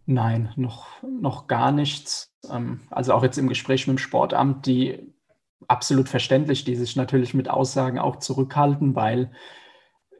Nein, 0.06 0.50
noch, 0.56 0.86
noch 1.02 1.46
gar 1.46 1.72
nichts. 1.72 2.32
Ähm, 2.50 2.80
Also 2.90 3.12
auch 3.12 3.22
jetzt 3.22 3.36
im 3.36 3.48
Gespräch 3.48 3.86
mit 3.86 3.96
dem 3.96 3.98
Sportamt, 3.98 4.64
die 4.66 5.12
absolut 5.68 6.08
verständlich, 6.08 6.64
die 6.64 6.76
sich 6.76 6.96
natürlich 6.96 7.34
mit 7.34 7.48
Aussagen 7.48 7.98
auch 7.98 8.16
zurückhalten, 8.16 8.94
weil 8.94 9.32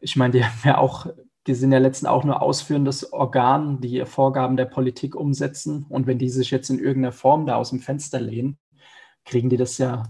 ich 0.00 0.16
meine, 0.16 0.32
die 0.32 0.44
haben 0.44 0.60
ja 0.64 0.78
auch, 0.78 1.06
die 1.46 1.54
sind 1.54 1.72
ja 1.72 1.78
letztendlich 1.78 2.16
auch 2.16 2.24
nur 2.24 2.42
ausführendes 2.42 3.12
Organ, 3.12 3.80
die 3.80 4.04
Vorgaben 4.04 4.56
der 4.56 4.64
Politik 4.66 5.14
umsetzen. 5.14 5.86
Und 5.88 6.06
wenn 6.06 6.18
die 6.18 6.28
sich 6.28 6.50
jetzt 6.50 6.70
in 6.70 6.78
irgendeiner 6.78 7.12
Form 7.12 7.46
da 7.46 7.56
aus 7.56 7.70
dem 7.70 7.80
Fenster 7.80 8.20
lehnen, 8.20 8.58
kriegen 9.24 9.48
die 9.48 9.56
das 9.56 9.78
ja 9.78 10.04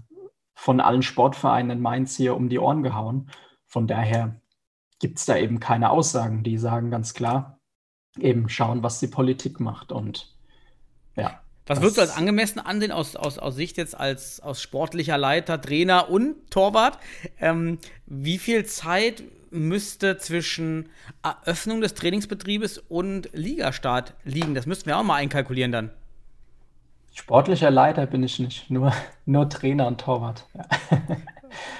von 0.55 0.79
allen 0.79 1.03
Sportvereinen 1.03 1.77
in 1.77 1.81
Mainz 1.81 2.15
hier 2.15 2.35
um 2.35 2.49
die 2.49 2.59
Ohren 2.59 2.81
gehauen. 2.81 3.29
Von 3.67 3.85
daher 3.85 4.41
gibt 4.99 5.19
es 5.19 5.25
da 5.25 5.37
eben 5.37 5.59
keine 5.59 5.91
Aussagen. 5.91 6.43
Die 6.43 6.57
sagen 6.57 6.89
ganz 6.89 7.13
klar, 7.13 7.59
eben 8.17 8.49
schauen, 8.49 8.81
was 8.81 8.99
die 8.99 9.07
Politik 9.07 9.59
macht. 9.59 9.91
Und 9.91 10.35
ja. 11.15 11.41
Was 11.67 11.81
würdest 11.81 11.97
du 11.97 12.01
als 12.01 12.15
angemessen 12.15 12.59
ansehen 12.59 12.91
aus, 12.91 13.15
aus, 13.15 13.37
aus 13.37 13.55
Sicht 13.55 13.77
jetzt 13.77 13.97
als 13.97 14.39
aus 14.39 14.61
sportlicher 14.61 15.17
Leiter, 15.17 15.61
Trainer 15.61 16.09
und 16.09 16.49
Torwart? 16.49 16.97
Ähm, 17.39 17.77
wie 18.05 18.37
viel 18.37 18.65
Zeit 18.65 19.23
müsste 19.51 20.17
zwischen 20.17 20.89
Eröffnung 21.23 21.81
des 21.81 21.93
Trainingsbetriebes 21.93 22.77
und 22.77 23.29
Ligastart 23.33 24.13
liegen? 24.23 24.55
Das 24.55 24.65
müssten 24.65 24.87
wir 24.87 24.97
auch 24.97 25.03
mal 25.03 25.15
einkalkulieren 25.15 25.71
dann. 25.71 25.91
Sportlicher 27.13 27.71
Leiter 27.71 28.05
bin 28.05 28.23
ich 28.23 28.39
nicht, 28.39 28.69
nur, 28.69 28.93
nur 29.25 29.49
Trainer 29.49 29.87
und 29.87 29.99
Torwart. 29.99 30.45
Ja. 30.53 30.65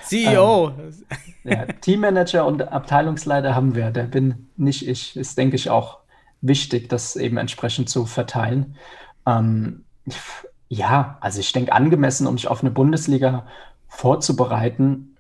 CEO. 0.03 0.69
ähm, 0.79 0.93
ja, 1.43 1.65
Teammanager 1.65 2.45
und 2.45 2.61
Abteilungsleiter 2.61 3.53
haben 3.55 3.75
wir, 3.75 3.91
der 3.91 4.03
bin 4.03 4.49
nicht 4.57 4.87
ich. 4.87 5.15
Ist, 5.15 5.37
denke 5.37 5.55
ich, 5.55 5.69
auch 5.69 5.99
wichtig, 6.41 6.89
das 6.89 7.15
eben 7.15 7.37
entsprechend 7.37 7.89
zu 7.89 8.05
verteilen. 8.05 8.75
Ähm, 9.27 9.83
ja, 10.69 11.17
also 11.21 11.39
ich 11.39 11.51
denke, 11.51 11.73
angemessen, 11.73 12.25
um 12.25 12.33
mich 12.33 12.47
auf 12.47 12.61
eine 12.61 12.71
Bundesliga 12.71 13.45
vorzubereiten. 13.87 15.15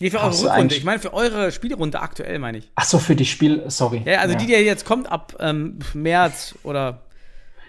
Nee, 0.00 0.10
für 0.10 0.20
eure 0.20 0.32
Rückrunde. 0.32 0.74
Ich 0.74 0.84
meine, 0.84 0.98
für 0.98 1.14
eure 1.14 1.52
Spielrunde 1.52 2.00
aktuell, 2.00 2.38
meine 2.38 2.58
ich. 2.58 2.70
Ach 2.74 2.84
so, 2.84 2.98
für 2.98 3.14
die 3.14 3.24
Spiel, 3.24 3.64
sorry. 3.68 4.02
Ja, 4.04 4.18
also 4.18 4.34
ja. 4.34 4.38
die, 4.38 4.46
die 4.46 4.52
jetzt 4.52 4.84
kommt 4.84 5.10
ab 5.10 5.36
ähm, 5.38 5.78
März 5.94 6.56
oder 6.64 7.02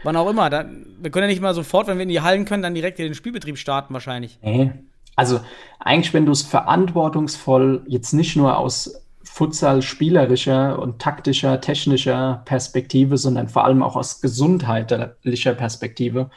wann 0.03 0.15
auch 0.15 0.29
immer. 0.29 0.49
Da, 0.49 0.65
wir 0.99 1.11
können 1.11 1.23
ja 1.23 1.29
nicht 1.29 1.41
mal 1.41 1.53
sofort, 1.53 1.87
wenn 1.87 1.97
wir 1.97 2.03
in 2.03 2.09
die 2.09 2.21
Hallen 2.21 2.45
können, 2.45 2.63
dann 2.63 2.75
direkt 2.75 2.97
den 2.99 3.13
Spielbetrieb 3.13 3.57
starten 3.57 3.93
wahrscheinlich. 3.93 4.39
Nee. 4.41 4.71
Also 5.15 5.41
eigentlich, 5.79 6.13
wenn 6.13 6.25
du 6.25 6.31
es 6.31 6.41
verantwortungsvoll 6.41 7.83
jetzt 7.87 8.13
nicht 8.13 8.35
nur 8.35 8.57
aus 8.57 9.02
Futsal 9.33 9.81
spielerischer 9.81 10.77
und 10.77 11.01
taktischer, 11.01 11.59
technischer 11.59 12.43
Perspektive, 12.45 13.17
sondern 13.17 13.49
vor 13.49 13.65
allem 13.65 13.81
auch 13.81 13.95
aus 13.95 14.21
gesundheitlicher 14.21 15.55
Perspektive, 15.55 16.29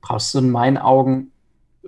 brauchst 0.00 0.34
du 0.34 0.40
in 0.40 0.50
meinen 0.50 0.76
Augen 0.76 1.30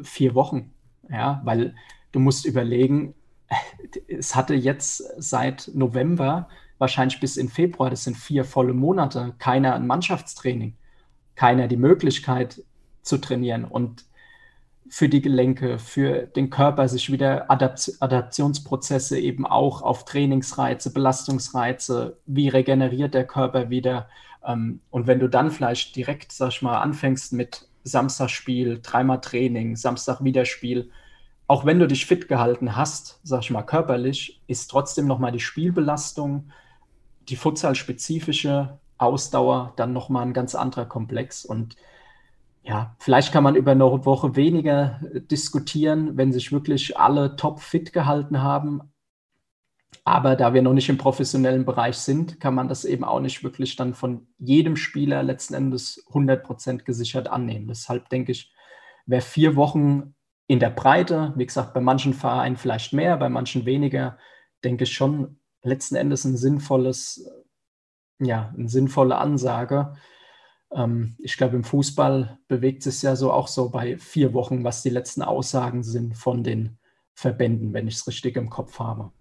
vier 0.03 0.37
Wochen. 0.37 0.73
Ja, 1.11 1.41
weil 1.43 1.75
du 2.13 2.21
musst 2.21 2.47
überlegen, 2.47 3.15
es 4.07 4.37
hatte 4.37 4.55
jetzt 4.55 5.03
seit 5.19 5.69
November, 5.75 6.47
wahrscheinlich 6.79 7.19
bis 7.19 7.37
in 7.37 7.49
Februar, 7.49 7.91
das 7.91 8.05
sind 8.05 8.17
vier 8.17 8.45
volle 8.45 8.73
Monate, 8.73 9.35
keiner 9.41 9.75
ein 9.75 9.89
Mannschaftstraining, 9.89 10.77
keiner 11.35 11.67
die 11.67 11.77
Möglichkeit 11.77 12.63
zu 13.03 13.19
trainieren. 13.19 13.65
Und 13.65 14.05
für 14.93 15.09
die 15.09 15.23
Gelenke, 15.23 15.79
für 15.79 16.27
den 16.27 16.51
Körper, 16.51 16.87
sich 16.87 17.11
wieder 17.11 17.51
Adapt 17.51 17.93
Adaptionsprozesse 18.01 19.19
eben 19.19 19.47
auch 19.47 19.81
auf 19.81 20.05
Trainingsreize, 20.05 20.93
Belastungsreize, 20.93 22.19
wie 22.27 22.51
regeneriert 22.51 23.15
der 23.15 23.27
Körper 23.27 23.71
wieder. 23.71 24.11
Ähm, 24.47 24.81
und 24.91 25.07
wenn 25.07 25.19
du 25.19 25.29
dann 25.29 25.51
vielleicht 25.51 25.97
direkt, 25.97 26.33
sag 26.33 26.51
ich 26.51 26.61
mal, 26.61 26.79
anfängst 26.79 27.33
mit 27.33 27.67
Samstagspiel, 27.85 28.81
dreimal 28.83 29.23
Training, 29.23 29.77
Samstag 29.77 30.23
wieder 30.25 30.45
Spiel, 30.45 30.91
auch 31.47 31.65
wenn 31.65 31.79
du 31.79 31.89
dich 31.89 32.05
fit 32.05 32.29
gehalten 32.29 32.77
hast, 32.77 33.19
sag 33.23 33.41
ich 33.41 33.51
mal, 33.51 33.63
körperlich, 33.63 34.43
ist 34.47 34.71
trotzdem 34.71 35.07
nochmal 35.07 35.33
die 35.33 35.41
Spielbelastung, 35.41 36.51
die 37.31 37.37
futsalspezifische 37.37 38.79
Ausdauer 38.99 39.73
dann 39.77 39.95
nochmal 39.95 40.27
ein 40.27 40.35
ganz 40.35 40.55
anderer 40.55 40.85
Komplex. 40.85 41.47
Und 41.47 41.77
ja, 42.63 42.95
vielleicht 42.99 43.33
kann 43.33 43.43
man 43.43 43.57
über 43.57 43.73
eine 43.73 43.85
Woche 43.85 44.37
weniger 44.37 45.01
äh, 45.13 45.21
diskutieren, 45.21 46.17
wenn 46.17 46.33
sich 46.33 46.53
wirklich 46.53 46.97
alle 46.97 47.37
top 47.37 47.61
fit 47.61 47.93
gehalten 47.93 48.43
haben. 48.43 48.93
Aber 50.05 50.37
da 50.37 50.55
wir 50.55 50.63
noch 50.63 50.73
nicht 50.73 50.89
im 50.89 50.99
professionellen 50.99 51.65
Bereich 51.65 51.97
sind, 51.97 52.41
kann 52.41 52.55
man 52.55 52.69
das 52.69 52.85
eben 52.85 53.05
auch 53.05 53.21
nicht 53.21 53.45
wirklich 53.45 53.77
dann 53.77 53.95
von 53.95 54.27
jedem 54.39 54.77
Spieler 54.77 55.23
letzten 55.23 55.55
Endes 55.55 56.05
100% 56.13 56.85
gesichert 56.85 57.29
annehmen. 57.29 57.69
Deshalb 57.69 58.09
denke 58.09 58.33
ich, 58.33 58.53
wäre 59.07 59.23
vier 59.23 59.55
Wochen 59.57 60.15
in 60.47 60.61
der 60.61 60.71
Breite, 60.71 61.33
wie 61.37 61.47
gesagt, 61.47 61.75
bei 61.75 61.81
manchen 61.81 62.15
Vereinen 62.15 62.57
vielleicht 62.57 62.93
mehr, 62.93 63.17
bei 63.17 63.29
manchen 63.29 63.65
weniger, 63.65 64.19
denke 64.65 64.85
ich 64.85 64.93
schon 64.93 65.39
letzten 65.63 65.95
Endes 65.95 66.25
ein 66.25 66.37
sinnvolles, 66.37 67.29
ja, 68.19 68.53
eine 68.57 68.69
sinnvolle 68.69 69.17
Ansage. 69.19 69.95
Ähm, 70.75 71.17
ich 71.19 71.37
glaube, 71.37 71.57
im 71.57 71.65
Fußball 71.65 72.39
bewegt 72.49 72.87
es 72.87 73.03
ja 73.03 73.17
so 73.17 73.33
auch 73.33 73.49
so 73.49 73.71
bei 73.71 73.99
vier 73.99 74.33
Wochen, 74.33 74.65
was 74.65 74.83
die 74.83 74.91
letzten 74.91 75.23
Aussagen 75.23 75.83
sind 75.83 76.17
von 76.17 76.43
den 76.43 76.79
Verbänden, 77.15 77.73
wenn 77.73 77.89
ich 77.89 77.97
es 77.97 78.07
richtig 78.07 78.37
im 78.37 78.51
Kopf 78.51 78.79
habe. 78.79 79.13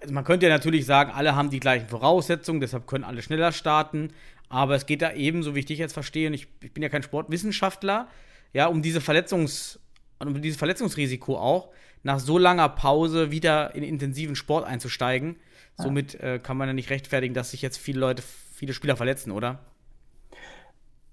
Also 0.00 0.12
man 0.12 0.24
könnte 0.24 0.46
ja 0.46 0.52
natürlich 0.52 0.86
sagen, 0.86 1.10
alle 1.12 1.34
haben 1.34 1.50
die 1.50 1.60
gleichen 1.60 1.88
Voraussetzungen, 1.88 2.60
deshalb 2.60 2.86
können 2.86 3.04
alle 3.04 3.22
schneller 3.22 3.52
starten. 3.52 4.10
Aber 4.48 4.76
es 4.76 4.86
geht 4.86 5.02
da 5.02 5.12
eben, 5.12 5.42
so 5.42 5.54
wie 5.54 5.60
ich 5.60 5.66
dich 5.66 5.78
jetzt 5.78 5.92
verstehe, 5.92 6.28
und 6.28 6.34
ich, 6.34 6.46
ich 6.60 6.72
bin 6.72 6.82
ja 6.82 6.88
kein 6.88 7.02
Sportwissenschaftler, 7.02 8.08
ja, 8.52 8.66
um 8.66 8.82
diese 8.82 9.00
Verletzungs, 9.00 9.80
um 10.20 10.40
dieses 10.40 10.58
Verletzungsrisiko 10.58 11.36
auch, 11.36 11.70
nach 12.02 12.20
so 12.20 12.38
langer 12.38 12.68
Pause 12.68 13.32
wieder 13.32 13.74
in 13.74 13.82
intensiven 13.82 14.36
Sport 14.36 14.64
einzusteigen. 14.64 15.36
Somit 15.76 16.14
äh, 16.20 16.38
kann 16.38 16.56
man 16.56 16.68
ja 16.68 16.72
nicht 16.72 16.88
rechtfertigen, 16.90 17.34
dass 17.34 17.50
sich 17.50 17.60
jetzt 17.60 17.76
viele 17.76 18.00
Leute, 18.00 18.22
viele 18.54 18.72
Spieler 18.72 18.96
verletzen, 18.96 19.30
oder? 19.30 19.58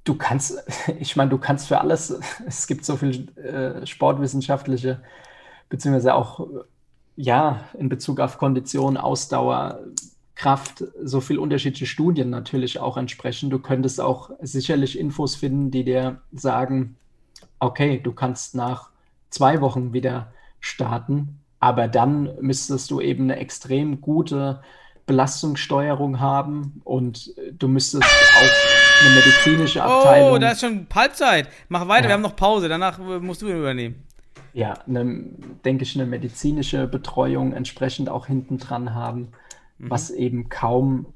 Du 0.04 0.16
kannst, 0.16 0.58
ich 1.00 1.16
meine, 1.16 1.30
du 1.30 1.38
kannst 1.38 1.68
für 1.68 1.80
alles, 1.80 2.18
es 2.48 2.68
gibt 2.68 2.86
so 2.86 2.98
viel 2.98 3.30
äh, 3.38 3.86
sportwissenschaftliche, 3.86 5.02
beziehungsweise 5.70 6.14
auch, 6.16 6.48
ja, 7.16 7.66
in 7.78 7.90
Bezug 7.90 8.20
auf 8.20 8.38
Kondition, 8.38 8.98
Ausdauer, 8.98 9.80
Kraft, 10.36 10.84
so 11.04 11.22
viel 11.22 11.38
unterschiedliche 11.38 11.86
Studien 11.86 12.32
natürlich 12.32 12.80
auch 12.80 12.98
entsprechen. 12.98 13.52
Du 13.52 13.60
könntest 13.60 14.02
auch 14.02 14.32
sicherlich 14.42 14.98
Infos 14.98 15.36
finden, 15.36 15.70
die 15.70 15.84
dir 15.84 16.22
sagen, 16.32 16.96
okay, 17.60 18.00
du 18.04 18.14
kannst 18.14 18.56
nach 18.56 18.90
zwei 19.30 19.62
Wochen 19.62 19.94
wieder 19.94 20.34
starten, 20.60 21.40
aber 21.60 21.88
dann 21.88 22.32
müsstest 22.42 22.90
du 22.90 23.00
eben 23.00 23.26
eine 23.26 23.38
extrem 23.38 24.02
gute 24.02 24.62
Belastungssteuerung 25.06 26.20
haben 26.20 26.82
und 26.84 27.34
du 27.52 27.68
müsstest 27.68 28.04
auch 28.04 28.93
eine 29.04 29.16
medizinische 29.16 29.80
oh, 29.80 29.84
Abteilung. 29.84 30.32
Oh, 30.32 30.38
da 30.38 30.52
ist 30.52 30.62
schon 30.62 30.88
Halbzeit. 30.94 31.50
Mach 31.70 31.88
weiter, 31.88 32.04
ja. 32.04 32.10
wir 32.10 32.14
haben 32.14 32.22
noch 32.22 32.36
Pause. 32.36 32.70
Danach 32.70 33.00
musst 33.00 33.42
du 33.42 33.48
übernehmen. 33.50 34.04
Ja, 34.54 34.76
eine, 34.88 35.06
denke 35.66 35.84
ich, 35.84 35.96
eine 35.96 36.06
medizinische 36.06 36.88
Betreuung 36.88 37.54
entsprechend 37.54 38.10
auch 38.10 38.28
hinten 38.28 38.60
dran 38.60 38.94
haben, 38.94 39.30
mhm. 39.78 39.90
was 39.90 40.12
eben 40.12 40.50
kaum 40.50 41.08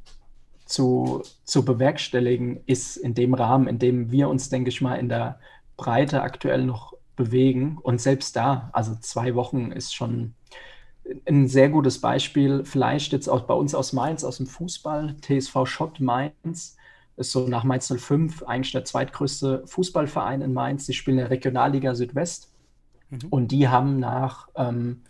zu, 0.65 1.23
zu 1.43 1.63
bewerkstelligen 1.63 2.61
ist 2.65 2.97
in 2.97 3.13
dem 3.13 3.33
Rahmen, 3.33 3.67
in 3.67 3.79
dem 3.79 4.11
wir 4.11 4.27
uns, 4.27 4.49
denke 4.49 4.69
ich 4.69 4.81
mal, 4.81 4.95
in 4.95 5.07
der 5.07 5.39
Breite 5.77 6.21
aktuell 6.23 6.65
noch 6.65 6.93
bewegen. 7.15 7.77
Und 7.81 8.01
selbst 8.01 8.35
da, 8.35 8.69
also 8.73 8.95
zwei 8.95 9.35
Wochen 9.35 9.71
ist 9.71 9.93
schon 9.93 10.33
ein 11.25 11.47
sehr 11.47 11.69
gutes 11.69 12.01
Beispiel, 12.01 12.65
vielleicht 12.65 13.13
jetzt 13.13 13.27
auch 13.29 13.41
bei 13.41 13.53
uns 13.53 13.73
aus 13.75 13.93
Mainz, 13.93 14.23
aus 14.23 14.37
dem 14.37 14.47
Fußball, 14.47 15.15
TSV 15.21 15.65
Schott 15.65 15.99
Mainz, 15.99 16.76
ist 17.17 17.31
so 17.31 17.47
nach 17.47 17.63
Mainz 17.63 17.91
05 17.93 18.43
eigentlich 18.43 18.71
der 18.71 18.85
zweitgrößte 18.85 19.63
Fußballverein 19.65 20.41
in 20.41 20.53
Mainz. 20.53 20.85
Die 20.85 20.93
spielen 20.93 21.17
in 21.17 21.23
der 21.23 21.31
Regionalliga 21.31 21.95
Südwest. 21.95 22.53
Mhm. 23.09 23.19
Und 23.29 23.51
die 23.51 23.67
haben 23.67 23.99
nach, 23.99 24.47
ähm, 24.55 25.01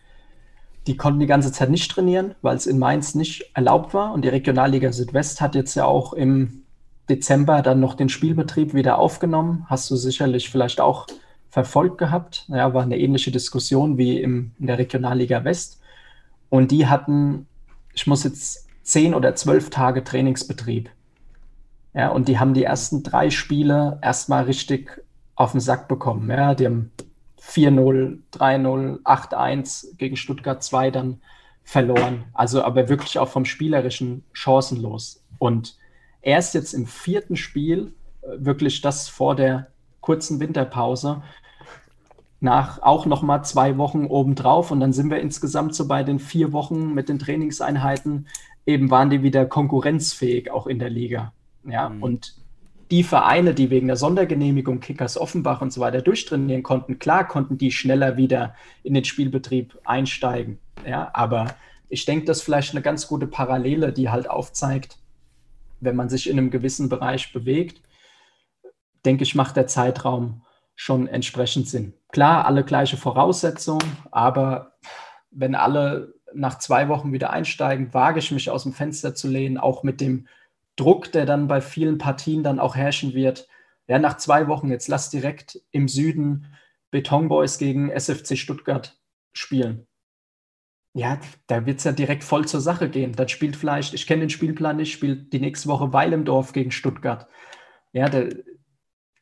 die 0.88 0.96
konnten 0.96 1.20
die 1.20 1.28
ganze 1.28 1.52
Zeit 1.52 1.70
nicht 1.70 1.92
trainieren, 1.92 2.36
weil 2.42 2.56
es 2.56 2.66
in 2.66 2.80
Mainz 2.80 3.14
nicht 3.14 3.52
erlaubt 3.54 3.94
war. 3.94 4.14
Und 4.14 4.24
die 4.24 4.30
Regionalliga 4.30 4.92
Südwest 4.94 5.42
hat 5.42 5.54
jetzt 5.54 5.76
ja 5.76 5.86
auch 5.86 6.14
im 6.14 6.64
Dezember 7.10 7.62
dann 7.62 7.82
noch 7.82 7.94
den 7.94 8.10
Spielbetrieb 8.10 8.74
wieder 8.74 8.98
aufgenommen. 8.98 9.66
Hast 9.68 9.92
du 9.92 9.96
sicherlich 9.98 10.50
vielleicht 10.50 10.80
auch 10.80 11.08
verfolgt 11.50 11.98
gehabt. 11.98 12.46
Ja, 12.50 12.74
war 12.74 12.84
eine 12.84 12.98
ähnliche 12.98 13.32
Diskussion 13.32 13.98
wie 13.98 14.22
im, 14.22 14.52
in 14.60 14.68
der 14.68 14.78
Regionalliga 14.78 15.44
West. 15.44 15.82
Und 16.50 16.72
die 16.72 16.88
hatten, 16.88 17.48
ich 17.94 18.08
muss 18.08 18.24
jetzt 18.24 18.68
zehn 18.84 19.14
oder 19.14 19.36
zwölf 19.36 19.70
Tage 19.70 20.04
Trainingsbetrieb. 20.04 20.90
Ja, 21.98 22.10
und 22.10 22.28
die 22.28 22.38
haben 22.38 22.54
die 22.54 22.64
ersten 22.64 23.02
drei 23.02 23.32
Spiele 23.32 23.98
erstmal 24.04 24.44
richtig 24.44 25.04
auf 25.36 25.54
den 25.54 25.62
Sack 25.62 25.88
bekommen. 25.88 26.30
Ja, 26.30 26.54
die 26.54 26.68
haben 26.68 26.92
4-0, 27.42 28.20
3-0, 28.34 29.02
8-1 29.02 29.98
gegen 29.98 30.16
Stuttgart 30.16 30.62
2 30.62 30.92
dann 30.92 31.22
verloren. 31.64 32.26
Also 32.34 32.62
aber 32.62 32.88
wirklich 32.88 33.18
auch 33.18 33.30
vom 33.30 33.46
Spielerischen 33.46 34.24
chancenlos. 34.32 35.24
Und 35.40 35.76
erst 36.22 36.54
jetzt 36.54 36.74
im 36.74 36.86
vierten 36.86 37.36
Spiel, 37.36 37.94
äh, 38.22 38.28
wirklich 38.38 38.82
das 38.82 39.10
vor 39.10 39.36
der 39.36 39.72
kurzen 40.00 40.40
Winterpause, 40.40 41.24
nach 42.40 42.84
auch 42.84 43.08
noch 43.08 43.24
mal 43.24 43.42
zwei 43.42 43.80
Wochen 43.80 44.06
obendrauf 44.06 44.70
und 44.70 44.82
dann 44.82 44.94
sind 44.94 45.10
wir 45.10 45.20
insgesamt 45.20 45.74
so 45.74 45.88
bei 45.88 46.04
den 46.04 46.20
vier 46.20 46.54
Wochen 46.54 46.94
mit 46.94 47.10
den 47.10 47.18
Trainingseinheiten 47.18 48.28
eben 48.68 48.92
waren 48.92 49.10
die 49.10 49.24
wieder 49.24 49.48
konkurrenzfähig 49.48 50.52
auch 50.52 50.68
in 50.68 50.78
der 50.78 50.92
Liga. 50.92 51.34
Ja, 51.64 51.90
mhm. 51.90 52.04
und 52.04 52.36
die 52.92 53.04
Vereine, 53.04 53.54
die 53.54 53.70
wegen 53.70 53.88
der 53.88 53.98
Sondergenehmigung 53.98 54.80
Kickers 54.80 55.18
Offenbach 55.18 55.62
und 55.62 55.74
so 55.74 55.82
weiter 55.82 56.02
durchtrainieren 56.02 56.64
konnten, 56.64 57.00
klar 57.00 57.28
konnten 57.28 57.58
die 57.58 57.72
schneller 57.72 58.16
wieder 58.16 58.56
in 58.84 58.94
den 58.94 59.04
Spielbetrieb 59.04 59.78
einsteigen. 59.84 60.60
Ja, 60.86 61.10
aber 61.14 61.56
ich 61.90 62.06
denke, 62.06 62.26
das 62.26 62.38
ist 62.38 62.44
vielleicht 62.44 62.72
eine 62.72 62.82
ganz 62.82 63.08
gute 63.08 63.28
Parallele, 63.28 63.92
die 63.92 64.10
halt 64.10 64.30
aufzeigt, 64.30 64.98
wenn 65.80 65.96
man 65.96 66.10
sich 66.10 66.30
in 66.30 66.38
einem 66.38 66.50
gewissen 66.50 66.90
Bereich 66.90 67.34
bewegt, 67.34 67.82
denke 69.06 69.24
ich, 69.24 69.36
macht 69.36 69.58
der 69.58 69.68
Zeitraum 69.68 70.44
schon 70.76 71.08
entsprechend 71.08 71.68
Sinn. 71.68 71.94
Klar, 72.12 72.46
alle 72.46 72.64
gleiche 72.64 72.98
Voraussetzungen, 72.98 73.98
aber 74.12 74.78
wenn 75.32 75.56
alle 75.56 76.14
nach 76.34 76.60
zwei 76.60 76.88
Wochen 76.90 77.14
wieder 77.14 77.32
einsteigen, 77.32 77.94
wage 77.94 78.20
ich 78.20 78.32
mich 78.32 78.50
aus 78.50 78.64
dem 78.64 78.74
Fenster 78.74 79.16
zu 79.16 79.28
lehnen, 79.28 79.58
auch 79.58 79.84
mit 79.84 80.02
dem 80.02 80.28
Druck, 80.78 81.12
der 81.12 81.26
dann 81.26 81.48
bei 81.48 81.60
vielen 81.60 81.98
Partien 81.98 82.44
dann 82.44 82.60
auch 82.60 82.76
herrschen 82.76 83.14
wird. 83.14 83.50
Ja, 83.88 84.00
nach 84.00 84.18
zwei 84.18 84.48
Wochen, 84.48 84.72
jetzt 84.72 84.88
lass 84.88 85.10
direkt 85.10 85.62
im 85.72 85.88
Süden 85.88 86.54
Betonboys 86.92 87.58
gegen 87.58 87.90
SFC 87.90 88.38
Stuttgart 88.38 88.98
spielen. 89.34 89.88
Ja, 90.94 91.20
da 91.48 91.66
wird 91.66 91.80
es 91.80 91.84
ja 91.84 91.92
direkt 91.92 92.24
voll 92.24 92.48
zur 92.48 92.62
Sache 92.62 92.90
gehen. 92.90 93.14
Dann 93.14 93.28
spielt 93.28 93.56
vielleicht, 93.56 93.94
ich 93.94 94.08
kenne 94.08 94.22
den 94.22 94.30
Spielplan 94.30 94.78
nicht, 94.78 94.92
spielt 94.92 95.32
die 95.34 95.40
nächste 95.40 95.70
Woche 95.70 95.94
Weilendorf 95.94 96.54
gegen 96.54 96.72
Stuttgart. 96.72 97.28
Ja, 97.92 98.10
da, 98.10 98.24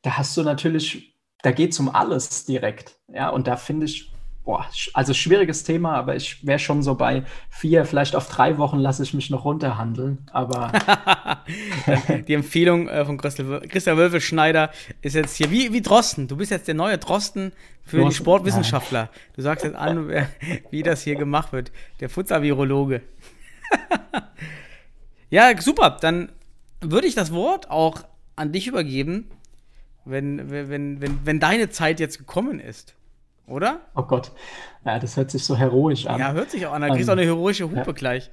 da 0.01 0.17
hast 0.17 0.37
du 0.37 0.43
natürlich, 0.43 1.17
da 1.41 1.51
geht 1.51 1.73
es 1.73 1.79
um 1.79 1.89
alles 1.89 2.45
direkt. 2.45 2.99
Ja, 3.07 3.29
und 3.29 3.47
da 3.47 3.57
finde 3.57 3.87
ich, 3.87 4.14
boah, 4.45 4.67
also 4.93 5.13
schwieriges 5.13 5.63
Thema, 5.63 5.95
aber 5.95 6.15
ich 6.15 6.45
wäre 6.45 6.59
schon 6.59 6.83
so 6.83 6.93
bei 6.93 7.23
vier, 7.49 7.83
vielleicht 7.83 8.15
auf 8.15 8.29
drei 8.29 8.57
Wochen 8.59 8.77
lasse 8.77 9.01
ich 9.01 9.13
mich 9.13 9.31
noch 9.31 9.43
runterhandeln. 9.43 10.19
Aber 10.31 10.71
die 12.27 12.33
Empfehlung 12.33 12.87
äh, 12.87 13.03
von 13.03 13.17
Christian 13.17 13.97
Wölfe-Schneider 13.97 14.69
ist 15.01 15.15
jetzt 15.15 15.35
hier 15.35 15.49
wie, 15.49 15.73
wie 15.73 15.81
Drosten. 15.81 16.27
Du 16.27 16.37
bist 16.37 16.51
jetzt 16.51 16.67
der 16.67 16.75
neue 16.75 16.99
Drosten 16.99 17.51
für 17.83 17.97
Drosten? 17.97 18.09
die 18.09 18.15
Sportwissenschaftler. 18.15 19.01
Nein. 19.01 19.33
Du 19.35 19.41
sagst 19.41 19.65
jetzt 19.65 19.75
an, 19.75 20.09
wie 20.69 20.83
das 20.83 21.01
hier 21.01 21.15
gemacht 21.15 21.51
wird. 21.51 21.71
Der 21.99 22.09
Futsal-Virologe. 22.09 23.01
ja, 25.31 25.59
super. 25.59 25.97
Dann 25.99 26.31
würde 26.81 27.07
ich 27.07 27.15
das 27.15 27.33
Wort 27.33 27.71
auch 27.71 28.03
an 28.35 28.51
dich 28.51 28.67
übergeben, 28.67 29.27
wenn, 30.05 30.51
wenn, 30.51 31.01
wenn, 31.01 31.25
wenn 31.25 31.39
deine 31.39 31.69
Zeit 31.69 31.99
jetzt 31.99 32.19
gekommen 32.19 32.59
ist. 32.59 32.95
Oder? 33.47 33.81
Oh 33.95 34.03
Gott. 34.03 34.31
Ja, 34.85 34.99
das 34.99 35.17
hört 35.17 35.31
sich 35.31 35.43
so 35.43 35.55
heroisch 35.55 36.05
an. 36.07 36.19
Ja, 36.19 36.31
hört 36.31 36.51
sich 36.51 36.65
auch 36.65 36.73
an. 36.73 36.81
Da 36.81 36.89
kriegst 36.89 37.07
du 37.07 37.11
auch 37.11 37.17
eine 37.17 37.25
heroische 37.25 37.65
Hupe 37.65 37.83
ja. 37.85 37.91
gleich. 37.91 38.31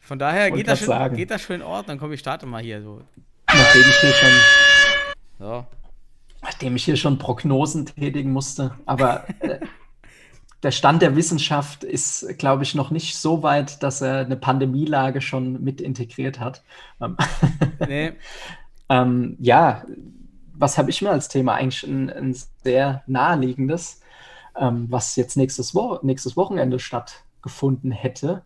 Von 0.00 0.18
daher 0.18 0.50
geht 0.52 0.68
das, 0.68 0.80
schon, 0.80 1.14
geht 1.14 1.30
das 1.30 1.42
schon 1.42 1.56
in 1.56 1.62
Ordnung. 1.62 1.98
Komm, 1.98 2.12
ich 2.12 2.20
starte 2.20 2.46
mal 2.46 2.62
hier 2.62 2.82
so. 2.82 3.00
Nachdem 3.48 3.82
ich 3.82 3.96
hier 3.96 4.12
schon. 4.12 4.30
So. 5.38 5.66
Nachdem 6.42 6.76
ich 6.76 6.84
hier 6.84 6.96
schon 6.96 7.18
Prognosen 7.18 7.86
tätigen 7.86 8.32
musste. 8.32 8.72
Aber 8.86 9.24
äh, 9.40 9.58
der 10.62 10.70
Stand 10.70 11.02
der 11.02 11.16
Wissenschaft 11.16 11.82
ist, 11.84 12.38
glaube 12.38 12.62
ich, 12.62 12.74
noch 12.74 12.90
nicht 12.90 13.16
so 13.16 13.42
weit, 13.42 13.82
dass 13.82 14.00
er 14.00 14.20
eine 14.20 14.36
Pandemielage 14.36 15.20
schon 15.20 15.62
mit 15.62 15.80
integriert 15.80 16.38
hat. 16.38 16.62
Ähm, 17.00 17.16
nee. 17.88 18.12
ähm, 18.88 19.36
ja, 19.40 19.84
was 20.58 20.78
habe 20.78 20.90
ich 20.90 21.02
mir 21.02 21.10
als 21.10 21.28
Thema? 21.28 21.54
Eigentlich 21.54 21.82
ein, 21.84 22.10
ein 22.10 22.36
sehr 22.62 23.02
naheliegendes, 23.06 24.00
ähm, 24.58 24.86
was 24.88 25.16
jetzt 25.16 25.36
nächstes, 25.36 25.74
Wo 25.74 25.98
nächstes 26.02 26.36
Wochenende 26.36 26.78
stattgefunden 26.78 27.90
hätte. 27.90 28.42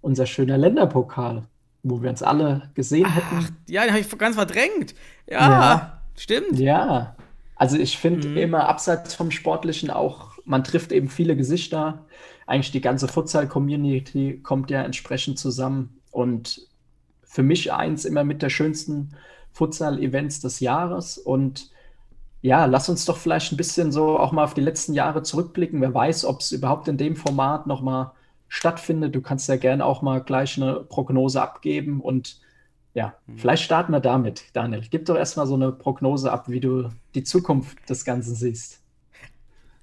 Unser 0.00 0.26
schöner 0.26 0.56
Länderpokal, 0.56 1.44
wo 1.82 2.02
wir 2.02 2.10
uns 2.10 2.22
alle 2.22 2.70
gesehen 2.74 3.06
Ach, 3.08 3.16
hätten. 3.16 3.56
Ja, 3.68 3.82
den 3.82 3.90
habe 3.90 4.00
ich 4.00 4.18
ganz 4.18 4.36
verdrängt. 4.36 4.94
Ja, 5.26 5.38
ja. 5.38 6.02
stimmt. 6.16 6.58
Ja, 6.58 7.16
also 7.56 7.76
ich 7.76 7.98
finde 7.98 8.28
mhm. 8.28 8.36
immer 8.38 8.68
abseits 8.68 9.14
vom 9.14 9.30
Sportlichen 9.30 9.90
auch, 9.90 10.38
man 10.46 10.64
trifft 10.64 10.92
eben 10.92 11.08
viele 11.08 11.36
Gesichter. 11.36 12.06
Eigentlich 12.46 12.72
die 12.72 12.80
ganze 12.80 13.06
Futsal-Community 13.06 14.40
kommt 14.42 14.70
ja 14.70 14.82
entsprechend 14.82 15.38
zusammen. 15.38 16.00
Und 16.10 16.66
für 17.22 17.42
mich 17.42 17.72
eins 17.72 18.06
immer 18.06 18.24
mit 18.24 18.42
der 18.42 18.50
schönsten 18.50 19.14
Futsal-Events 19.52 20.40
des 20.40 20.60
Jahres. 20.60 21.18
Und 21.18 21.70
ja, 22.42 22.64
lass 22.64 22.88
uns 22.88 23.04
doch 23.04 23.16
vielleicht 23.16 23.52
ein 23.52 23.56
bisschen 23.56 23.92
so 23.92 24.18
auch 24.18 24.32
mal 24.32 24.44
auf 24.44 24.54
die 24.54 24.60
letzten 24.60 24.94
Jahre 24.94 25.22
zurückblicken. 25.22 25.80
Wer 25.80 25.94
weiß, 25.94 26.24
ob 26.24 26.40
es 26.40 26.52
überhaupt 26.52 26.88
in 26.88 26.96
dem 26.96 27.16
Format 27.16 27.66
nochmal 27.66 28.12
stattfindet. 28.48 29.14
Du 29.14 29.22
kannst 29.22 29.48
ja 29.48 29.56
gerne 29.56 29.84
auch 29.84 30.02
mal 30.02 30.22
gleich 30.22 30.56
eine 30.56 30.80
Prognose 30.80 31.40
abgeben. 31.40 32.00
Und 32.00 32.40
ja, 32.94 33.14
mhm. 33.26 33.38
vielleicht 33.38 33.62
starten 33.62 33.92
wir 33.92 34.00
damit. 34.00 34.44
Daniel, 34.52 34.82
gib 34.90 35.06
doch 35.06 35.16
erstmal 35.16 35.46
so 35.46 35.54
eine 35.54 35.72
Prognose 35.72 36.30
ab, 36.30 36.48
wie 36.48 36.60
du 36.60 36.90
die 37.14 37.22
Zukunft 37.22 37.88
des 37.88 38.04
Ganzen 38.04 38.34
siehst. 38.34 38.82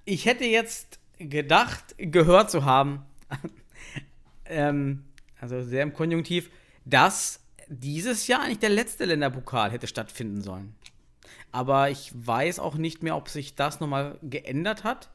Ich 0.03 0.25
hätte 0.25 0.45
jetzt 0.45 0.99
gedacht, 1.17 1.95
gehört 1.97 2.51
zu 2.51 2.65
haben, 2.65 3.03
ähm, 4.45 5.05
also 5.39 5.61
sehr 5.63 5.83
im 5.83 5.93
Konjunktiv, 5.93 6.49
dass 6.85 7.39
dieses 7.69 8.27
Jahr 8.27 8.41
eigentlich 8.41 8.59
der 8.59 8.69
letzte 8.69 9.05
Länderpokal 9.05 9.71
hätte 9.71 9.87
stattfinden 9.87 10.41
sollen. 10.41 10.75
Aber 11.51 11.89
ich 11.89 12.11
weiß 12.13 12.59
auch 12.59 12.75
nicht 12.75 13.03
mehr, 13.03 13.15
ob 13.15 13.29
sich 13.29 13.55
das 13.55 13.79
nochmal 13.79 14.17
geändert 14.21 14.83
hat 14.83 15.09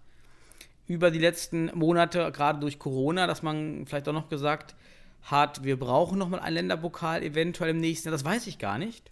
über 0.87 1.11
die 1.11 1.19
letzten 1.19 1.71
Monate, 1.75 2.31
gerade 2.33 2.61
durch 2.61 2.79
Corona, 2.79 3.27
dass 3.27 3.43
man 3.43 3.87
vielleicht 3.87 4.09
auch 4.09 4.12
noch 4.12 4.29
gesagt 4.29 4.75
hat, 5.23 5.62
wir 5.62 5.79
brauchen 5.79 6.19
nochmal 6.19 6.41
ein 6.41 6.55
Länderpokal 6.55 7.23
eventuell 7.23 7.71
im 7.71 7.79
nächsten 7.79 8.09
Jahr. 8.09 8.12
Das 8.12 8.25
weiß 8.25 8.47
ich 8.49 8.59
gar 8.59 8.79
nicht. 8.79 9.11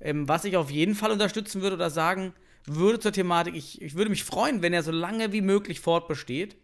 Ähm, 0.00 0.28
was 0.28 0.44
ich 0.44 0.56
auf 0.56 0.70
jeden 0.70 0.94
Fall 0.94 1.10
unterstützen 1.10 1.62
würde 1.62 1.76
oder 1.76 1.90
sagen 1.90 2.32
würde 2.64 2.98
zur 2.98 3.12
Thematik, 3.12 3.54
ich, 3.54 3.80
ich 3.80 3.94
würde 3.94 4.10
mich 4.10 4.24
freuen, 4.24 4.62
wenn 4.62 4.72
er 4.72 4.82
so 4.82 4.90
lange 4.90 5.32
wie 5.32 5.42
möglich 5.42 5.80
fortbesteht. 5.80 6.56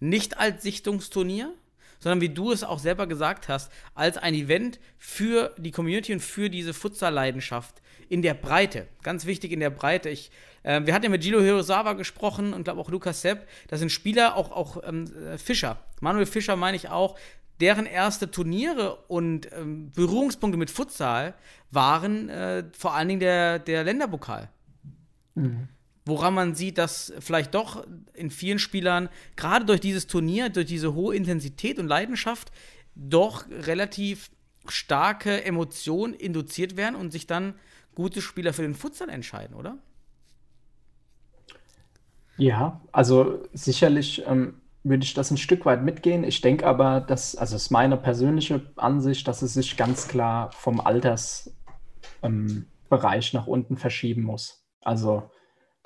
Nicht 0.00 0.38
als 0.38 0.62
Sichtungsturnier, 0.62 1.54
sondern 1.98 2.20
wie 2.20 2.28
du 2.28 2.52
es 2.52 2.64
auch 2.64 2.78
selber 2.78 3.06
gesagt 3.06 3.48
hast, 3.48 3.70
als 3.94 4.18
ein 4.18 4.34
Event 4.34 4.78
für 4.98 5.54
die 5.58 5.70
Community 5.70 6.12
und 6.12 6.20
für 6.20 6.50
diese 6.50 6.74
Futsal-Leidenschaft 6.74 7.82
in 8.08 8.22
der 8.22 8.34
Breite. 8.34 8.86
Ganz 9.02 9.26
wichtig 9.26 9.52
in 9.52 9.60
der 9.60 9.70
Breite. 9.70 10.08
Ich, 10.08 10.30
äh, 10.62 10.82
wir 10.84 10.94
hatten 10.94 11.04
ja 11.04 11.10
mit 11.10 11.22
Gilo 11.22 11.40
Hirosawa 11.40 11.94
gesprochen 11.94 12.52
und 12.52 12.64
glaube 12.64 12.80
auch 12.80 12.90
Lukas 12.90 13.22
Sepp. 13.22 13.46
Das 13.68 13.80
sind 13.80 13.90
Spieler, 13.90 14.36
auch, 14.36 14.52
auch 14.52 14.82
ähm, 14.84 15.10
Fischer. 15.38 15.78
Manuel 16.00 16.26
Fischer 16.26 16.56
meine 16.56 16.76
ich 16.76 16.88
auch, 16.88 17.18
deren 17.60 17.86
erste 17.86 18.30
Turniere 18.30 18.96
und 19.08 19.50
ähm, 19.52 19.90
Berührungspunkte 19.92 20.58
mit 20.58 20.70
Futsal 20.70 21.34
waren 21.70 22.28
äh, 22.28 22.64
vor 22.76 22.94
allen 22.94 23.08
Dingen 23.08 23.20
der, 23.20 23.58
der 23.58 23.82
Länderpokal. 23.84 24.50
Mhm 25.34 25.68
woran 26.06 26.34
man 26.34 26.54
sieht, 26.54 26.78
dass 26.78 27.12
vielleicht 27.18 27.54
doch 27.54 27.84
in 28.14 28.30
vielen 28.30 28.60
Spielern, 28.60 29.08
gerade 29.34 29.66
durch 29.66 29.80
dieses 29.80 30.06
Turnier, 30.06 30.48
durch 30.48 30.66
diese 30.66 30.94
hohe 30.94 31.14
Intensität 31.14 31.78
und 31.78 31.88
Leidenschaft, 31.88 32.52
doch 32.94 33.44
relativ 33.50 34.30
starke 34.68 35.44
Emotionen 35.44 36.14
induziert 36.14 36.76
werden 36.76 36.94
und 36.94 37.10
sich 37.10 37.26
dann 37.26 37.54
gute 37.94 38.22
Spieler 38.22 38.52
für 38.52 38.62
den 38.62 38.74
Futsal 38.74 39.08
entscheiden, 39.08 39.56
oder? 39.56 39.78
Ja, 42.38 42.80
also 42.92 43.42
sicherlich 43.52 44.22
ähm, 44.26 44.60
würde 44.84 45.04
ich 45.04 45.14
das 45.14 45.30
ein 45.30 45.38
Stück 45.38 45.64
weit 45.66 45.82
mitgehen. 45.82 46.22
Ich 46.22 46.40
denke 46.40 46.66
aber, 46.66 47.00
dass, 47.00 47.34
also 47.34 47.56
es 47.56 47.62
ist 47.62 47.70
meine 47.70 47.96
persönliche 47.96 48.70
Ansicht, 48.76 49.26
dass 49.26 49.42
es 49.42 49.54
sich 49.54 49.76
ganz 49.76 50.06
klar 50.06 50.52
vom 50.52 50.80
Altersbereich 50.80 51.54
ähm, 52.22 52.66
nach 53.32 53.46
unten 53.46 53.76
verschieben 53.76 54.22
muss. 54.22 54.64
Also 54.82 55.30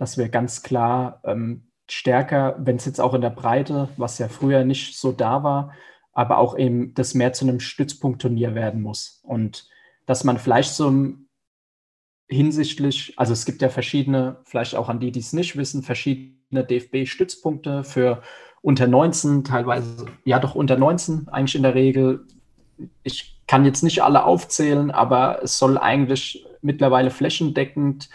dass 0.00 0.16
wir 0.16 0.30
ganz 0.30 0.62
klar 0.62 1.20
ähm, 1.24 1.68
stärker, 1.86 2.56
wenn 2.58 2.76
es 2.76 2.86
jetzt 2.86 3.02
auch 3.02 3.12
in 3.12 3.20
der 3.20 3.28
Breite, 3.28 3.90
was 3.98 4.16
ja 4.16 4.28
früher 4.28 4.64
nicht 4.64 4.96
so 4.96 5.12
da 5.12 5.42
war, 5.42 5.74
aber 6.14 6.38
auch 6.38 6.56
eben 6.56 6.94
das 6.94 7.12
mehr 7.12 7.34
zu 7.34 7.44
einem 7.44 7.60
Stützpunktturnier 7.60 8.54
werden 8.54 8.80
muss. 8.80 9.20
Und 9.24 9.68
dass 10.06 10.24
man 10.24 10.38
vielleicht 10.38 10.72
so 10.72 10.90
hinsichtlich, 12.28 13.12
also 13.18 13.34
es 13.34 13.44
gibt 13.44 13.60
ja 13.60 13.68
verschiedene, 13.68 14.38
vielleicht 14.44 14.74
auch 14.74 14.88
an 14.88 15.00
die, 15.00 15.12
die 15.12 15.20
es 15.20 15.34
nicht 15.34 15.58
wissen, 15.58 15.82
verschiedene 15.82 16.64
DFB-Stützpunkte 16.64 17.84
für 17.84 18.22
unter 18.62 18.86
19, 18.86 19.44
teilweise, 19.44 20.06
ja 20.24 20.38
doch 20.38 20.54
unter 20.54 20.78
19 20.78 21.28
eigentlich 21.28 21.56
in 21.56 21.62
der 21.62 21.74
Regel. 21.74 22.26
Ich 23.02 23.38
kann 23.46 23.66
jetzt 23.66 23.82
nicht 23.82 24.02
alle 24.02 24.24
aufzählen, 24.24 24.90
aber 24.90 25.42
es 25.42 25.58
soll 25.58 25.76
eigentlich 25.76 26.46
mittlerweile 26.62 27.10
flächendeckend 27.10 28.08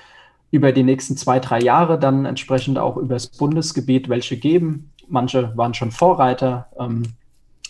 über 0.56 0.72
die 0.72 0.84
nächsten 0.84 1.18
zwei, 1.18 1.40
drei 1.40 1.60
Jahre 1.60 2.00
dann 2.00 2.26
entsprechend 2.26 2.78
auch 2.78 2.98
übers 2.98 3.28
Bundesgebiet 3.28 4.10
welche 4.10 4.38
geben. 4.38 4.92
Manche 5.08 5.56
waren 5.56 5.74
schon 5.74 5.92
Vorreiter. 5.92 6.68
Ähm, 6.80 7.04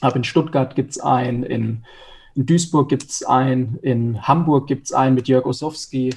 aber 0.02 0.18
in 0.18 0.24
Stuttgart 0.24 0.76
gibt 0.76 0.92
es 0.92 1.00
einen, 1.00 1.44
in, 1.44 1.84
in 2.36 2.46
Duisburg 2.46 2.88
gibt 2.90 3.10
es 3.10 3.24
einen, 3.24 3.80
in 3.82 4.22
Hamburg 4.28 4.68
gibt 4.68 4.86
es 4.86 4.94
einen 4.94 5.16
mit 5.16 5.28
Jörg 5.28 5.46
Osowski 5.46 6.14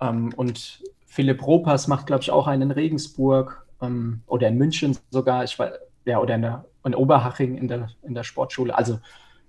ähm, 0.00 0.32
und 0.36 0.82
Philipp 1.06 1.46
Ropers 1.46 1.86
macht, 1.86 2.06
glaube 2.06 2.22
ich, 2.22 2.30
auch 2.30 2.46
einen 2.46 2.62
in 2.62 2.70
Regensburg. 2.72 3.64
ähm, 3.80 4.22
oder 4.26 4.48
in 4.48 4.58
München 4.58 4.96
sogar, 5.10 5.44
ich 5.44 5.58
war, 5.58 5.72
ja, 6.04 6.18
oder 6.18 6.34
in, 6.34 6.42
der, 6.42 6.64
in 6.84 6.94
Oberhaching 6.94 7.56
in 7.56 7.68
der, 7.68 7.90
in 8.02 8.14
der 8.14 8.24
Sportschule. 8.24 8.76
Also 8.76 8.98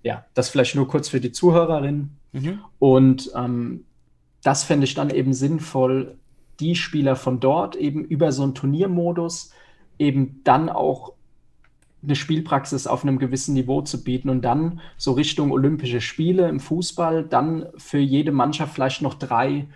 ja, 0.04 0.26
das 0.34 0.50
vielleicht 0.50 0.76
nur 0.76 0.88
kurz 0.88 1.10
für 1.10 1.20
die 1.20 1.32
Zuhörerinnen. 1.32 2.18
Mhm. 2.34 2.60
Und 2.80 3.32
ähm, 3.36 3.86
das 4.44 4.64
fände 4.64 4.86
ich 4.86 4.94
dann 4.94 5.10
eben 5.10 5.34
sinnvoll, 5.34 6.18
die 6.62 6.76
Spieler 6.76 7.16
von 7.16 7.40
dort 7.40 7.76
eben 7.76 8.06
über 8.06 8.32
so 8.32 8.44
einen 8.44 8.56
Turniermodus 8.56 9.52
eben 10.00 10.42
dann 10.44 10.70
auch 10.70 11.14
eine 12.04 12.16
Spielpraxis 12.16 12.88
auf 12.88 13.04
einem 13.04 13.20
gewissen 13.20 13.54
Niveau 13.54 13.82
zu 13.82 14.04
bieten 14.04 14.30
und 14.30 14.42
dann 14.42 14.80
so 14.98 15.12
Richtung 15.12 15.52
Olympische 15.52 16.02
Spiele 16.02 16.48
im 16.50 16.60
Fußball, 16.60 17.24
dann 17.24 17.68
für 17.78 18.00
jede 18.00 18.32
Mannschaft 18.32 18.74
vielleicht 18.74 19.02
noch 19.02 19.16
drei 19.16 19.68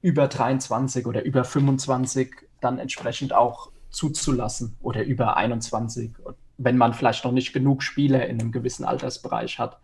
über 0.00 0.26
23 0.26 1.06
oder 1.06 1.24
über 1.24 1.44
25 1.44 2.34
dann 2.60 2.78
entsprechend 2.78 3.32
auch 3.32 3.70
zuzulassen 3.90 4.76
oder 4.80 5.04
über 5.04 5.36
21, 5.36 6.10
wenn 6.56 6.76
man 6.76 6.94
vielleicht 6.94 7.24
noch 7.24 7.32
nicht 7.32 7.52
genug 7.52 7.82
Spieler 7.82 8.26
in 8.26 8.40
einem 8.40 8.52
gewissen 8.52 8.84
Altersbereich 8.84 9.58
hat. 9.58 9.78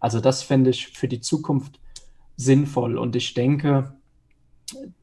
Also 0.00 0.20
das 0.20 0.42
fände 0.42 0.70
ich 0.70 0.88
für 0.88 1.08
die 1.08 1.20
Zukunft 1.20 1.78
sinnvoll 2.36 2.98
und 2.98 3.16
ich 3.16 3.34
denke, 3.34 3.93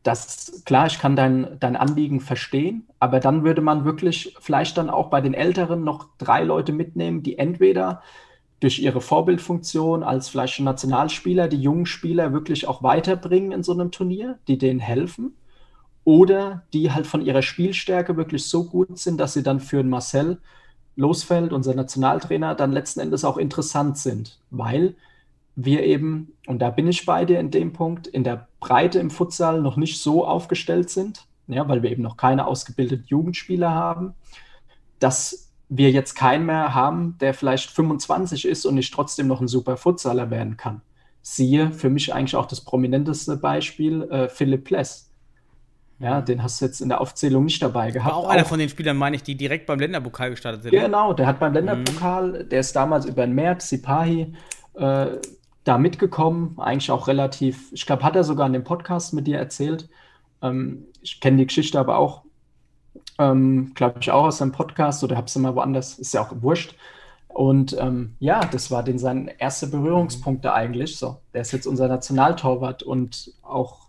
das, 0.04 0.64
klar, 0.66 0.88
ich 0.88 1.00
kann 1.00 1.16
dein, 1.16 1.58
dein 1.60 1.76
Anliegen 1.76 2.20
verstehen, 2.20 2.88
aber 3.00 3.20
dann 3.20 3.44
würde 3.44 3.62
man 3.62 3.86
wirklich 3.86 4.36
vielleicht 4.40 4.78
dann 4.78 4.90
auch 4.90 5.10
bei 5.10 5.22
den 5.22 5.34
Älteren 5.34 5.84
noch 5.84 6.08
drei 6.18 6.44
Leute 6.44 6.74
mitnehmen, 6.74 7.24
die 7.24 7.38
entweder 7.38 8.02
durch 8.60 8.80
ihre 8.80 9.02
Vorbildfunktion 9.02 10.04
als 10.04 10.30
vielleicht 10.30 10.60
Nationalspieler 10.60 11.48
die 11.48 11.62
jungen 11.62 11.86
Spieler 11.86 12.32
wirklich 12.32 12.68
auch 12.68 12.84
weiterbringen 12.84 13.52
in 13.52 13.64
so 13.64 13.74
einem 13.74 13.92
Turnier, 13.92 14.38
die 14.48 14.58
denen 14.58 14.80
helfen, 14.80 15.34
oder 16.04 16.64
die 16.74 16.92
halt 16.92 17.08
von 17.08 17.22
ihrer 17.22 17.42
Spielstärke 17.42 18.18
wirklich 18.18 18.46
so 18.46 18.66
gut 18.66 18.98
sind, 18.98 19.20
dass 19.20 19.34
sie 19.34 19.44
dann 19.44 19.60
für 19.60 19.84
Marcel 19.84 20.40
Losfeld, 20.96 21.54
unser 21.54 21.74
Nationaltrainer, 21.74 22.56
dann 22.56 22.72
letzten 22.72 23.00
Endes 23.00 23.24
auch 23.24 23.38
interessant 23.38 23.98
sind, 23.98 24.40
weil 24.50 24.96
wir 25.56 25.84
eben, 25.84 26.34
und 26.48 26.60
da 26.60 26.70
bin 26.70 26.88
ich 26.88 27.06
bei 27.06 27.26
dir 27.26 27.40
in 27.40 27.52
dem 27.52 27.74
Punkt, 27.74 28.08
in 28.08 28.24
der 28.24 28.48
Breite 28.60 29.00
im 29.00 29.10
Futsal 29.10 29.62
noch 29.62 29.78
nicht 29.78 30.02
so 30.02 30.26
aufgestellt 30.26 30.90
sind, 30.90 31.26
ja, 31.48 31.68
weil 31.68 31.84
wir 31.84 31.92
eben 31.92 32.04
noch 32.04 32.18
keine 32.18 32.48
ausgebildeten 32.48 33.06
Jugendspieler 33.08 33.72
haben, 33.72 34.14
dass 35.00 35.52
wir 35.68 35.92
jetzt 35.92 36.16
keinen 36.16 36.46
mehr 36.46 36.74
haben, 36.74 37.18
der 37.20 37.34
vielleicht 37.34 37.70
25 37.70 38.46
ist 38.46 38.66
und 38.66 38.76
nicht 38.76 38.94
trotzdem 38.94 39.28
noch 39.28 39.42
ein 39.42 39.48
super 39.48 39.78
Futsaler 39.78 40.30
werden 40.30 40.58
kann. 40.58 40.82
Siehe 41.22 41.72
für 41.72 41.90
mich 41.90 42.14
eigentlich 42.14 42.36
auch 42.36 42.46
das 42.46 42.62
prominenteste 42.62 43.38
Beispiel, 43.38 44.04
äh, 44.04 44.28
Philipp 44.28 44.66
Pless. 44.66 45.12
Ja, 46.00 46.20
den 46.20 46.42
hast 46.42 46.60
du 46.60 46.66
jetzt 46.66 46.82
in 46.82 46.90
der 46.90 47.00
Aufzählung 47.00 47.46
nicht 47.46 47.62
dabei 47.62 47.92
gehabt. 47.92 48.12
War 48.12 48.18
auch 48.18 48.28
einer 48.28 48.44
von 48.44 48.58
den 48.58 48.70
Spielern, 48.70 48.98
meine 48.98 49.16
ich, 49.16 49.24
die 49.24 49.36
direkt 49.36 49.68
beim 49.68 49.80
Länderpokal 49.80 50.32
gestartet 50.32 50.64
sind. 50.64 50.72
Genau, 50.72 51.14
der 51.14 51.28
hat 51.28 51.40
beim 51.40 51.54
Länderpokal, 51.54 52.44
mhm. 52.44 52.50
der 52.50 52.60
ist 52.60 52.76
damals 52.76 53.06
über 53.06 53.26
den 53.26 53.36
März, 53.36 53.70
Sipahi, 53.70 54.34
äh, 54.74 55.08
da 55.64 55.78
mitgekommen, 55.78 56.56
eigentlich 56.58 56.92
auch 56.92 57.08
relativ, 57.08 57.72
ich 57.72 57.86
glaube, 57.86 58.04
hat 58.04 58.16
er 58.16 58.24
sogar 58.24 58.48
in 58.48 58.54
dem 58.54 58.64
Podcast 58.64 59.14
mit 59.14 59.28
dir 59.28 59.38
erzählt. 59.38 59.88
Ähm, 60.42 60.86
ich 61.02 61.20
kenne 61.20 61.38
die 61.38 61.48
Geschichte 61.48 61.80
aber 61.80 61.98
auch, 61.98 62.24
ähm, 63.20 63.72
glaube 63.76 64.00
ich, 64.02 64.12
auch 64.12 64.26
aus 64.26 64.40
seinem 64.40 64.52
Podcast 64.52 65.04
oder 65.04 65.16
habe 65.18 65.28
es 65.28 65.36
immer 65.36 65.56
woanders, 65.56 66.00
ist 66.00 66.14
ja 66.14 66.22
auch 66.22 66.34
wurscht. 66.42 66.76
Und 67.28 67.76
ähm, 67.80 68.16
ja, 68.20 68.42
das 68.42 68.72
war 68.72 68.84
den 68.84 69.00
sein 69.00 69.30
erste 69.38 69.68
Berührungspunkte 69.68 70.54
eigentlich. 70.54 70.98
So, 70.98 71.18
der 71.34 71.42
ist 71.42 71.54
jetzt 71.54 71.68
unser 71.68 71.88
Nationaltorwart 71.88 72.84
und 72.84 73.32
auch. 73.42 73.88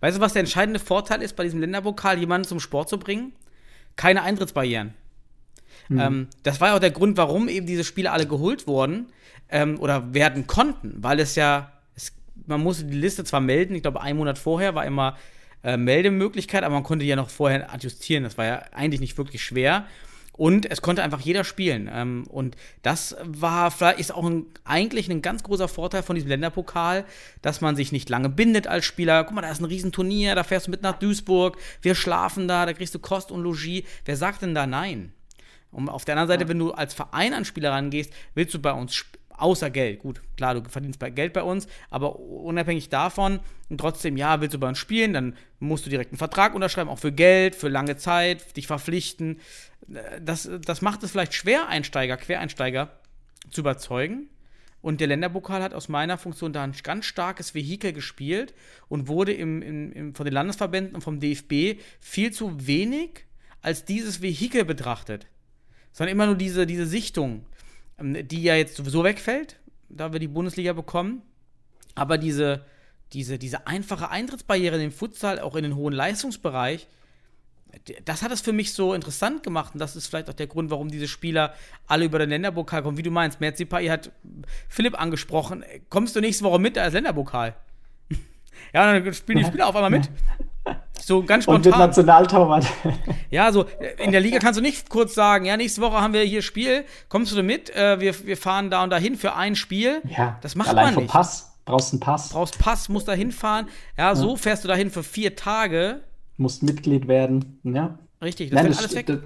Weißt 0.00 0.16
du, 0.16 0.20
was 0.20 0.32
der 0.32 0.40
entscheidende 0.40 0.80
Vorteil 0.80 1.22
ist, 1.22 1.36
bei 1.36 1.44
diesem 1.44 1.60
Länderpokal 1.60 2.18
jemanden 2.18 2.48
zum 2.48 2.60
Sport 2.60 2.88
zu 2.88 2.98
bringen? 2.98 3.32
Keine 3.96 4.22
Eintrittsbarrieren. 4.22 4.94
Mhm. 5.88 6.00
Ähm, 6.00 6.28
das 6.42 6.60
war 6.60 6.68
ja 6.68 6.76
auch 6.76 6.80
der 6.80 6.90
Grund, 6.90 7.18
warum 7.18 7.48
eben 7.48 7.66
diese 7.66 7.84
Spiele 7.84 8.12
alle 8.12 8.26
geholt 8.26 8.66
wurden 8.66 9.06
ähm, 9.50 9.78
oder 9.78 10.14
werden 10.14 10.46
konnten, 10.46 10.94
weil 10.98 11.20
es 11.20 11.34
ja, 11.34 11.72
es, 11.96 12.12
man 12.46 12.62
musste 12.62 12.84
die 12.84 12.96
Liste 12.96 13.24
zwar 13.24 13.40
melden, 13.40 13.74
ich 13.74 13.82
glaube, 13.82 14.00
einen 14.00 14.18
Monat 14.18 14.38
vorher 14.38 14.74
war 14.74 14.84
immer 14.84 15.16
äh, 15.62 15.76
Meldemöglichkeit, 15.76 16.64
aber 16.64 16.74
man 16.74 16.84
konnte 16.84 17.04
ja 17.04 17.16
noch 17.16 17.30
vorher 17.30 17.72
adjustieren. 17.72 18.24
Das 18.24 18.38
war 18.38 18.46
ja 18.46 18.62
eigentlich 18.72 19.00
nicht 19.00 19.18
wirklich 19.18 19.42
schwer. 19.42 19.86
Und 20.32 20.70
es 20.70 20.80
konnte 20.80 21.02
einfach 21.02 21.20
jeder 21.20 21.44
spielen. 21.44 21.90
Ähm, 21.92 22.24
und 22.28 22.56
das 22.80 23.14
war 23.22 23.98
ist 23.98 24.14
auch 24.14 24.24
ein, 24.24 24.46
eigentlich 24.64 25.10
ein 25.10 25.20
ganz 25.20 25.42
großer 25.42 25.68
Vorteil 25.68 26.02
von 26.02 26.14
diesem 26.14 26.30
Länderpokal, 26.30 27.04
dass 27.42 27.60
man 27.60 27.76
sich 27.76 27.92
nicht 27.92 28.08
lange 28.08 28.30
bindet 28.30 28.66
als 28.66 28.86
Spieler. 28.86 29.24
Guck 29.24 29.34
mal, 29.34 29.42
da 29.42 29.50
ist 29.50 29.60
ein 29.60 29.66
Riesenturnier, 29.66 30.34
da 30.34 30.42
fährst 30.42 30.68
du 30.68 30.70
mit 30.70 30.80
nach 30.80 30.98
Duisburg, 30.98 31.58
wir 31.82 31.94
schlafen 31.94 32.48
da, 32.48 32.64
da 32.64 32.72
kriegst 32.72 32.94
du 32.94 32.98
Kost 32.98 33.30
und 33.30 33.42
Logis. 33.42 33.82
Wer 34.06 34.16
sagt 34.16 34.40
denn 34.40 34.54
da 34.54 34.66
nein? 34.66 35.12
Und 35.72 35.90
auf 35.90 36.06
der 36.06 36.14
anderen 36.14 36.28
Seite, 36.28 36.48
wenn 36.48 36.58
du 36.58 36.72
als 36.72 36.94
Verein 36.94 37.34
an 37.34 37.44
Spieler 37.44 37.72
rangehst, 37.72 38.10
willst 38.34 38.54
du 38.54 38.60
bei 38.60 38.72
uns 38.72 39.04
außer 39.40 39.70
Geld. 39.70 40.00
Gut, 40.00 40.20
klar, 40.36 40.54
du 40.54 40.68
verdienst 40.68 41.00
Geld 41.14 41.32
bei 41.32 41.42
uns, 41.42 41.66
aber 41.90 42.18
unabhängig 42.18 42.88
davon 42.88 43.40
und 43.68 43.78
trotzdem, 43.78 44.16
ja, 44.16 44.40
willst 44.40 44.54
du 44.54 44.58
bei 44.58 44.68
uns 44.68 44.78
spielen, 44.78 45.12
dann 45.12 45.36
musst 45.58 45.86
du 45.86 45.90
direkt 45.90 46.12
einen 46.12 46.18
Vertrag 46.18 46.54
unterschreiben, 46.54 46.90
auch 46.90 46.98
für 46.98 47.12
Geld, 47.12 47.54
für 47.54 47.68
lange 47.68 47.96
Zeit, 47.96 48.56
dich 48.56 48.66
verpflichten. 48.66 49.40
Das, 50.20 50.48
das 50.64 50.82
macht 50.82 51.02
es 51.02 51.10
vielleicht 51.10 51.34
schwer, 51.34 51.68
Einsteiger, 51.68 52.16
Quereinsteiger 52.16 52.90
zu 53.50 53.62
überzeugen. 53.62 54.28
Und 54.82 55.00
der 55.00 55.08
Länderpokal 55.08 55.62
hat 55.62 55.74
aus 55.74 55.88
meiner 55.88 56.16
Funktion 56.16 56.54
da 56.54 56.62
ein 56.62 56.74
ganz 56.82 57.04
starkes 57.04 57.54
Vehikel 57.54 57.92
gespielt 57.92 58.54
und 58.88 59.08
wurde 59.08 59.32
im, 59.32 59.60
im, 59.60 59.92
im, 59.92 60.14
von 60.14 60.24
den 60.24 60.32
Landesverbänden 60.32 60.94
und 60.94 61.02
vom 61.02 61.20
DFB 61.20 61.78
viel 62.00 62.32
zu 62.32 62.66
wenig 62.66 63.26
als 63.60 63.84
dieses 63.84 64.22
Vehikel 64.22 64.64
betrachtet 64.64 65.26
sondern 65.92 66.12
immer 66.12 66.26
nur 66.26 66.36
diese, 66.36 66.66
diese 66.66 66.86
Sichtung, 66.86 67.44
die 68.00 68.42
ja 68.42 68.54
jetzt 68.54 68.76
sowieso 68.76 69.04
wegfällt, 69.04 69.56
da 69.88 70.12
wir 70.12 70.20
die 70.20 70.28
Bundesliga 70.28 70.72
bekommen. 70.72 71.22
Aber 71.94 72.18
diese, 72.18 72.64
diese, 73.12 73.38
diese 73.38 73.66
einfache 73.66 74.10
Eintrittsbarriere 74.10 74.76
in 74.76 74.82
den 74.82 74.92
Futsal, 74.92 75.40
auch 75.40 75.56
in 75.56 75.64
den 75.64 75.76
hohen 75.76 75.92
Leistungsbereich, 75.92 76.86
das 78.04 78.22
hat 78.22 78.32
es 78.32 78.40
für 78.40 78.52
mich 78.52 78.72
so 78.72 78.94
interessant 78.94 79.42
gemacht 79.42 79.74
und 79.74 79.80
das 79.80 79.94
ist 79.94 80.08
vielleicht 80.08 80.28
auch 80.28 80.34
der 80.34 80.48
Grund, 80.48 80.70
warum 80.70 80.90
diese 80.90 81.06
Spieler 81.06 81.54
alle 81.86 82.04
über 82.04 82.18
den 82.18 82.30
Länderpokal 82.30 82.82
kommen. 82.82 82.96
Wie 82.96 83.02
du 83.02 83.10
meinst, 83.10 83.40
Merzipai 83.40 83.88
hat 83.88 84.10
Philipp 84.68 85.00
angesprochen. 85.00 85.64
Kommst 85.88 86.16
du 86.16 86.20
nächste 86.20 86.44
Woche 86.44 86.58
mit 86.58 86.76
als 86.76 86.94
Länderpokal? 86.94 87.54
ja, 88.72 88.98
dann 88.98 89.14
spielen 89.14 89.38
die 89.38 89.44
Spieler 89.44 89.68
auf 89.68 89.76
einmal 89.76 89.90
mit. 89.90 90.10
So 91.00 91.22
ganz 91.24 91.44
spontan. 91.44 91.72
Und 91.72 91.78
mit 91.78 91.86
Nationaltorwart. 91.86 92.66
Ja, 93.30 93.52
so 93.52 93.64
in 93.98 94.12
der 94.12 94.20
Liga 94.20 94.38
kannst 94.38 94.58
du 94.58 94.62
nicht 94.62 94.90
kurz 94.90 95.14
sagen, 95.14 95.44
ja, 95.44 95.56
nächste 95.56 95.80
Woche 95.80 96.00
haben 96.00 96.12
wir 96.12 96.22
hier 96.22 96.42
Spiel, 96.42 96.84
kommst 97.08 97.36
du 97.36 97.42
mit? 97.42 97.74
Äh, 97.74 98.00
wir, 98.00 98.26
wir 98.26 98.36
fahren 98.36 98.70
da 98.70 98.82
und 98.82 98.90
dahin 98.90 99.16
für 99.16 99.34
ein 99.34 99.54
Spiel. 99.54 100.02
Ja, 100.04 100.38
das 100.40 100.56
macht 100.56 100.68
allein 100.68 100.94
man 100.94 101.04
nicht. 101.04 101.12
Pass. 101.12 101.52
Brauchst 101.64 101.92
einen 101.92 102.00
Pass. 102.00 102.30
Brauchst 102.30 102.58
Pass, 102.58 102.88
musst 102.88 103.06
da 103.06 103.12
hinfahren. 103.12 103.68
Ja, 103.96 104.14
so 104.16 104.36
fährst 104.36 104.64
du 104.64 104.68
dahin 104.68 104.90
für 104.90 105.02
vier 105.02 105.36
Tage. 105.36 106.00
Musst 106.36 106.62
Mitglied 106.62 107.06
werden, 107.06 107.60
ja. 107.62 107.98
Richtig, 108.22 108.50
das 108.50 108.56
Nein, 108.56 108.66
das, 108.66 108.78
alles 108.78 108.94
weg. 108.94 109.06
Das, 109.06 109.18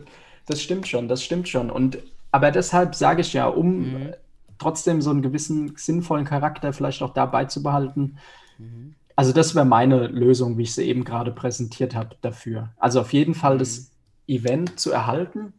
das, 0.46 0.62
stimmt 0.62 0.86
schon, 0.86 1.08
das 1.08 1.22
stimmt 1.22 1.48
schon. 1.48 1.70
Und 1.70 1.98
aber 2.30 2.50
deshalb 2.50 2.94
sage 2.94 3.22
ich 3.22 3.32
ja, 3.32 3.46
um 3.46 3.92
mhm. 3.92 4.14
trotzdem 4.58 5.00
so 5.00 5.10
einen 5.10 5.22
gewissen 5.22 5.74
sinnvollen 5.76 6.26
Charakter 6.26 6.72
vielleicht 6.72 7.02
auch 7.02 7.14
dabei 7.14 7.46
zu 7.46 7.62
behalten, 7.62 8.18
mhm 8.58 8.94
also 9.16 9.32
das 9.32 9.54
wäre 9.54 9.64
meine 9.64 10.08
Lösung, 10.08 10.58
wie 10.58 10.62
ich 10.62 10.74
sie 10.74 10.84
eben 10.84 11.04
gerade 11.04 11.30
präsentiert 11.30 11.94
habe 11.94 12.16
dafür. 12.20 12.70
Also 12.78 13.00
auf 13.00 13.12
jeden 13.12 13.34
Fall 13.34 13.54
mhm. 13.54 13.58
das 13.60 13.90
Event 14.26 14.80
zu 14.80 14.90
erhalten 14.90 15.52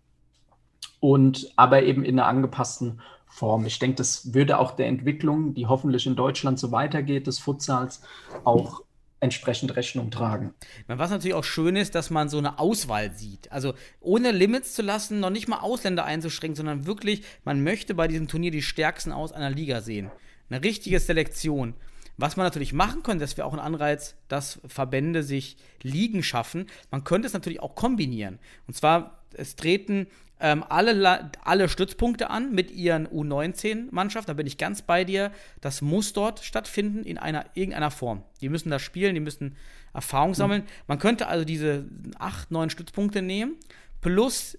und 1.00 1.52
aber 1.56 1.84
eben 1.84 2.04
in 2.04 2.20
einer 2.20 2.28
angepassten 2.28 3.02
Form. 3.28 3.65
Ich 3.65 3.80
denke, 3.80 3.98
das 3.98 4.34
würde 4.34 4.60
auch 4.60 4.72
der 4.72 4.88
Entwicklung, 4.88 5.54
die 5.54 5.68
hoffentlich 5.68 6.06
in 6.06 6.15
Deutschland 6.15 6.58
so 6.58 6.72
weitergeht, 6.72 7.28
des 7.28 7.39
Futsals, 7.39 8.02
auch 8.44 8.82
entsprechend 9.20 9.76
Rechnung 9.76 10.12
tragen. 10.12 10.54
Was 10.88 11.10
natürlich 11.10 11.34
auch 11.34 11.44
schön 11.44 11.76
ist, 11.76 11.96
dass 11.96 12.10
man 12.10 12.30
so 12.30 12.38
eine 12.38 12.60
Auswahl 12.60 13.12
sieht. 13.12 13.52
Also 13.52 13.74
ohne 14.00 14.32
Limits 14.32 14.74
zu 14.74 14.82
lassen, 14.82 15.20
noch 15.20 15.30
nicht 15.30 15.48
mal 15.48 15.60
Ausländer 15.60 16.06
einzuschränken, 16.06 16.56
sondern 16.56 16.86
wirklich, 16.86 17.24
man 17.44 17.63
möchte 17.63 17.94
bei 17.94 18.08
diesem 18.08 18.28
Turnier 18.28 18.52
die 18.52 18.62
Stärksten 18.62 19.12
aus 19.12 19.32
einer 19.32 19.50
Liga 19.50 19.82
sehen. 19.82 20.12
Eine 20.50 20.63
richtige 20.63 21.00
Selektion. 21.00 21.74
Was 22.17 22.38
man 22.38 22.45
natürlich 22.45 22.73
machen 22.73 23.04
könnte, 23.04 23.23
das 23.23 23.36
wäre 23.38 23.47
auch 23.47 23.54
ein 23.54 23.60
Anreiz, 23.60 24.15
dass 24.28 24.60
Verbände 24.67 25.23
sich 25.23 25.58
Ligen 25.82 26.23
schaffen. 26.23 26.67
Man 26.91 27.04
könnte 27.04 27.28
es 27.28 27.34
natürlich 27.34 27.61
auch 27.61 27.76
kombinieren. 27.76 28.39
Und 28.68 28.76
zwar, 28.76 29.20
es 29.34 29.55
treten 29.55 30.07
ähm, 30.39 30.63
alle, 30.68 31.32
alle 31.43 31.70
Stützpunkte 31.70 32.30
an 32.30 32.53
mit 32.53 32.72
ihren 32.72 33.07
U19-Mannschaften. 33.07 34.28
Da 34.28 34.34
bin 34.34 34.47
ich 34.47 34.57
ganz 34.57 34.82
bei 34.82 35.03
dir. 35.03 35.32
Das 35.61 35.82
muss 35.82 36.13
dort 36.13 36.39
stattfinden 36.39 37.03
in 37.03 37.18
einer, 37.18 37.45
irgendeiner 37.53 37.91
Form. 37.91 38.24
Die 38.41 38.49
müssen 38.49 38.70
da 38.70 38.80
spielen, 38.80 39.16
die 39.16 39.22
müssen 39.22 39.55
Erfahrung 39.93 40.30
mhm. 40.30 40.36
sammeln. 40.36 40.63
Man 40.88 40.99
könnte 40.99 41.28
also 41.28 41.45
diese 41.45 41.86
acht, 42.20 42.51
neun 42.51 42.70
Stützpunkte 42.70 43.22
nehmen, 43.22 43.55
plus 44.01 44.57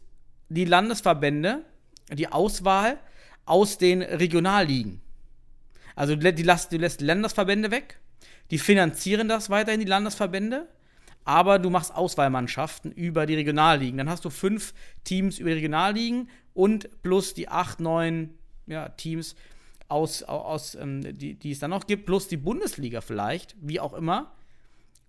die 0.49 0.65
Landesverbände, 0.65 1.65
die 2.13 2.29
Auswahl 2.29 2.99
aus 3.45 3.79
den 3.79 4.03
Regionalligen. 4.03 5.01
Also 5.97 6.15
die, 6.15 6.43
lässt, 6.43 6.71
die 6.71 6.79
lässt 6.79 7.01
Landesverbände 7.01 7.73
weg, 7.73 7.99
die 8.53 8.59
finanzieren 8.59 9.29
das 9.29 9.51
weiterhin, 9.51 9.81
die 9.81 9.87
Landesverbände, 9.87 10.69
aber 11.25 11.59
du 11.59 11.71
machst 11.71 11.93
Auswahlmannschaften 11.93 12.93
über 12.93 13.27
die 13.27 13.35
Regionalligen. 13.35 13.99
Dann 13.99 14.09
hast 14.09 14.25
du 14.25 14.31
fünf 14.31 14.75
Teams 15.03 15.41
über 15.41 15.51
die 15.51 15.57
Regionalligen 15.57 16.29
und 16.55 17.03
plus 17.03 17.35
die 17.35 17.49
acht, 17.49 17.81
neun 17.81 18.35
ja, 18.67 18.91
Teams 18.91 19.35
aus, 19.89 20.23
aus 20.23 20.75
ähm, 20.77 21.17
die, 21.17 21.35
die 21.35 21.51
es 21.51 21.59
dann 21.59 21.71
noch 21.71 21.87
gibt, 21.87 22.07
plus 22.07 22.29
die 22.29 22.37
Bundesliga 22.37 23.01
vielleicht, 23.01 23.57
wie 23.61 23.81
auch 23.81 23.95
immer. 23.95 24.33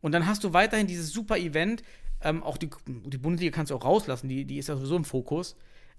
Und 0.02 0.14
dann 0.14 0.26
hast 0.26 0.44
du 0.44 0.54
weiterhin 0.54 0.88
dieses 0.88 1.12
super 1.12 1.38
Event. 1.38 1.84
Ähm, 2.22 2.44
auch 2.44 2.58
die, 2.58 2.70
die 2.88 3.18
Bundesliga 3.18 3.56
kannst 3.56 3.72
du 3.72 3.76
auch 3.76 3.86
rauslassen, 3.86 4.30
die, 4.30 4.46
die 4.46 4.58
ist 4.58 4.70
ja 4.70 4.76
sowieso 4.76 4.96
im 4.96 5.06
Fokus. 5.06 5.56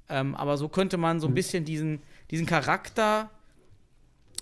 Ähm, 0.08 0.34
aber 0.34 0.56
so 0.56 0.68
könnte 0.68 0.96
man 0.96 1.20
so 1.20 1.26
ein 1.26 1.30
mhm. 1.30 1.34
bisschen 1.34 1.64
diesen, 1.64 2.02
diesen 2.30 2.46
Charakter, 2.46 3.30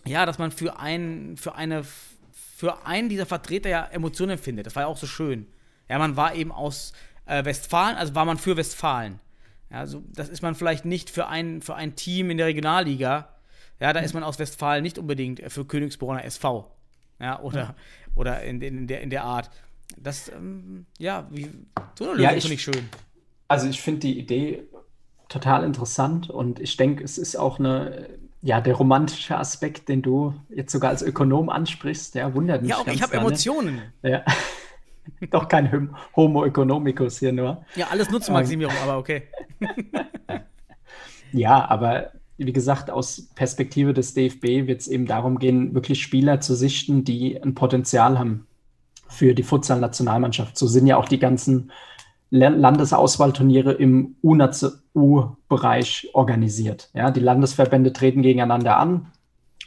ja, 0.06 0.26
dass 0.26 0.38
man 0.38 0.50
für 0.50 0.78
einen, 0.78 1.36
für 1.36 1.54
eine, 1.54 1.84
für 2.32 2.86
einen 2.86 3.08
dieser 3.08 3.26
Vertreter 3.26 3.68
ja 3.68 3.84
Emotionen 3.86 4.32
empfindet. 4.32 4.66
Das 4.66 4.74
war 4.76 4.84
ja 4.84 4.86
auch 4.88 4.96
so 4.96 5.06
schön. 5.06 5.46
Ja, 5.88 5.98
man 5.98 6.16
war 6.16 6.34
eben 6.34 6.52
aus 6.52 6.92
äh, 7.26 7.44
Westfalen, 7.44 7.96
also 7.96 8.14
war 8.14 8.24
man 8.24 8.38
für 8.38 8.56
Westfalen. 8.56 9.20
Ja, 9.70 9.80
also 9.80 10.02
das 10.12 10.28
ist 10.28 10.42
man 10.42 10.54
vielleicht 10.54 10.84
nicht 10.84 11.10
für 11.10 11.26
ein, 11.26 11.60
für 11.60 11.74
ein 11.74 11.96
Team 11.96 12.30
in 12.30 12.38
der 12.38 12.46
Regionalliga. 12.46 13.28
Ja, 13.80 13.92
da 13.92 14.00
ist 14.00 14.14
man 14.14 14.22
aus 14.22 14.38
Westfalen 14.38 14.82
nicht 14.82 14.98
unbedingt 14.98 15.42
für 15.48 15.64
Königsbrunner 15.64 16.24
SV. 16.24 16.70
Ja, 17.20 17.40
oder, 17.40 17.60
ja. 17.60 17.74
oder 18.14 18.42
in, 18.42 18.60
in, 18.60 18.86
der, 18.86 19.00
in 19.00 19.10
der 19.10 19.24
Art. 19.24 19.50
Das, 19.96 20.28
ähm, 20.28 20.86
ja, 20.98 21.26
wie, 21.30 21.50
so 21.98 22.04
eine 22.04 22.14
Lösung 22.14 22.24
ja, 22.24 22.40
finde 22.40 22.54
ich 22.54 22.62
schön. 22.62 22.88
Also 23.48 23.68
ich 23.68 23.80
finde 23.80 24.00
die 24.00 24.18
Idee 24.18 24.64
total 25.28 25.64
interessant 25.64 26.30
und 26.30 26.60
ich 26.60 26.76
denke, 26.76 27.04
es 27.04 27.18
ist 27.18 27.36
auch 27.36 27.58
eine, 27.58 28.08
ja, 28.42 28.60
der 28.60 28.74
romantische 28.74 29.36
Aspekt, 29.36 29.88
den 29.88 30.02
du 30.02 30.34
jetzt 30.48 30.72
sogar 30.72 30.90
als 30.90 31.02
Ökonom 31.02 31.48
ansprichst, 31.48 32.14
der 32.14 32.34
wundert 32.34 32.62
mich. 32.62 32.70
Ja, 32.70 32.78
auch 32.78 32.86
ich 32.86 33.02
habe 33.02 33.16
Emotionen. 33.16 33.82
Ja. 34.02 34.22
Doch 35.30 35.48
kein 35.48 35.94
Homo 36.14 36.44
economicus 36.44 37.18
hier 37.18 37.32
nur. 37.32 37.64
Ja, 37.76 37.88
alles 37.90 38.10
Nutzenmaximierung, 38.10 38.74
ähm. 38.74 38.82
aber 38.88 38.98
okay. 38.98 39.22
ja, 41.32 41.68
aber 41.68 42.12
wie 42.38 42.52
gesagt, 42.52 42.90
aus 42.90 43.28
Perspektive 43.34 43.94
des 43.94 44.14
DFB 44.14 44.66
wird 44.66 44.80
es 44.80 44.88
eben 44.88 45.06
darum 45.06 45.38
gehen, 45.38 45.74
wirklich 45.74 46.02
Spieler 46.02 46.40
zu 46.40 46.54
sichten, 46.54 47.04
die 47.04 47.40
ein 47.40 47.54
Potenzial 47.54 48.18
haben 48.18 48.46
für 49.08 49.34
die 49.34 49.42
Futsal-Nationalmannschaft. 49.42 50.58
So 50.58 50.66
sind 50.66 50.86
ja 50.86 50.96
auch 50.96 51.08
die 51.08 51.18
ganzen 51.18 51.72
Landesauswahlturniere 52.30 53.72
im 53.72 54.16
U-Bereich 54.22 56.08
organisiert. 56.12 56.90
Ja, 56.92 57.10
die 57.10 57.20
Landesverbände 57.20 57.92
treten 57.92 58.22
gegeneinander 58.22 58.78
an 58.78 59.12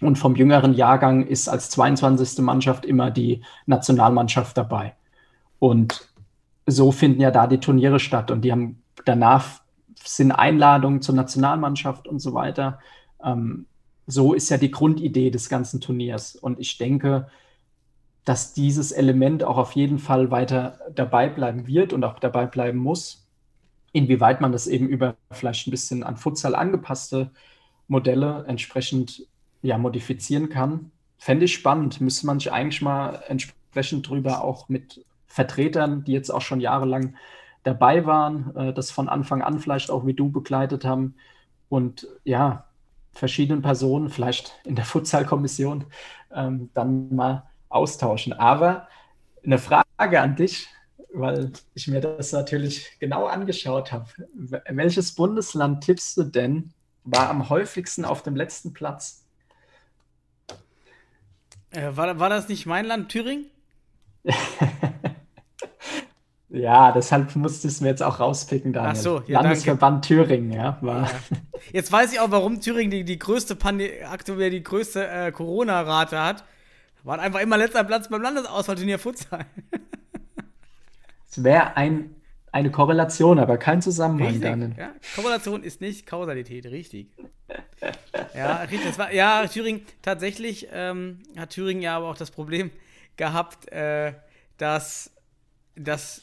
und 0.02 0.18
vom 0.18 0.36
jüngeren 0.36 0.74
Jahrgang 0.74 1.26
ist 1.26 1.48
als 1.48 1.70
22. 1.70 2.40
Mannschaft 2.40 2.86
immer 2.86 3.12
die 3.12 3.42
Nationalmannschaft 3.66 4.58
dabei. 4.58 4.96
Und 5.60 6.10
so 6.66 6.92
finden 6.92 7.22
ja 7.22 7.32
da 7.32 7.48
die 7.48 7.60
Turniere 7.60 8.00
statt 8.00 8.32
und 8.32 8.42
die 8.42 8.52
haben 8.52 8.82
danach 9.06 9.62
sind 10.04 10.32
Einladungen 10.32 11.02
zur 11.02 11.16
Nationalmannschaft 11.16 12.08
und 12.08 12.20
so 12.20 12.34
weiter. 12.34 12.80
Ähm, 13.24 13.66
so 14.08 14.34
ist 14.34 14.50
ja 14.50 14.58
die 14.58 14.72
Grundidee 14.72 15.30
des 15.30 15.50
ganzen 15.50 15.82
Turniers. 15.82 16.36
Und 16.36 16.60
ich 16.60 16.78
denke, 16.78 17.28
dass 18.26 18.54
dieses 18.54 18.92
Element 18.92 19.44
auch 19.44 19.58
auf 19.58 19.74
jeden 19.74 20.00
Fall 20.00 20.32
weiter 20.32 20.80
dabei 20.94 21.30
bleiben 21.30 21.68
wird 21.68 21.94
und 21.94 22.04
auch 22.04 22.20
dabei 22.20 22.46
bleiben 22.46 22.78
muss. 22.78 23.28
Inwieweit 23.92 24.42
man 24.42 24.52
das 24.52 24.68
eben 24.68 24.88
über 24.88 25.16
vielleicht 25.32 25.68
ein 25.68 25.72
bisschen 25.72 26.04
an 26.04 26.18
Futsal 26.18 26.54
angepasste 26.56 27.32
Modelle 27.88 28.46
entsprechend 28.48 29.26
ja, 29.62 29.78
modifizieren 29.78 30.50
kann, 30.50 30.92
fände 31.18 31.46
ich 31.46 31.54
spannend. 31.54 32.00
Müsste 32.02 32.28
man 32.28 32.40
sich 32.40 32.52
eigentlich 32.52 32.82
mal 32.82 33.24
entsprechend 33.28 34.08
drüber 34.08 34.44
auch 34.44 34.70
mit 34.70 35.04
Vertretern, 35.28 36.04
die 36.04 36.14
jetzt 36.14 36.30
auch 36.30 36.42
schon 36.42 36.62
jahrelang 36.62 37.16
dabei 37.64 38.06
waren, 38.06 38.56
äh, 38.56 38.74
das 38.74 38.92
von 38.92 39.10
Anfang 39.10 39.42
an 39.42 39.60
vielleicht 39.60 39.92
auch 39.92 40.06
wie 40.06 40.14
du 40.14 40.32
begleitet 40.32 40.86
haben 40.86 41.16
und 41.68 42.08
ja, 42.24 42.66
verschiedenen 43.12 43.62
Personen, 43.62 44.10
vielleicht 44.10 44.60
in 44.66 44.76
der 44.76 44.86
Futsalkommission, 44.86 45.86
ähm, 46.34 46.70
dann 46.74 47.16
mal 47.16 47.49
austauschen. 47.70 48.34
Aber 48.34 48.88
eine 49.44 49.58
Frage 49.58 50.22
an 50.22 50.36
dich, 50.36 50.68
weil 51.14 51.52
ich 51.74 51.88
mir 51.88 52.02
das 52.02 52.32
natürlich 52.32 53.00
genau 53.00 53.26
angeschaut 53.26 53.92
habe. 53.92 54.08
Welches 54.34 55.16
Bundesland 55.16 55.84
tippst 55.84 56.18
du 56.18 56.24
denn, 56.24 56.74
war 57.04 57.30
am 57.30 57.50
häufigsten 57.50 58.06
auf 58.06 58.22
dem 58.24 58.36
letzten 58.36 58.74
Platz? 58.74 59.26
Äh, 61.72 61.96
war, 61.96 62.20
war 62.20 62.30
das 62.30 62.50
nicht 62.50 62.66
mein 62.66 62.86
Land, 62.86 63.10
Thüringen? 63.10 63.46
Ja, 66.52 66.92
deshalb 66.92 67.36
musste 67.36 67.68
es 67.68 67.80
mir 67.80 67.90
jetzt 67.90 68.02
auch 68.02 68.20
rauspicken, 68.20 68.74
Daniel. 68.74 68.94
Ach 68.96 68.96
so, 68.96 69.22
ja, 69.28 69.42
Landesverband 69.42 70.10
danke. 70.10 70.26
Thüringen, 70.26 70.52
ja, 70.52 70.80
war. 70.82 71.04
Ja. 71.04 71.10
Jetzt 71.74 71.92
weiß 71.92 72.12
ich 72.12 72.20
auch, 72.20 72.32
warum 72.32 72.60
Thüringen 72.60 72.90
die, 72.90 73.04
die 73.04 73.20
größte 73.20 73.56
Pandemie, 73.56 74.02
aktuell 74.04 74.50
die 74.50 74.64
größte 74.64 75.08
äh, 75.08 75.32
Corona-Rate 75.32 76.20
hat. 76.20 76.44
War 77.04 77.20
einfach 77.20 77.40
immer 77.40 77.58
letzter 77.58 77.84
Platz 77.84 78.10
beim 78.10 78.22
Landesauswahlturnier 78.22 79.00
Futsal. 79.00 79.46
Es 81.30 81.44
wäre 81.44 81.78
ein, 81.78 82.16
eine 82.52 82.72
Korrelation, 82.72 83.40
aber 83.40 83.58
kein 83.58 83.82
Zusammenhang, 83.82 84.30
richtig. 84.30 84.78
Ja, 84.78 84.94
Korrelation 85.16 85.64
ist 85.64 85.82
nicht 85.82 86.06
Kausalität, 86.06 86.66
richtig. 86.66 87.08
ja, 88.34 88.58
richtig. 88.64 88.84
Das 88.86 88.98
war, 88.98 89.14
ja, 89.14 89.46
Thüringen, 89.48 89.86
tatsächlich 90.02 90.68
ähm, 90.72 91.20
hat 91.38 91.52
Thüringen 91.52 91.82
ja 91.82 91.96
aber 91.98 92.10
auch 92.10 92.18
das 92.18 92.32
Problem 92.32 92.72
gehabt, 93.16 93.72
äh, 93.72 94.14
dass, 94.58 95.12
dass 95.76 96.22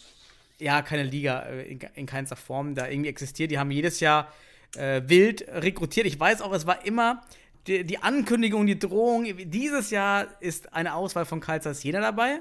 ja, 0.58 0.82
keine 0.82 1.04
Liga 1.04 1.40
äh, 1.42 1.70
in, 1.70 1.80
in 1.94 2.06
keinster 2.06 2.36
Form 2.36 2.74
da 2.74 2.88
irgendwie 2.88 3.08
existiert. 3.10 3.50
Die 3.50 3.58
haben 3.58 3.70
jedes 3.70 4.00
Jahr 4.00 4.32
äh, 4.76 5.02
wild 5.06 5.46
rekrutiert. 5.48 6.06
Ich 6.06 6.18
weiß 6.18 6.42
auch, 6.42 6.52
es 6.52 6.66
war 6.66 6.84
immer 6.84 7.22
die, 7.66 7.84
die, 7.84 7.98
Ankündigung, 8.02 8.66
die 8.66 8.78
Drohung. 8.78 9.26
Dieses 9.46 9.90
Jahr 9.90 10.26
ist 10.40 10.72
eine 10.72 10.94
Auswahl 10.94 11.24
von 11.24 11.40
Karl 11.40 11.60
Jena 11.82 12.00
dabei. 12.00 12.40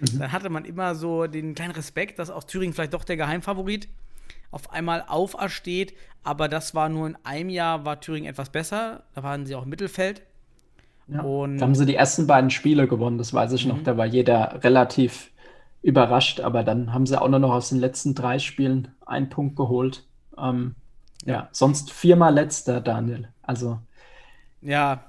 Mhm. 0.00 0.18
Dann 0.18 0.32
hatte 0.32 0.50
man 0.50 0.64
immer 0.64 0.94
so 0.94 1.26
den 1.26 1.54
kleinen 1.54 1.72
Respekt, 1.72 2.18
dass 2.18 2.30
auch 2.30 2.44
Thüringen 2.44 2.74
vielleicht 2.74 2.94
doch 2.94 3.04
der 3.04 3.16
Geheimfavorit 3.16 3.88
auf 4.50 4.72
einmal 4.72 5.04
aufersteht. 5.06 5.94
Aber 6.22 6.48
das 6.48 6.74
war 6.74 6.88
nur 6.88 7.06
in 7.06 7.16
einem 7.24 7.50
Jahr, 7.50 7.84
war 7.84 8.00
Thüringen 8.00 8.28
etwas 8.28 8.50
besser. 8.50 9.04
Da 9.14 9.22
waren 9.22 9.46
sie 9.46 9.54
auch 9.54 9.64
im 9.64 9.70
Mittelfeld. 9.70 10.22
Ja. 11.08 11.22
Und 11.22 11.58
da 11.58 11.64
haben 11.64 11.74
sie 11.74 11.86
die 11.86 11.94
ersten 11.94 12.26
beiden 12.26 12.50
Spiele 12.50 12.86
gewonnen, 12.86 13.16
das 13.16 13.32
weiß 13.32 13.52
ich 13.52 13.64
mhm. 13.64 13.72
noch. 13.72 13.82
Da 13.82 13.96
war 13.96 14.06
jeder 14.06 14.62
relativ 14.62 15.30
überrascht, 15.82 16.40
aber 16.40 16.64
dann 16.64 16.92
haben 16.92 17.06
sie 17.06 17.20
auch 17.20 17.28
nur 17.28 17.38
noch 17.38 17.52
aus 17.52 17.70
den 17.70 17.78
letzten 17.78 18.14
drei 18.14 18.38
Spielen 18.38 18.88
einen 19.06 19.30
Punkt 19.30 19.56
geholt. 19.56 20.04
Ähm, 20.36 20.74
ja. 21.24 21.32
ja, 21.32 21.48
sonst 21.52 21.92
viermal 21.92 22.34
letzter, 22.34 22.80
Daniel. 22.80 23.28
Also. 23.42 23.78
Ja, 24.60 25.04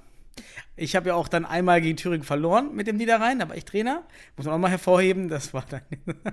ich 0.75 0.95
habe 0.95 1.09
ja 1.09 1.15
auch 1.15 1.27
dann 1.27 1.45
einmal 1.45 1.81
gegen 1.81 1.97
Thüringen 1.97 2.23
verloren 2.23 2.73
mit 2.73 2.87
dem 2.87 2.97
Niederrhein, 2.97 3.39
da 3.39 3.49
war 3.49 3.55
ich 3.55 3.65
Trainer. 3.65 4.03
Muss 4.37 4.45
man 4.45 4.55
auch 4.55 4.59
mal 4.59 4.69
hervorheben, 4.69 5.27
das 5.27 5.53
war 5.53 5.65
dann. 5.69 5.81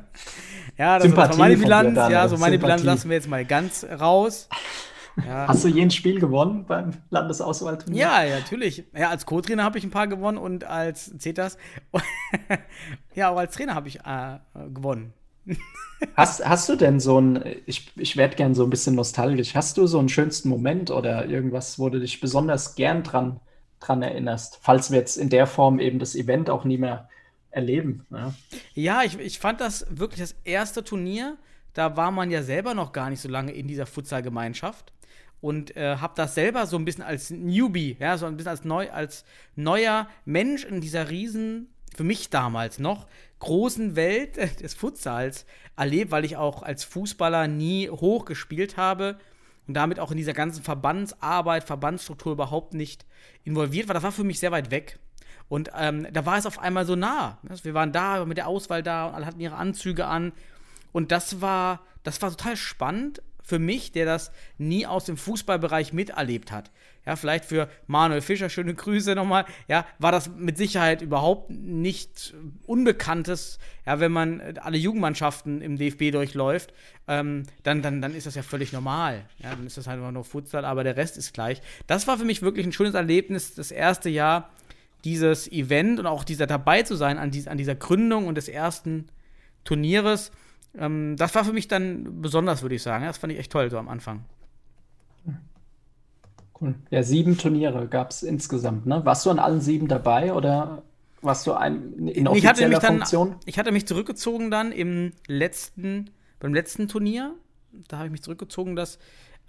ja, 0.78 0.98
das, 0.98 1.14
war 1.16 1.36
meine 1.36 1.56
Bilanz. 1.56 1.94
Dir, 1.94 2.10
ja, 2.10 2.28
so 2.28 2.36
meine 2.36 2.52
Sympathie. 2.52 2.58
Bilanz 2.58 2.82
lassen 2.84 3.10
wir 3.10 3.16
jetzt 3.16 3.28
mal 3.28 3.44
ganz 3.44 3.84
raus. 3.84 4.48
Ja. 5.26 5.46
Hast 5.48 5.64
du 5.64 5.68
jedes 5.68 5.94
Spiel 5.94 6.20
gewonnen 6.20 6.64
beim 6.66 6.92
Landesauswahlturnier? 7.10 8.00
Ja, 8.00 8.22
ja, 8.22 8.38
natürlich. 8.38 8.84
Ja, 8.94 9.10
als 9.10 9.26
Co-Trainer 9.26 9.64
habe 9.64 9.78
ich 9.78 9.84
ein 9.84 9.90
paar 9.90 10.06
gewonnen 10.06 10.38
und 10.38 10.64
als 10.64 11.12
CETAS. 11.18 11.58
ja, 13.14 13.30
auch 13.30 13.38
als 13.38 13.54
Trainer 13.54 13.74
habe 13.74 13.88
ich 13.88 14.00
äh, 14.00 14.38
gewonnen. 14.72 15.12
Hast, 16.16 16.44
hast 16.44 16.68
du 16.68 16.76
denn 16.76 17.00
so 17.00 17.20
ein, 17.20 17.42
ich, 17.66 17.90
ich 17.96 18.16
werde 18.16 18.36
gern 18.36 18.54
so 18.54 18.64
ein 18.64 18.70
bisschen 18.70 18.94
nostalgisch, 18.94 19.54
hast 19.54 19.76
du 19.76 19.86
so 19.86 19.98
einen 19.98 20.08
schönsten 20.08 20.48
Moment 20.48 20.90
oder 20.90 21.26
irgendwas, 21.26 21.78
wo 21.78 21.88
du 21.88 22.00
dich 22.00 22.20
besonders 22.20 22.74
gern 22.74 23.02
dran, 23.02 23.40
dran 23.80 24.02
erinnerst, 24.02 24.58
falls 24.62 24.90
wir 24.90 24.98
jetzt 24.98 25.16
in 25.16 25.28
der 25.28 25.46
Form 25.46 25.78
eben 25.80 25.98
das 25.98 26.14
Event 26.14 26.50
auch 26.50 26.64
nie 26.64 26.78
mehr 26.78 27.08
erleben? 27.50 28.06
Ja, 28.10 28.34
ja 28.74 29.02
ich, 29.02 29.18
ich 29.18 29.38
fand 29.38 29.60
das 29.60 29.86
wirklich 29.90 30.20
das 30.20 30.36
erste 30.44 30.84
Turnier, 30.84 31.36
da 31.72 31.96
war 31.96 32.10
man 32.10 32.30
ja 32.30 32.42
selber 32.42 32.74
noch 32.74 32.92
gar 32.92 33.10
nicht 33.10 33.20
so 33.20 33.28
lange 33.28 33.52
in 33.52 33.68
dieser 33.68 33.86
Futsal-Gemeinschaft 33.86 34.92
und 35.40 35.76
äh, 35.76 35.96
habe 35.96 36.14
das 36.16 36.34
selber 36.34 36.66
so 36.66 36.76
ein 36.76 36.84
bisschen 36.84 37.04
als 37.04 37.30
Newbie, 37.30 37.96
ja, 38.00 38.16
so 38.16 38.26
ein 38.26 38.36
bisschen 38.36 38.50
als, 38.50 38.64
neu, 38.64 38.90
als 38.90 39.24
neuer 39.54 40.08
Mensch 40.24 40.64
in 40.64 40.80
dieser 40.80 41.10
riesen, 41.10 41.68
für 41.94 42.04
mich 42.04 42.30
damals 42.30 42.78
noch, 42.78 43.06
großen 43.38 43.96
Welt 43.96 44.36
des 44.62 44.74
Futsals 44.74 45.46
erlebt, 45.76 46.10
weil 46.10 46.24
ich 46.24 46.36
auch 46.36 46.62
als 46.62 46.84
Fußballer 46.84 47.48
nie 47.48 47.90
hoch 47.90 48.24
gespielt 48.24 48.76
habe 48.76 49.18
und 49.66 49.74
damit 49.74 50.00
auch 50.00 50.10
in 50.10 50.16
dieser 50.16 50.32
ganzen 50.32 50.62
Verbandsarbeit, 50.62 51.64
Verbandsstruktur 51.64 52.32
überhaupt 52.32 52.74
nicht 52.74 53.04
involviert 53.44 53.88
war. 53.88 53.94
Das 53.94 54.02
war 54.02 54.12
für 54.12 54.24
mich 54.24 54.40
sehr 54.40 54.52
weit 54.52 54.70
weg. 54.70 54.98
Und 55.48 55.70
ähm, 55.76 56.06
da 56.12 56.26
war 56.26 56.38
es 56.38 56.46
auf 56.46 56.58
einmal 56.58 56.86
so 56.86 56.96
nah. 56.96 57.38
Wir 57.62 57.74
waren 57.74 57.92
da 57.92 58.24
mit 58.24 58.36
der 58.36 58.48
Auswahl 58.48 58.82
da 58.82 59.06
und 59.06 59.14
alle 59.14 59.26
hatten 59.26 59.40
ihre 59.40 59.56
Anzüge 59.56 60.06
an. 60.06 60.32
Und 60.92 61.12
das 61.12 61.40
war, 61.40 61.80
das 62.02 62.20
war 62.22 62.30
total 62.30 62.56
spannend, 62.56 63.22
für 63.46 63.60
mich, 63.60 63.92
der 63.92 64.06
das 64.06 64.32
nie 64.58 64.86
aus 64.86 65.04
dem 65.04 65.16
Fußballbereich 65.16 65.92
miterlebt 65.92 66.50
hat. 66.50 66.72
ja, 67.06 67.14
vielleicht 67.14 67.44
für 67.44 67.68
Manuel 67.86 68.20
Fischer, 68.20 68.48
schöne 68.48 68.74
Grüße 68.74 69.14
nochmal, 69.14 69.44
ja, 69.68 69.86
war 70.00 70.10
das 70.10 70.28
mit 70.28 70.58
Sicherheit 70.58 71.00
überhaupt 71.00 71.50
nicht 71.50 72.34
Unbekanntes, 72.66 73.60
ja, 73.86 74.00
wenn 74.00 74.10
man 74.10 74.42
alle 74.60 74.76
Jugendmannschaften 74.76 75.62
im 75.62 75.78
DFB 75.78 76.10
durchläuft, 76.10 76.74
ähm, 77.06 77.44
dann, 77.62 77.82
dann, 77.82 78.02
dann 78.02 78.16
ist 78.16 78.26
das 78.26 78.34
ja 78.34 78.42
völlig 78.42 78.72
normal. 78.72 79.24
Ja, 79.38 79.50
dann 79.50 79.64
ist 79.64 79.78
das 79.78 79.86
halt 79.86 80.00
einfach 80.00 80.10
nur 80.10 80.24
Futsal, 80.24 80.64
aber 80.64 80.82
der 80.82 80.96
Rest 80.96 81.16
ist 81.16 81.32
gleich. 81.32 81.62
Das 81.86 82.08
war 82.08 82.18
für 82.18 82.24
mich 82.24 82.42
wirklich 82.42 82.66
ein 82.66 82.72
schönes 82.72 82.94
Erlebnis, 82.94 83.54
das 83.54 83.70
erste 83.70 84.10
Jahr, 84.10 84.50
dieses 85.04 85.46
Event 85.52 86.00
und 86.00 86.06
auch 86.06 86.24
dieser 86.24 86.48
dabei 86.48 86.82
zu 86.82 86.96
sein 86.96 87.16
an, 87.16 87.30
dies, 87.30 87.46
an 87.46 87.58
dieser 87.58 87.76
Gründung 87.76 88.26
und 88.26 88.34
des 88.34 88.48
ersten 88.48 89.06
Turnieres. 89.62 90.32
Ähm, 90.78 91.16
das 91.16 91.34
war 91.34 91.44
für 91.44 91.52
mich 91.52 91.68
dann 91.68 92.20
besonders, 92.22 92.62
würde 92.62 92.74
ich 92.74 92.82
sagen. 92.82 93.04
Das 93.04 93.18
fand 93.18 93.32
ich 93.32 93.38
echt 93.38 93.52
toll 93.52 93.70
so 93.70 93.78
am 93.78 93.88
Anfang. 93.88 94.24
Cool. 96.60 96.74
Ja, 96.90 97.02
sieben 97.02 97.36
Turniere 97.36 97.86
gab 97.86 98.10
es 98.10 98.22
insgesamt, 98.22 98.86
ne? 98.86 99.04
Warst 99.04 99.26
du 99.26 99.30
an 99.30 99.38
allen 99.38 99.60
sieben 99.60 99.88
dabei 99.88 100.32
oder 100.32 100.82
warst 101.20 101.46
du 101.46 101.52
ein, 101.52 102.08
in 102.08 102.26
offizieller 102.26 102.36
ich 102.36 102.46
hatte 102.46 102.68
mich 102.68 102.78
dann, 102.78 102.96
Funktion? 102.98 103.36
Ich 103.44 103.58
hatte 103.58 103.72
mich 103.72 103.86
zurückgezogen 103.86 104.50
dann 104.50 104.72
im 104.72 105.12
letzten, 105.26 106.10
beim 106.40 106.54
letzten 106.54 106.88
Turnier. 106.88 107.34
Da 107.88 107.98
habe 107.98 108.06
ich 108.06 108.12
mich 108.12 108.22
zurückgezogen, 108.22 108.74
das. 108.74 108.98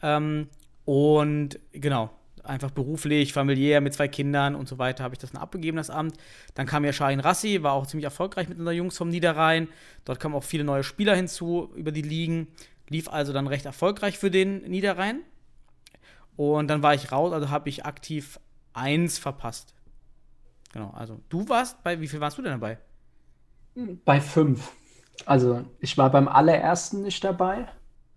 Ähm, 0.01 0.47
und 0.83 1.59
genau, 1.71 2.09
einfach 2.47 2.71
beruflich, 2.71 3.33
familiär 3.33 3.81
mit 3.81 3.93
zwei 3.93 4.07
Kindern 4.07 4.55
und 4.55 4.67
so 4.67 4.77
weiter 4.77 5.03
habe 5.03 5.15
ich 5.15 5.19
das 5.19 5.31
dann 5.31 5.41
abgegeben, 5.41 5.77
das 5.77 5.89
Amt. 5.89 6.17
Dann 6.53 6.65
kam 6.65 6.85
ja 6.85 6.93
Shahin 6.93 7.19
Rassi, 7.19 7.63
war 7.63 7.73
auch 7.73 7.87
ziemlich 7.87 8.05
erfolgreich 8.05 8.49
mit 8.49 8.57
unseren 8.59 8.75
Jungs 8.75 8.97
vom 8.97 9.09
Niederrhein. 9.09 9.67
Dort 10.05 10.19
kamen 10.19 10.35
auch 10.35 10.43
viele 10.43 10.63
neue 10.63 10.83
Spieler 10.83 11.15
hinzu 11.15 11.71
über 11.75 11.91
die 11.91 12.01
Ligen. 12.01 12.47
Lief 12.89 13.09
also 13.09 13.33
dann 13.33 13.47
recht 13.47 13.65
erfolgreich 13.65 14.17
für 14.17 14.31
den 14.31 14.61
Niederrhein. 14.61 15.21
Und 16.35 16.67
dann 16.69 16.83
war 16.83 16.93
ich 16.93 17.11
raus, 17.11 17.33
also 17.33 17.49
habe 17.49 17.69
ich 17.69 17.85
aktiv 17.85 18.39
eins 18.73 19.17
verpasst. 19.17 19.73
Genau, 20.71 20.91
also 20.91 21.19
du 21.29 21.49
warst 21.49 21.83
bei, 21.83 21.99
wie 21.99 22.07
viel 22.07 22.19
warst 22.19 22.37
du 22.37 22.41
denn 22.41 22.51
dabei? 22.51 22.77
Bei 24.05 24.21
fünf. 24.21 24.71
Also 25.25 25.65
ich 25.79 25.97
war 25.97 26.11
beim 26.11 26.27
allerersten 26.27 27.01
nicht 27.01 27.23
dabei, 27.23 27.67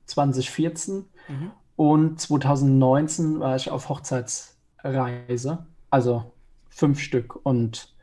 2014. 0.06 1.06
Mhm. 1.28 1.50
Und 1.80 2.20
2019 2.20 3.40
war 3.40 3.56
ich 3.56 3.70
auf 3.70 3.88
Hochzeitsreise, 3.88 5.64
also 5.88 6.30
fünf 6.68 7.00
Stück. 7.00 7.40
Und 7.42 7.94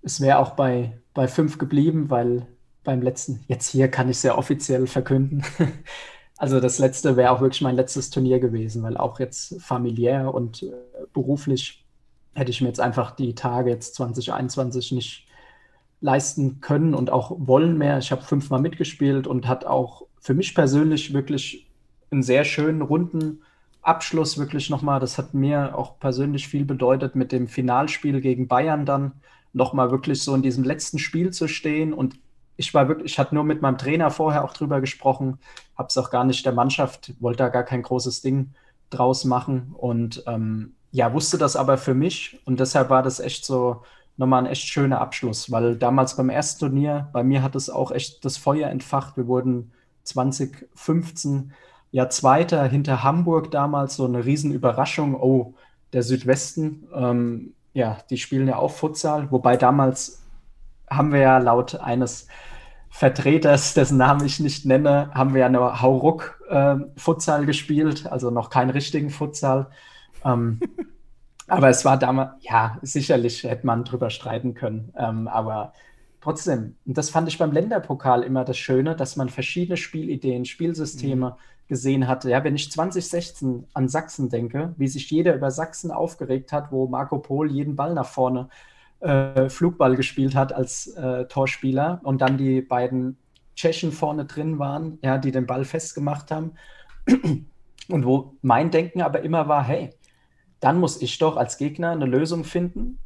es 0.00 0.22
wäre 0.22 0.38
auch 0.38 0.52
bei, 0.52 0.98
bei 1.12 1.28
fünf 1.28 1.58
geblieben, 1.58 2.08
weil 2.08 2.46
beim 2.84 3.02
letzten, 3.02 3.44
jetzt 3.48 3.68
hier 3.68 3.88
kann 3.88 4.08
ich 4.08 4.16
sehr 4.16 4.38
offiziell 4.38 4.86
verkünden. 4.86 5.44
also 6.38 6.58
das 6.58 6.78
letzte 6.78 7.18
wäre 7.18 7.32
auch 7.32 7.42
wirklich 7.42 7.60
mein 7.60 7.76
letztes 7.76 8.08
Turnier 8.08 8.40
gewesen, 8.40 8.82
weil 8.82 8.96
auch 8.96 9.20
jetzt 9.20 9.60
familiär 9.60 10.32
und 10.32 10.62
äh, 10.62 10.72
beruflich 11.12 11.84
hätte 12.32 12.50
ich 12.50 12.62
mir 12.62 12.68
jetzt 12.68 12.80
einfach 12.80 13.10
die 13.10 13.34
Tage 13.34 13.68
jetzt 13.68 13.94
2021 13.96 14.90
nicht 14.92 15.26
leisten 16.00 16.62
können 16.62 16.94
und 16.94 17.10
auch 17.10 17.30
wollen 17.36 17.76
mehr. 17.76 17.98
Ich 17.98 18.10
habe 18.10 18.22
fünfmal 18.22 18.62
mitgespielt 18.62 19.26
und 19.26 19.46
hat 19.46 19.66
auch 19.66 20.06
für 20.18 20.32
mich 20.32 20.54
persönlich 20.54 21.12
wirklich 21.12 21.68
einen 22.12 22.22
sehr 22.22 22.44
schönen, 22.44 22.82
runden 22.82 23.42
Abschluss 23.82 24.38
wirklich 24.38 24.70
nochmal. 24.70 25.00
Das 25.00 25.18
hat 25.18 25.34
mir 25.34 25.76
auch 25.76 25.98
persönlich 25.98 26.48
viel 26.48 26.64
bedeutet, 26.64 27.16
mit 27.16 27.32
dem 27.32 27.48
Finalspiel 27.48 28.20
gegen 28.20 28.48
Bayern 28.48 28.86
dann 28.86 29.12
nochmal 29.52 29.90
wirklich 29.90 30.22
so 30.22 30.34
in 30.34 30.42
diesem 30.42 30.64
letzten 30.64 30.98
Spiel 30.98 31.32
zu 31.32 31.48
stehen. 31.48 31.92
Und 31.92 32.14
ich 32.56 32.72
war 32.74 32.88
wirklich, 32.88 33.12
ich 33.12 33.18
hatte 33.18 33.34
nur 33.34 33.44
mit 33.44 33.60
meinem 33.60 33.78
Trainer 33.78 34.10
vorher 34.10 34.44
auch 34.44 34.52
drüber 34.52 34.80
gesprochen, 34.80 35.38
habe 35.76 35.88
es 35.88 35.98
auch 35.98 36.10
gar 36.10 36.24
nicht 36.24 36.46
der 36.46 36.52
Mannschaft, 36.52 37.12
wollte 37.20 37.38
da 37.38 37.48
gar 37.48 37.64
kein 37.64 37.82
großes 37.82 38.22
Ding 38.22 38.54
draus 38.90 39.24
machen. 39.24 39.74
Und 39.76 40.22
ähm, 40.26 40.74
ja, 40.92 41.12
wusste 41.12 41.38
das 41.38 41.56
aber 41.56 41.76
für 41.78 41.94
mich. 41.94 42.40
Und 42.44 42.60
deshalb 42.60 42.88
war 42.90 43.02
das 43.02 43.18
echt 43.18 43.44
so 43.44 43.82
nochmal 44.16 44.44
ein 44.44 44.50
echt 44.50 44.68
schöner 44.68 45.00
Abschluss, 45.00 45.50
weil 45.50 45.76
damals 45.76 46.16
beim 46.16 46.28
ersten 46.28 46.60
Turnier, 46.60 47.08
bei 47.12 47.24
mir 47.24 47.42
hat 47.42 47.56
es 47.56 47.70
auch 47.70 47.90
echt 47.90 48.24
das 48.24 48.36
Feuer 48.36 48.68
entfacht. 48.68 49.16
Wir 49.16 49.26
wurden 49.26 49.72
2015 50.04 51.52
ja 51.92 52.08
Zweiter 52.08 52.64
hinter 52.64 53.04
Hamburg 53.04 53.50
damals, 53.50 53.94
so 53.94 54.06
eine 54.06 54.24
Riesenüberraschung. 54.24 55.14
Oh, 55.14 55.54
der 55.92 56.02
Südwesten, 56.02 56.88
ähm, 56.94 57.52
ja, 57.74 57.98
die 58.10 58.16
spielen 58.16 58.48
ja 58.48 58.56
auch 58.56 58.72
Futsal, 58.72 59.30
wobei 59.30 59.56
damals 59.56 60.22
haben 60.90 61.12
wir 61.12 61.20
ja 61.20 61.38
laut 61.38 61.76
eines 61.76 62.26
Vertreters, 62.90 63.74
dessen 63.74 63.98
Namen 63.98 64.24
ich 64.26 64.40
nicht 64.40 64.66
nenne, 64.66 65.10
haben 65.14 65.32
wir 65.32 65.40
ja 65.40 65.48
nur 65.48 65.80
Hauruck 65.80 66.40
äh, 66.50 66.76
Futsal 66.96 67.46
gespielt, 67.46 68.06
also 68.06 68.30
noch 68.30 68.50
keinen 68.50 68.70
richtigen 68.70 69.10
Futsal. 69.10 69.68
Ähm, 70.24 70.60
aber 71.46 71.68
es 71.68 71.84
war 71.84 71.98
damals, 71.98 72.32
ja, 72.40 72.78
sicherlich 72.82 73.42
hätte 73.44 73.66
man 73.66 73.84
drüber 73.84 74.10
streiten 74.10 74.54
können, 74.54 74.92
ähm, 74.96 75.28
aber 75.28 75.72
trotzdem, 76.20 76.76
und 76.86 76.96
das 76.98 77.10
fand 77.10 77.28
ich 77.28 77.38
beim 77.38 77.52
Länderpokal 77.52 78.22
immer 78.22 78.44
das 78.44 78.58
Schöne, 78.58 78.94
dass 78.94 79.16
man 79.16 79.28
verschiedene 79.28 79.76
Spielideen, 79.76 80.44
Spielsysteme 80.44 81.30
mhm. 81.30 81.34
Gesehen 81.68 82.08
hatte. 82.08 82.30
Ja, 82.30 82.44
wenn 82.44 82.54
ich 82.54 82.70
2016 82.70 83.66
an 83.72 83.88
Sachsen 83.88 84.28
denke, 84.28 84.74
wie 84.76 84.88
sich 84.88 85.10
jeder 85.10 85.34
über 85.34 85.50
Sachsen 85.50 85.90
aufgeregt 85.90 86.52
hat, 86.52 86.70
wo 86.70 86.86
Marco 86.86 87.18
Pol 87.18 87.50
jeden 87.50 87.76
Ball 87.76 87.94
nach 87.94 88.06
vorne 88.06 88.48
äh, 89.00 89.48
Flugball 89.48 89.96
gespielt 89.96 90.34
hat 90.34 90.52
als 90.52 90.88
äh, 90.88 91.26
Torspieler 91.26 92.00
und 92.04 92.20
dann 92.20 92.38
die 92.38 92.60
beiden 92.60 93.16
Tschechen 93.56 93.92
vorne 93.92 94.24
drin 94.24 94.58
waren, 94.58 94.98
ja, 95.02 95.18
die 95.18 95.32
den 95.32 95.46
Ball 95.46 95.64
festgemacht 95.64 96.30
haben. 96.30 96.52
Und 97.88 98.06
wo 98.06 98.36
mein 98.42 98.70
Denken 98.70 99.02
aber 99.02 99.22
immer 99.22 99.48
war, 99.48 99.64
hey, 99.64 99.90
dann 100.60 100.78
muss 100.78 101.02
ich 101.02 101.18
doch 101.18 101.36
als 101.36 101.58
Gegner 101.58 101.90
eine 101.90 102.06
Lösung 102.06 102.44
finden, 102.44 102.98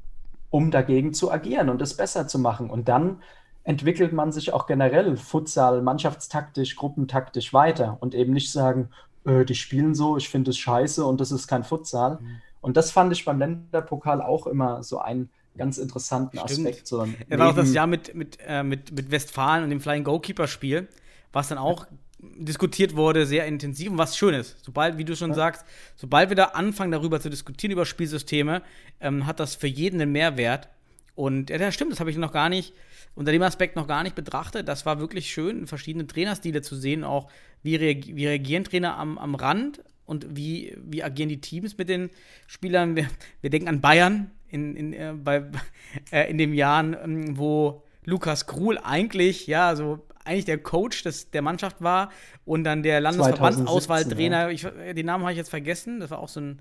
um 0.50 0.70
dagegen 0.70 1.14
zu 1.14 1.32
agieren 1.32 1.70
und 1.70 1.80
es 1.80 1.96
besser 1.96 2.28
zu 2.28 2.38
machen. 2.38 2.68
Und 2.68 2.88
dann 2.88 3.22
entwickelt 3.67 4.12
man 4.12 4.31
sich 4.31 4.53
auch 4.53 4.67
generell 4.67 5.17
Futsal, 5.17 5.83
mannschaftstaktisch, 5.83 6.77
gruppentaktisch 6.77 7.53
weiter 7.53 7.99
und 8.01 8.14
eben 8.14 8.33
nicht 8.33 8.53
sagen, 8.53 8.91
äh, 9.25 9.45
die 9.45 9.57
spielen 9.57 9.95
so, 9.95 10.17
ich 10.17 10.29
finde 10.29 10.53
es 10.53 10.59
scheiße 10.59 11.05
und 11.05 11.21
das 11.21 11.33
ist 11.33 11.49
kein 11.49 11.64
Futsal. 11.64 12.19
Mhm. 12.21 12.41
Und 12.61 12.77
das 12.77 12.93
fand 12.93 13.12
ich 13.12 13.25
beim 13.25 13.41
Länderpokal 13.41 14.23
auch 14.23 14.47
immer 14.47 14.83
so 14.85 15.01
einen 15.01 15.31
ganz 15.59 15.79
interessanten 15.79 16.39
Stimmt. 16.39 16.69
Aspekt. 16.69 16.87
So 16.87 17.07
er 17.29 17.39
war 17.39 17.51
auch 17.51 17.57
das 17.57 17.73
Jahr 17.73 17.89
mit, 17.89 18.14
mit, 18.14 18.39
äh, 18.47 18.62
mit, 18.62 18.93
mit 18.93 19.11
Westfalen 19.11 19.64
und 19.64 19.71
dem 19.71 19.81
Flying 19.81 20.05
Goalkeeper-Spiel, 20.05 20.87
was 21.33 21.49
dann 21.49 21.59
auch 21.59 21.87
diskutiert 22.19 22.95
wurde, 22.95 23.27
sehr 23.27 23.47
intensiv 23.47 23.91
und 23.91 23.99
was 23.99 24.17
Schönes. 24.17 24.57
Sobald, 24.62 24.97
wie 24.97 25.05
du 25.05 25.17
schon 25.17 25.31
ja. 25.31 25.37
sagst, 25.37 25.64
sobald 25.97 26.29
wir 26.29 26.37
da 26.37 26.45
anfangen, 26.45 26.93
darüber 26.93 27.21
zu 27.21 27.31
diskutieren, 27.31 27.73
über 27.73 27.85
Spielsysteme, 27.85 28.62
ähm, 29.01 29.27
hat 29.27 29.41
das 29.41 29.57
für 29.57 29.67
jeden 29.67 30.01
einen 30.01 30.12
Mehrwert. 30.12 30.69
Und 31.17 31.49
ja, 31.51 31.59
das 31.59 31.75
stimmt, 31.75 31.93
das 31.93 31.99
habe 31.99 32.11
ich 32.11 32.19
noch 32.19 32.31
gar 32.31 32.49
nicht, 32.49 32.75
unter 33.14 33.33
dem 33.33 33.43
Aspekt 33.43 33.75
noch 33.75 33.89
gar 33.89 34.03
nicht 34.03 34.14
betrachtet. 34.14 34.69
Das 34.69 34.85
war 34.85 35.01
wirklich 35.01 35.31
schön, 35.31 35.67
verschiedene 35.67 36.07
Trainerstile 36.07 36.61
zu 36.61 36.77
sehen, 36.77 37.03
auch 37.03 37.29
wie, 37.62 37.75
reag 37.75 38.14
wie 38.14 38.27
reagieren 38.27 38.64
Trainer 38.64 38.99
am, 38.99 39.17
am 39.17 39.35
Rand 39.35 39.83
und 40.05 40.37
wie, 40.37 40.77
wie 40.79 41.03
agieren 41.03 41.31
die 41.31 41.41
Teams 41.41 41.79
mit 41.79 41.89
den 41.89 42.11
Spielern. 42.47 42.97
Wir, 42.97 43.09
wir 43.41 43.49
denken 43.49 43.69
an 43.69 43.81
Bayern 43.81 44.31
in, 44.49 44.77
in, 44.77 44.93
äh, 44.93 45.14
bei, 45.17 45.45
äh, 46.12 46.31
in 46.31 46.37
den 46.37 46.53
Jahren, 46.53 46.93
äh, 46.95 47.39
wo 47.39 47.83
Lukas 48.05 48.47
Krul 48.47 48.79
eigentlich, 48.79 49.47
ja, 49.47 49.75
so 49.75 50.07
eigentlich 50.23 50.45
der 50.45 50.59
Coach 50.59 51.03
des, 51.03 51.31
der 51.31 51.41
Mannschaft 51.41 51.81
war 51.81 52.11
und 52.45 52.64
dann 52.64 52.83
der 52.83 53.01
Landesverbandsauswahltrainer, 53.01 54.51
ja. 54.51 54.93
den 54.93 55.07
Namen 55.07 55.25
habe 55.25 55.33
ich 55.33 55.39
jetzt 55.39 55.51
vergessen, 55.51 56.01
das 56.01 56.11
war 56.11 56.19
auch 56.19 56.29
so 56.29 56.41
ein 56.41 56.61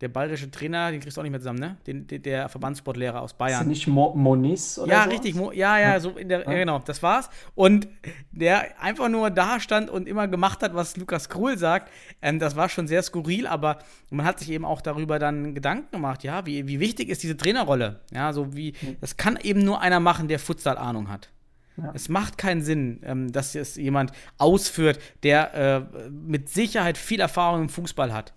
der 0.00 0.08
bayerische 0.08 0.50
Trainer, 0.50 0.90
den 0.90 1.00
kriegst 1.00 1.16
du 1.16 1.20
auch 1.20 1.24
nicht 1.24 1.32
mehr 1.32 1.40
zusammen, 1.40 1.58
ne? 1.58 1.76
Den, 1.86 2.06
der, 2.06 2.18
der 2.20 2.48
Verbandssportlehrer 2.48 3.20
aus 3.20 3.34
Bayern. 3.34 3.62
Ist 3.62 3.66
nicht 3.66 3.86
Mo 3.88 4.14
Moniz 4.14 4.78
oder 4.78 4.92
Ja, 4.92 5.04
so? 5.04 5.10
richtig. 5.10 5.34
Mo 5.34 5.50
ja, 5.52 5.78
ja, 5.78 5.98
so 5.98 6.10
in 6.10 6.28
der, 6.28 6.44
ja. 6.44 6.52
ja. 6.52 6.58
genau, 6.58 6.78
das 6.78 7.02
war's. 7.02 7.28
Und 7.54 7.88
der 8.30 8.80
einfach 8.80 9.08
nur 9.08 9.30
da 9.30 9.58
stand 9.58 9.90
und 9.90 10.06
immer 10.06 10.28
gemacht 10.28 10.62
hat, 10.62 10.74
was 10.74 10.96
Lukas 10.96 11.28
Kruhl 11.28 11.58
sagt, 11.58 11.90
ähm, 12.22 12.38
das 12.38 12.54
war 12.54 12.68
schon 12.68 12.86
sehr 12.86 13.02
skurril, 13.02 13.46
aber 13.46 13.78
man 14.10 14.24
hat 14.24 14.38
sich 14.38 14.50
eben 14.50 14.64
auch 14.64 14.80
darüber 14.80 15.18
dann 15.18 15.54
Gedanken 15.54 15.90
gemacht, 15.90 16.22
ja, 16.22 16.46
wie, 16.46 16.68
wie 16.68 16.78
wichtig 16.80 17.08
ist 17.08 17.22
diese 17.22 17.36
Trainerrolle? 17.36 18.00
Ja, 18.12 18.32
so 18.32 18.54
wie, 18.54 18.74
das 19.00 19.16
kann 19.16 19.36
eben 19.42 19.64
nur 19.64 19.80
einer 19.80 20.00
machen, 20.00 20.28
der 20.28 20.38
Futsal-Ahnung 20.38 21.08
hat. 21.08 21.30
Ja. 21.76 21.92
Es 21.94 22.08
macht 22.08 22.38
keinen 22.38 22.62
Sinn, 22.62 23.00
ähm, 23.04 23.30
dass 23.32 23.54
es 23.54 23.76
jemand 23.76 24.12
ausführt, 24.36 24.98
der 25.22 25.54
äh, 25.54 26.08
mit 26.10 26.48
Sicherheit 26.48 26.98
viel 26.98 27.20
Erfahrung 27.20 27.62
im 27.62 27.68
Fußball 27.68 28.12
hat. 28.12 28.32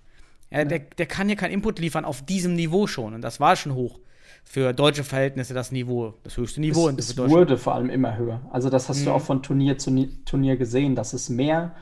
Ja. 0.51 0.65
Der, 0.65 0.79
der 0.79 1.05
kann 1.05 1.27
hier 1.27 1.37
keinen 1.37 1.53
Input 1.53 1.79
liefern 1.79 2.05
auf 2.05 2.23
diesem 2.23 2.55
Niveau 2.55 2.87
schon. 2.87 3.13
Und 3.13 3.21
das 3.21 3.39
war 3.39 3.55
schon 3.55 3.73
hoch 3.73 3.99
für 4.43 4.73
deutsche 4.73 5.03
Verhältnisse 5.03 5.53
das 5.53 5.71
Niveau, 5.71 6.15
das 6.23 6.37
höchste 6.37 6.61
Niveau. 6.61 6.89
Es, 6.89 7.09
es 7.11 7.17
wurde 7.17 7.57
vor 7.57 7.75
allem 7.75 7.89
immer 7.89 8.17
höher. 8.17 8.41
Also 8.51 8.69
das 8.69 8.89
hast 8.89 9.01
mhm. 9.01 9.05
du 9.05 9.11
auch 9.11 9.21
von 9.21 9.43
Turnier 9.43 9.77
zu 9.77 9.91
Turnier 10.25 10.57
gesehen, 10.57 10.95
dass 10.95 11.13
es 11.13 11.29
mehr 11.29 11.73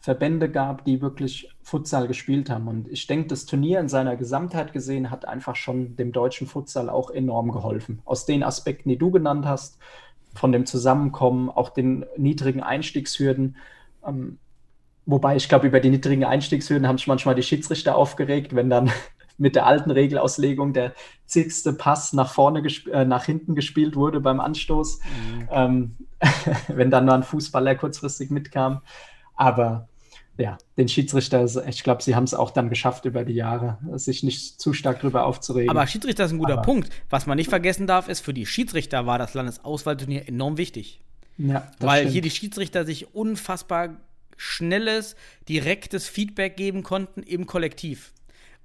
Verbände 0.00 0.50
gab, 0.50 0.84
die 0.84 1.00
wirklich 1.00 1.50
Futsal 1.62 2.06
gespielt 2.06 2.48
haben. 2.48 2.68
Und 2.68 2.88
ich 2.88 3.06
denke, 3.06 3.28
das 3.28 3.44
Turnier 3.44 3.80
in 3.80 3.88
seiner 3.88 4.16
Gesamtheit 4.16 4.72
gesehen 4.72 5.10
hat 5.10 5.26
einfach 5.26 5.56
schon 5.56 5.96
dem 5.96 6.12
deutschen 6.12 6.46
Futsal 6.46 6.90
auch 6.90 7.10
enorm 7.10 7.50
geholfen. 7.50 8.00
Aus 8.04 8.24
den 8.24 8.42
Aspekten, 8.42 8.88
die 8.88 8.98
du 8.98 9.10
genannt 9.10 9.46
hast, 9.46 9.78
von 10.34 10.52
dem 10.52 10.66
Zusammenkommen, 10.66 11.50
auch 11.50 11.70
den 11.70 12.04
niedrigen 12.16 12.62
Einstiegshürden. 12.62 13.56
Ähm, 14.06 14.38
wobei 15.06 15.36
ich 15.36 15.48
glaube, 15.48 15.68
über 15.68 15.80
die 15.80 15.90
niedrigen 15.90 16.24
Einstiegshürden 16.24 16.86
haben 16.86 16.98
sich 16.98 17.06
manchmal 17.06 17.34
die 17.34 17.42
Schiedsrichter 17.42 17.96
aufgeregt, 17.96 18.54
wenn 18.54 18.68
dann 18.68 18.90
mit 19.38 19.54
der 19.54 19.66
alten 19.66 19.90
Regelauslegung 19.90 20.72
der 20.72 20.92
zigste 21.26 21.72
Pass 21.72 22.12
nach 22.12 22.32
vorne, 22.32 22.62
äh, 22.92 23.04
nach 23.04 23.24
hinten 23.24 23.54
gespielt 23.54 23.96
wurde 23.96 24.20
beim 24.20 24.40
Anstoß, 24.40 25.00
mhm. 25.00 25.48
ähm, 25.50 25.96
wenn 26.68 26.90
dann 26.90 27.04
nur 27.06 27.14
ein 27.14 27.22
Fußballer 27.22 27.74
kurzfristig 27.76 28.30
mitkam. 28.30 28.82
Aber 29.34 29.88
ja, 30.38 30.58
den 30.76 30.88
Schiedsrichter, 30.88 31.46
ich 31.66 31.82
glaube, 31.82 32.02
sie 32.02 32.14
haben 32.14 32.24
es 32.24 32.34
auch 32.34 32.50
dann 32.50 32.68
geschafft 32.68 33.06
über 33.06 33.24
die 33.24 33.34
Jahre, 33.34 33.78
sich 33.94 34.22
nicht 34.22 34.60
zu 34.60 34.72
stark 34.74 35.00
darüber 35.00 35.24
aufzuregen. 35.24 35.70
Aber 35.70 35.86
Schiedsrichter 35.86 36.24
ist 36.24 36.32
ein 36.32 36.38
guter 36.38 36.54
Aber 36.54 36.62
Punkt. 36.62 36.90
Was 37.08 37.26
man 37.26 37.36
nicht 37.36 37.48
vergessen 37.48 37.86
darf, 37.86 38.08
ist, 38.08 38.20
für 38.20 38.34
die 38.34 38.44
Schiedsrichter 38.44 39.06
war 39.06 39.18
das 39.18 39.32
Landesauswahlturnier 39.34 40.28
enorm 40.28 40.58
wichtig. 40.58 41.00
Ja, 41.38 41.70
Weil 41.80 42.00
stimmt. 42.00 42.12
hier 42.12 42.22
die 42.22 42.30
Schiedsrichter 42.30 42.84
sich 42.84 43.14
unfassbar 43.14 43.96
schnelles, 44.36 45.16
direktes 45.48 46.08
Feedback 46.08 46.56
geben 46.56 46.82
konnten 46.82 47.22
im 47.22 47.46
Kollektiv. 47.46 48.12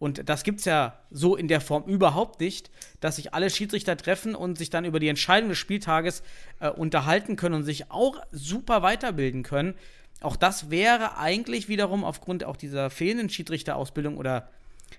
Und 0.02 0.28
das 0.30 0.44
gibt 0.44 0.60
es 0.60 0.66
ja 0.66 0.98
so 1.12 1.36
in 1.36 1.48
der 1.48 1.62
Form 1.62 1.84
überhaupt 1.84 2.40
nicht, 2.40 2.72
dass 3.02 3.18
sich 3.18 3.36
alle 3.36 3.52
Schiedsrichter 3.52 3.96
treffen 3.96 4.34
und 4.34 4.58
sich 4.58 4.72
dann 4.72 4.84
über 4.84 5.00
die 5.00 5.10
Entscheidung 5.10 5.50
des 5.50 5.60
Spieltages 5.60 6.24
äh, 6.60 6.70
unterhalten 6.70 7.36
können 7.36 7.54
und 7.54 7.64
sich 7.64 7.92
auch 7.92 8.20
super 8.32 8.82
weiterbilden 8.82 9.44
können. 9.44 9.76
Auch 10.22 10.36
das 10.36 10.72
wäre 10.72 11.18
eigentlich 11.18 11.68
wiederum 11.68 12.04
aufgrund 12.04 12.44
auch 12.46 12.58
dieser 12.58 12.90
fehlenden 12.90 13.30
Schiedsrichterausbildung 13.30 14.18
oder 14.18 14.50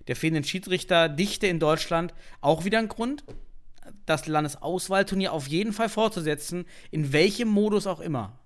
der 0.07 0.15
fehlenden 0.15 0.45
Schiedsrichterdichte 0.45 1.49
in 1.49 1.59
Deutschland 1.59 2.15
auch 2.41 2.65
wieder 2.65 2.79
ein 2.79 2.89
Grund, 2.89 3.25
das 4.07 4.29
Landesauswahlturnier 4.29 5.33
auf 5.33 5.49
jeden 5.49 5.73
Fall 5.73 5.89
fortzusetzen, 5.89 6.65
in 6.93 7.13
welchem 7.13 7.49
Modus 7.49 7.89
auch 7.89 7.99
immer. 7.99 8.39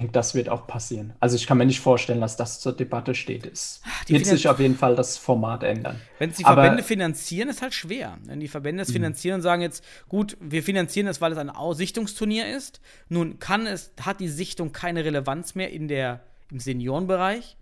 Denke, 0.00 0.12
das 0.12 0.34
wird 0.34 0.48
auch 0.48 0.66
passieren. 0.66 1.12
Also 1.20 1.36
ich 1.36 1.46
kann 1.46 1.58
mir 1.58 1.66
nicht 1.66 1.80
vorstellen, 1.80 2.22
dass 2.22 2.38
das 2.38 2.58
zur 2.58 2.72
Debatte 2.72 3.14
steht. 3.14 3.44
Es 3.44 3.82
die 4.08 4.14
wird 4.14 4.24
sich 4.24 4.48
auf 4.48 4.58
jeden 4.58 4.74
Fall 4.74 4.96
das 4.96 5.18
Format 5.18 5.62
ändern. 5.62 6.00
Wenn 6.18 6.30
es 6.30 6.38
die 6.38 6.44
Aber 6.46 6.62
Verbände 6.62 6.82
finanzieren, 6.82 7.50
ist 7.50 7.60
halt 7.60 7.74
schwer. 7.74 8.16
Wenn 8.24 8.40
die 8.40 8.48
Verbände 8.48 8.82
es 8.82 8.88
mhm. 8.88 8.94
finanzieren 8.94 9.34
und 9.36 9.42
sagen 9.42 9.60
jetzt, 9.60 9.84
gut, 10.08 10.38
wir 10.40 10.62
finanzieren 10.62 11.06
es, 11.06 11.20
weil 11.20 11.32
es 11.32 11.38
ein 11.38 11.52
Sichtungsturnier 11.74 12.48
ist. 12.56 12.80
Nun 13.10 13.38
kann 13.40 13.66
es, 13.66 13.92
hat 14.00 14.20
die 14.20 14.28
Sichtung 14.28 14.72
keine 14.72 15.04
Relevanz 15.04 15.54
mehr 15.54 15.70
in 15.70 15.86
der, 15.86 16.20
im 16.50 16.60
Seniorenbereich. 16.60 17.58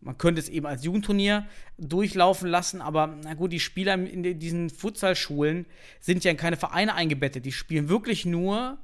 Man 0.00 0.16
könnte 0.16 0.40
es 0.40 0.48
eben 0.48 0.66
als 0.66 0.84
Jugendturnier 0.84 1.46
durchlaufen 1.76 2.48
lassen, 2.48 2.80
aber 2.80 3.18
na 3.24 3.34
gut, 3.34 3.52
die 3.52 3.58
Spieler 3.60 3.94
in 3.94 4.38
diesen 4.38 4.70
Futsalschulen 4.70 5.66
sind 5.98 6.22
ja 6.22 6.30
in 6.30 6.36
keine 6.36 6.56
Vereine 6.56 6.94
eingebettet. 6.94 7.44
Die 7.44 7.52
spielen 7.52 7.88
wirklich 7.88 8.24
nur 8.24 8.78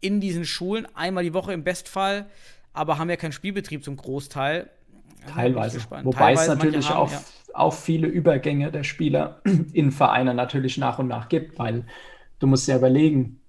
in 0.00 0.20
diesen 0.20 0.44
Schulen 0.44 0.86
einmal 0.94 1.24
die 1.24 1.34
Woche 1.34 1.52
im 1.52 1.64
Bestfall, 1.64 2.26
aber 2.72 2.98
haben 2.98 3.10
ja 3.10 3.16
keinen 3.16 3.32
Spielbetrieb 3.32 3.84
zum 3.84 3.96
Großteil. 3.96 4.70
Teilweise. 5.26 5.80
Wobei 5.90 6.34
Teilweise 6.34 6.52
es 6.52 6.58
natürlich 6.58 6.90
haben, 6.90 6.98
auch, 6.98 7.10
ja. 7.10 7.20
auch 7.54 7.74
viele 7.74 8.06
Übergänge 8.06 8.70
der 8.70 8.84
Spieler 8.84 9.42
in 9.72 9.90
Vereine 9.90 10.34
natürlich 10.34 10.78
nach 10.78 10.98
und 10.98 11.08
nach 11.08 11.28
gibt, 11.28 11.58
weil 11.58 11.84
du 12.38 12.46
musst 12.46 12.68
ja 12.68 12.76
überlegen, 12.76 13.40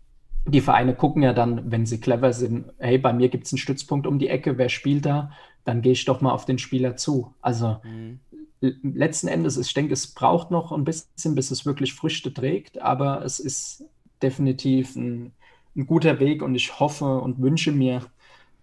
die 0.45 0.61
Vereine 0.61 0.95
gucken 0.95 1.21
ja 1.21 1.33
dann, 1.33 1.71
wenn 1.71 1.85
sie 1.85 1.99
clever 1.99 2.33
sind, 2.33 2.71
hey, 2.79 2.97
bei 2.97 3.13
mir 3.13 3.29
gibt 3.29 3.45
es 3.45 3.53
einen 3.53 3.59
Stützpunkt 3.59 4.07
um 4.07 4.19
die 4.19 4.29
Ecke, 4.29 4.57
wer 4.57 4.69
spielt 4.69 5.05
da? 5.05 5.31
Dann 5.63 5.81
gehe 5.81 5.91
ich 5.91 6.05
doch 6.05 6.21
mal 6.21 6.31
auf 6.31 6.45
den 6.45 6.57
Spieler 6.57 6.95
zu. 6.95 7.33
Also 7.41 7.77
mhm. 7.83 8.19
letzten 8.61 9.27
Endes, 9.27 9.57
ich 9.57 9.73
denke, 9.73 9.93
es 9.93 10.07
braucht 10.07 10.49
noch 10.49 10.71
ein 10.71 10.85
bisschen, 10.85 11.35
bis 11.35 11.51
es 11.51 11.65
wirklich 11.65 11.93
Früchte 11.93 12.33
trägt, 12.33 12.81
aber 12.81 13.23
es 13.23 13.39
ist 13.39 13.83
definitiv 14.21 14.95
ein, 14.95 15.33
ein 15.76 15.86
guter 15.86 16.20
Weg 16.20 16.41
und 16.41 16.55
ich 16.55 16.80
hoffe 16.80 17.20
und 17.20 17.41
wünsche 17.41 17.72
mir, 17.72 18.01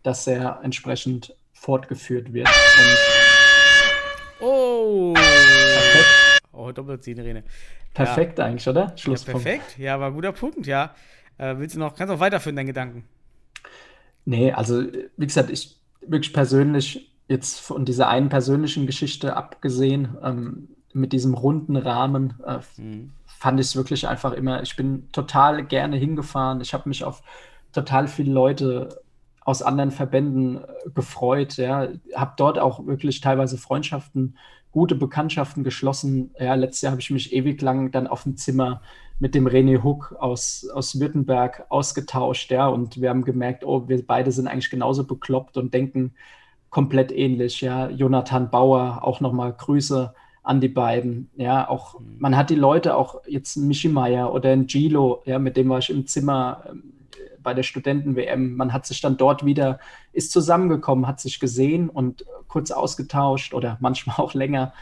dass 0.02 0.26
er 0.26 0.60
entsprechend 0.62 1.34
fortgeführt 1.52 2.32
wird. 2.32 2.48
Und 2.48 4.46
oh! 4.46 5.14
Perfekt. 5.14 6.40
Oh, 6.52 6.72
Doppelziehen, 6.72 7.42
Perfekt 7.94 8.38
ja. 8.38 8.44
eigentlich, 8.44 8.68
oder? 8.68 8.92
Schlusspunkt. 8.96 9.44
Ja, 9.44 9.50
perfekt. 9.52 9.78
Ja, 9.78 10.00
war 10.00 10.08
ein 10.08 10.14
guter 10.14 10.32
Punkt, 10.32 10.66
ja. 10.66 10.94
Äh, 11.38 11.56
willst 11.58 11.74
du 11.74 11.78
noch, 11.78 11.94
kannst 11.94 12.10
du 12.10 12.14
noch 12.14 12.20
weiterführen, 12.20 12.56
deinen 12.56 12.66
Gedanken? 12.66 13.04
Nee, 14.24 14.52
also, 14.52 14.82
wie 15.16 15.26
gesagt, 15.26 15.50
ich 15.50 15.76
wirklich 16.00 16.32
persönlich, 16.32 17.12
jetzt 17.28 17.60
von 17.60 17.84
dieser 17.84 18.08
einen 18.08 18.28
persönlichen 18.28 18.86
Geschichte 18.86 19.36
abgesehen, 19.36 20.16
ähm, 20.22 20.68
mit 20.92 21.12
diesem 21.12 21.34
runden 21.34 21.76
Rahmen, 21.76 22.34
äh, 22.44 22.58
mhm. 22.80 23.12
Fand 23.38 23.60
ich 23.60 23.66
es 23.66 23.76
wirklich 23.76 24.08
einfach 24.08 24.32
immer, 24.32 24.62
ich 24.62 24.76
bin 24.76 25.08
total 25.12 25.64
gerne 25.64 25.96
hingefahren. 25.96 26.60
Ich 26.60 26.74
habe 26.74 26.88
mich 26.88 27.04
auf 27.04 27.22
total 27.72 28.08
viele 28.08 28.32
Leute 28.32 29.00
aus 29.44 29.62
anderen 29.62 29.90
Verbänden 29.90 30.58
äh, 30.58 30.90
gefreut. 30.94 31.56
Ja, 31.56 31.88
habe 32.14 32.34
dort 32.36 32.58
auch 32.58 32.86
wirklich 32.86 33.20
teilweise 33.20 33.58
Freundschaften, 33.58 34.36
gute 34.72 34.94
Bekanntschaften 34.94 35.64
geschlossen. 35.64 36.34
Ja, 36.38 36.54
letztes 36.54 36.82
Jahr 36.82 36.92
habe 36.92 37.00
ich 37.00 37.10
mich 37.10 37.32
ewig 37.32 37.62
lang 37.62 37.92
dann 37.92 38.06
auf 38.06 38.24
dem 38.24 38.36
Zimmer 38.36 38.80
mit 39.18 39.34
dem 39.34 39.46
René 39.46 39.82
Huck 39.82 40.14
aus, 40.18 40.68
aus 40.74 41.00
Württemberg 41.00 41.64
ausgetauscht, 41.70 42.50
ja, 42.50 42.68
und 42.68 43.00
wir 43.00 43.08
haben 43.08 43.24
gemerkt, 43.24 43.64
oh, 43.64 43.88
wir 43.88 44.06
beide 44.06 44.30
sind 44.30 44.46
eigentlich 44.46 44.68
genauso 44.68 45.06
bekloppt 45.06 45.56
und 45.56 45.72
denken 45.72 46.14
komplett 46.68 47.12
ähnlich, 47.12 47.62
ja. 47.62 47.88
Jonathan 47.88 48.50
Bauer, 48.50 49.00
auch 49.02 49.20
nochmal 49.20 49.54
Grüße 49.54 50.12
an 50.46 50.60
die 50.60 50.68
beiden, 50.68 51.28
ja, 51.36 51.68
auch, 51.68 51.98
mhm. 51.98 52.16
man 52.18 52.36
hat 52.36 52.50
die 52.50 52.54
Leute, 52.54 52.96
auch 52.96 53.22
jetzt 53.26 53.56
Michi 53.56 53.88
Meier 53.88 54.32
oder 54.32 54.50
ein 54.50 54.66
Gilo, 54.66 55.22
ja, 55.26 55.38
mit 55.38 55.56
dem 55.56 55.68
war 55.68 55.78
ich 55.78 55.90
im 55.90 56.06
Zimmer 56.06 56.64
ähm, 56.68 56.92
bei 57.42 57.52
der 57.52 57.64
Studenten-WM, 57.64 58.54
man 58.56 58.72
hat 58.72 58.86
sich 58.86 59.00
dann 59.00 59.16
dort 59.16 59.44
wieder, 59.44 59.80
ist 60.12 60.30
zusammengekommen, 60.32 61.06
hat 61.06 61.20
sich 61.20 61.40
gesehen 61.40 61.88
und 61.88 62.24
kurz 62.46 62.70
ausgetauscht 62.70 63.54
oder 63.54 63.76
manchmal 63.80 64.16
auch 64.18 64.34
länger 64.34 64.72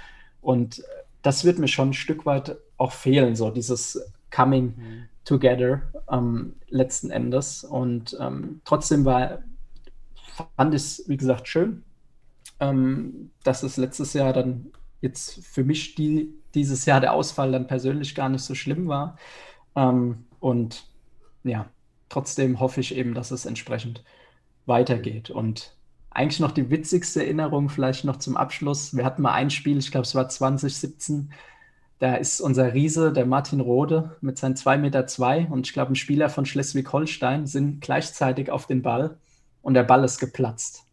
und 0.42 0.84
das 1.22 1.44
wird 1.46 1.58
mir 1.58 1.68
schon 1.68 1.90
ein 1.90 1.94
Stück 1.94 2.26
weit 2.26 2.58
auch 2.76 2.92
fehlen, 2.92 3.34
so 3.34 3.50
dieses 3.50 4.12
coming 4.30 4.74
mhm. 4.76 5.08
together 5.24 5.80
ähm, 6.10 6.56
letzten 6.68 7.10
Endes. 7.10 7.64
Und 7.64 8.14
ähm, 8.20 8.60
trotzdem 8.66 9.06
war, 9.06 9.38
fand 10.56 10.74
ich 10.74 10.82
es, 10.82 11.04
wie 11.08 11.16
gesagt, 11.16 11.48
schön, 11.48 11.82
ähm, 12.60 13.30
dass 13.42 13.62
es 13.62 13.78
letztes 13.78 14.12
Jahr 14.12 14.34
dann 14.34 14.66
jetzt 15.04 15.44
für 15.46 15.62
mich 15.62 15.94
die, 15.94 16.34
dieses 16.54 16.84
Jahr 16.86 17.00
der 17.00 17.12
Ausfall 17.12 17.52
dann 17.52 17.68
persönlich 17.68 18.14
gar 18.16 18.28
nicht 18.28 18.42
so 18.42 18.56
schlimm 18.56 18.88
war. 18.88 19.16
Ähm, 19.76 20.24
und 20.40 20.88
ja, 21.44 21.68
trotzdem 22.08 22.58
hoffe 22.58 22.80
ich 22.80 22.96
eben, 22.96 23.14
dass 23.14 23.30
es 23.30 23.46
entsprechend 23.46 24.02
weitergeht. 24.66 25.30
Und 25.30 25.76
eigentlich 26.10 26.40
noch 26.40 26.52
die 26.52 26.70
witzigste 26.70 27.22
Erinnerung 27.22 27.68
vielleicht 27.68 28.04
noch 28.04 28.16
zum 28.16 28.36
Abschluss. 28.36 28.96
Wir 28.96 29.04
hatten 29.04 29.22
mal 29.22 29.32
ein 29.32 29.50
Spiel, 29.50 29.78
ich 29.78 29.92
glaube, 29.92 30.06
es 30.06 30.14
war 30.14 30.28
2017 30.28 31.30
da 31.98 32.16
ist 32.16 32.40
unser 32.40 32.74
Riese, 32.74 33.12
der 33.12 33.24
Martin 33.24 33.60
Rode, 33.60 34.16
mit 34.20 34.36
seinen 34.38 34.56
2,2 34.56 34.78
Meter 34.78 35.06
zwei, 35.06 35.46
und 35.46 35.66
ich 35.66 35.72
glaube, 35.72 35.92
ein 35.92 35.96
Spieler 35.96 36.28
von 36.28 36.44
Schleswig-Holstein 36.44 37.46
sind 37.46 37.80
gleichzeitig 37.80 38.50
auf 38.50 38.66
den 38.66 38.82
Ball 38.82 39.18
und 39.62 39.74
der 39.74 39.84
Ball 39.84 40.04
ist 40.04 40.18
geplatzt. 40.18 40.83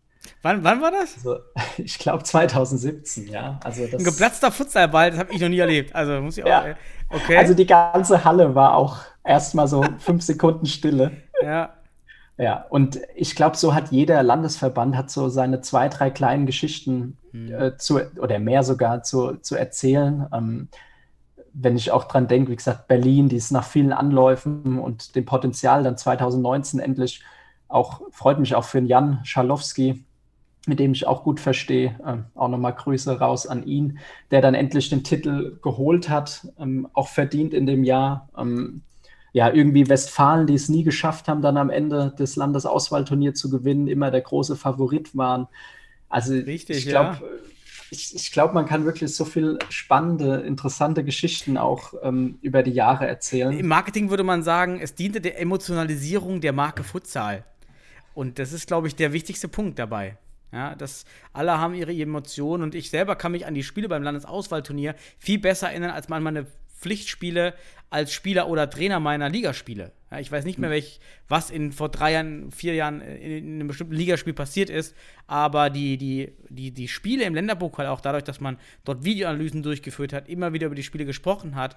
Wann, 0.42 0.64
wann 0.64 0.82
war 0.82 0.92
das? 0.92 1.16
Also, 1.18 1.38
ich 1.78 1.98
glaube 2.00 2.24
2017, 2.24 3.28
ja. 3.28 3.60
Also 3.64 3.86
das, 3.86 4.02
ein 4.02 4.06
geplatzter 4.06 4.52
Futsalball, 4.52 5.12
das 5.12 5.20
habe 5.20 5.34
ich 5.34 5.42
noch 5.42 5.50
nie 5.50 5.60
erlebt. 5.60 5.96
Also 5.96 6.22
muss 6.22 6.38
ich 6.38 6.44
auch. 6.44 6.50
Ja. 6.50 6.76
Okay. 7.10 7.38
Also 7.38 7.54
die 7.54 7.66
ganze 7.66 8.24
Halle 8.24 8.56
war 8.56 8.76
auch 8.76 9.00
erstmal 9.24 9.68
so 9.68 9.84
fünf 10.00 10.24
Sekunden 10.24 10.66
Stille. 10.66 11.12
Ja. 11.44 11.74
Ja, 12.38 12.66
und 12.70 13.00
ich 13.16 13.36
glaube, 13.36 13.56
so 13.56 13.76
hat 13.76 13.92
jeder 13.92 14.24
Landesverband 14.24 14.96
hat 14.96 15.12
so 15.12 15.30
seine 15.30 15.62
zwei, 15.62 15.90
drei 15.90 16.10
kleinen 16.10 16.48
Geschichten 16.48 17.18
hm. 17.32 17.54
äh, 17.54 17.78
zu, 17.78 18.00
oder 18.18 18.40
mehr 18.40 18.64
sogar 18.64 19.04
zu, 19.04 19.34
zu 19.42 19.56
erzählen. 19.56 20.26
Ähm, 20.34 20.70
wenn 21.54 21.76
ich 21.76 21.92
auch 21.92 22.06
dran 22.06 22.28
denke, 22.28 22.52
wie 22.52 22.56
gesagt, 22.56 22.88
Berlin, 22.88 23.30
die 23.30 23.36
ist 23.36 23.52
nach 23.52 23.66
vielen 23.66 23.94
Anläufen 23.94 24.80
und 24.80 25.16
dem 25.16 25.26
Potenzial 25.26 25.84
dann 25.84 25.98
2019 25.98 26.80
endlich 26.80 27.24
auch, 27.68 28.02
freut 28.12 28.40
mich 28.40 28.56
auch 28.56 28.64
für 28.64 28.80
den 28.80 28.88
Jan 28.88 29.20
Schalowski, 29.24 30.04
mit 30.68 30.80
dem 30.80 30.94
ich 30.94 31.08
auch 31.08 31.24
gut 31.24 31.40
verstehe. 31.40 32.00
Ähm, 32.06 32.26
auch 32.36 32.48
nochmal 32.48 32.74
Grüße 32.74 33.20
raus 33.20 33.48
an 33.48 33.66
ihn, 33.66 34.00
der 34.30 34.42
dann 34.42 34.54
endlich 34.54 34.90
den 34.90 35.04
Titel 35.04 35.60
geholt 35.62 36.10
hat, 36.10 36.48
ähm, 36.60 36.88
auch 36.94 37.08
verdient 37.08 37.54
in 37.54 37.66
dem 37.66 37.84
Jahr. 37.84 38.30
Ähm, 38.38 38.82
ja, 39.34 39.52
irgendwie 39.52 39.88
Westfalen, 39.88 40.46
die 40.46 40.56
es 40.56 40.68
nie 40.70 40.84
geschafft 40.84 41.28
haben, 41.28 41.42
dann 41.42 41.58
am 41.58 41.70
Ende 41.70 42.14
des 42.20 42.36
Landesauswahlturniers 42.36 43.40
zu 43.40 43.50
gewinnen, 43.50 43.88
immer 43.88 44.12
der 44.12 44.22
große 44.22 44.56
Favorit 44.56 45.16
waren. 45.16 45.48
Also 46.10 46.34
Richtig, 46.34 46.78
ich 46.78 46.88
glaube, 46.88 47.18
ja 47.22 47.28
ich, 47.92 48.16
ich 48.16 48.32
glaube, 48.32 48.54
man 48.54 48.66
kann 48.66 48.86
wirklich 48.86 49.14
so 49.14 49.26
viel 49.26 49.60
spannende, 49.70 50.38
interessante 50.38 51.04
Geschichten 51.04 51.58
auch 51.58 51.94
ähm, 52.02 52.40
über 52.42 52.64
die 52.64 52.72
Jahre 52.72 53.06
erzählen. 53.06 53.52
Im 53.52 53.68
Marketing 53.68 54.10
würde 54.10 54.24
man 54.24 54.44
sagen, 54.44 54.80
es 54.82 54.96
diente 54.96 55.20
der 55.20 55.40
Emotionalisierung 55.40 56.40
der 56.40 56.54
Marke 56.54 56.84
Futsal. 56.84 57.44
Und 58.14 58.40
das 58.40 58.54
ist, 58.54 58.68
glaube 58.68 58.88
ich, 58.88 58.96
der 58.96 59.12
wichtigste 59.12 59.50
Punkt 59.50 59.78
dabei. 59.78 60.18
Ja, 60.52 60.76
dass 60.76 61.06
alle 61.32 61.58
haben 61.58 61.74
ihre 61.74 61.94
Emotionen 61.94 62.64
und 62.64 62.76
ich 62.76 62.90
selber 62.90 63.16
kann 63.16 63.32
mich 63.32 63.46
an 63.46 63.54
die 63.54 63.64
Spiele 63.64 63.88
beim 63.88 64.04
Landesauswahlturnier 64.04 64.96
viel 65.18 65.40
besser 65.40 65.70
erinnern 65.70 65.92
als 65.92 66.12
an 66.12 66.24
meine 66.24 66.46
Pflichtspiele 66.80 67.54
als 67.92 68.14
Spieler 68.14 68.48
oder 68.48 68.70
Trainer 68.70 69.02
meiner 69.02 69.30
Ligaspiele. 69.30 69.92
Ja, 70.10 70.20
ich 70.20 70.32
weiß 70.32 70.46
nicht 70.46 70.58
mehr, 70.58 70.70
welch, 70.70 71.02
was 71.28 71.52
in 71.52 71.74
vor 71.74 71.90
drei 71.90 72.14
Jahren, 72.14 72.50
vier 72.50 72.74
Jahren 72.74 73.02
in, 73.02 73.32
in 73.32 73.56
einem 73.56 73.68
bestimmten 73.68 73.94
Ligaspiel 73.94 74.34
passiert 74.34 74.70
ist, 74.70 74.96
aber 75.28 75.70
die, 75.70 75.98
die, 75.98 76.32
die, 76.50 76.72
die 76.72 76.88
Spiele 76.88 77.26
im 77.26 77.36
Länderpokal, 77.36 77.88
auch 77.88 78.00
dadurch, 78.00 78.24
dass 78.24 78.40
man 78.40 78.58
dort 78.86 79.04
Videoanalysen 79.04 79.62
durchgeführt 79.62 80.14
hat, 80.14 80.30
immer 80.30 80.54
wieder 80.54 80.68
über 80.68 80.76
die 80.76 80.84
Spiele 80.84 81.06
gesprochen 81.06 81.56
hat, 81.56 81.76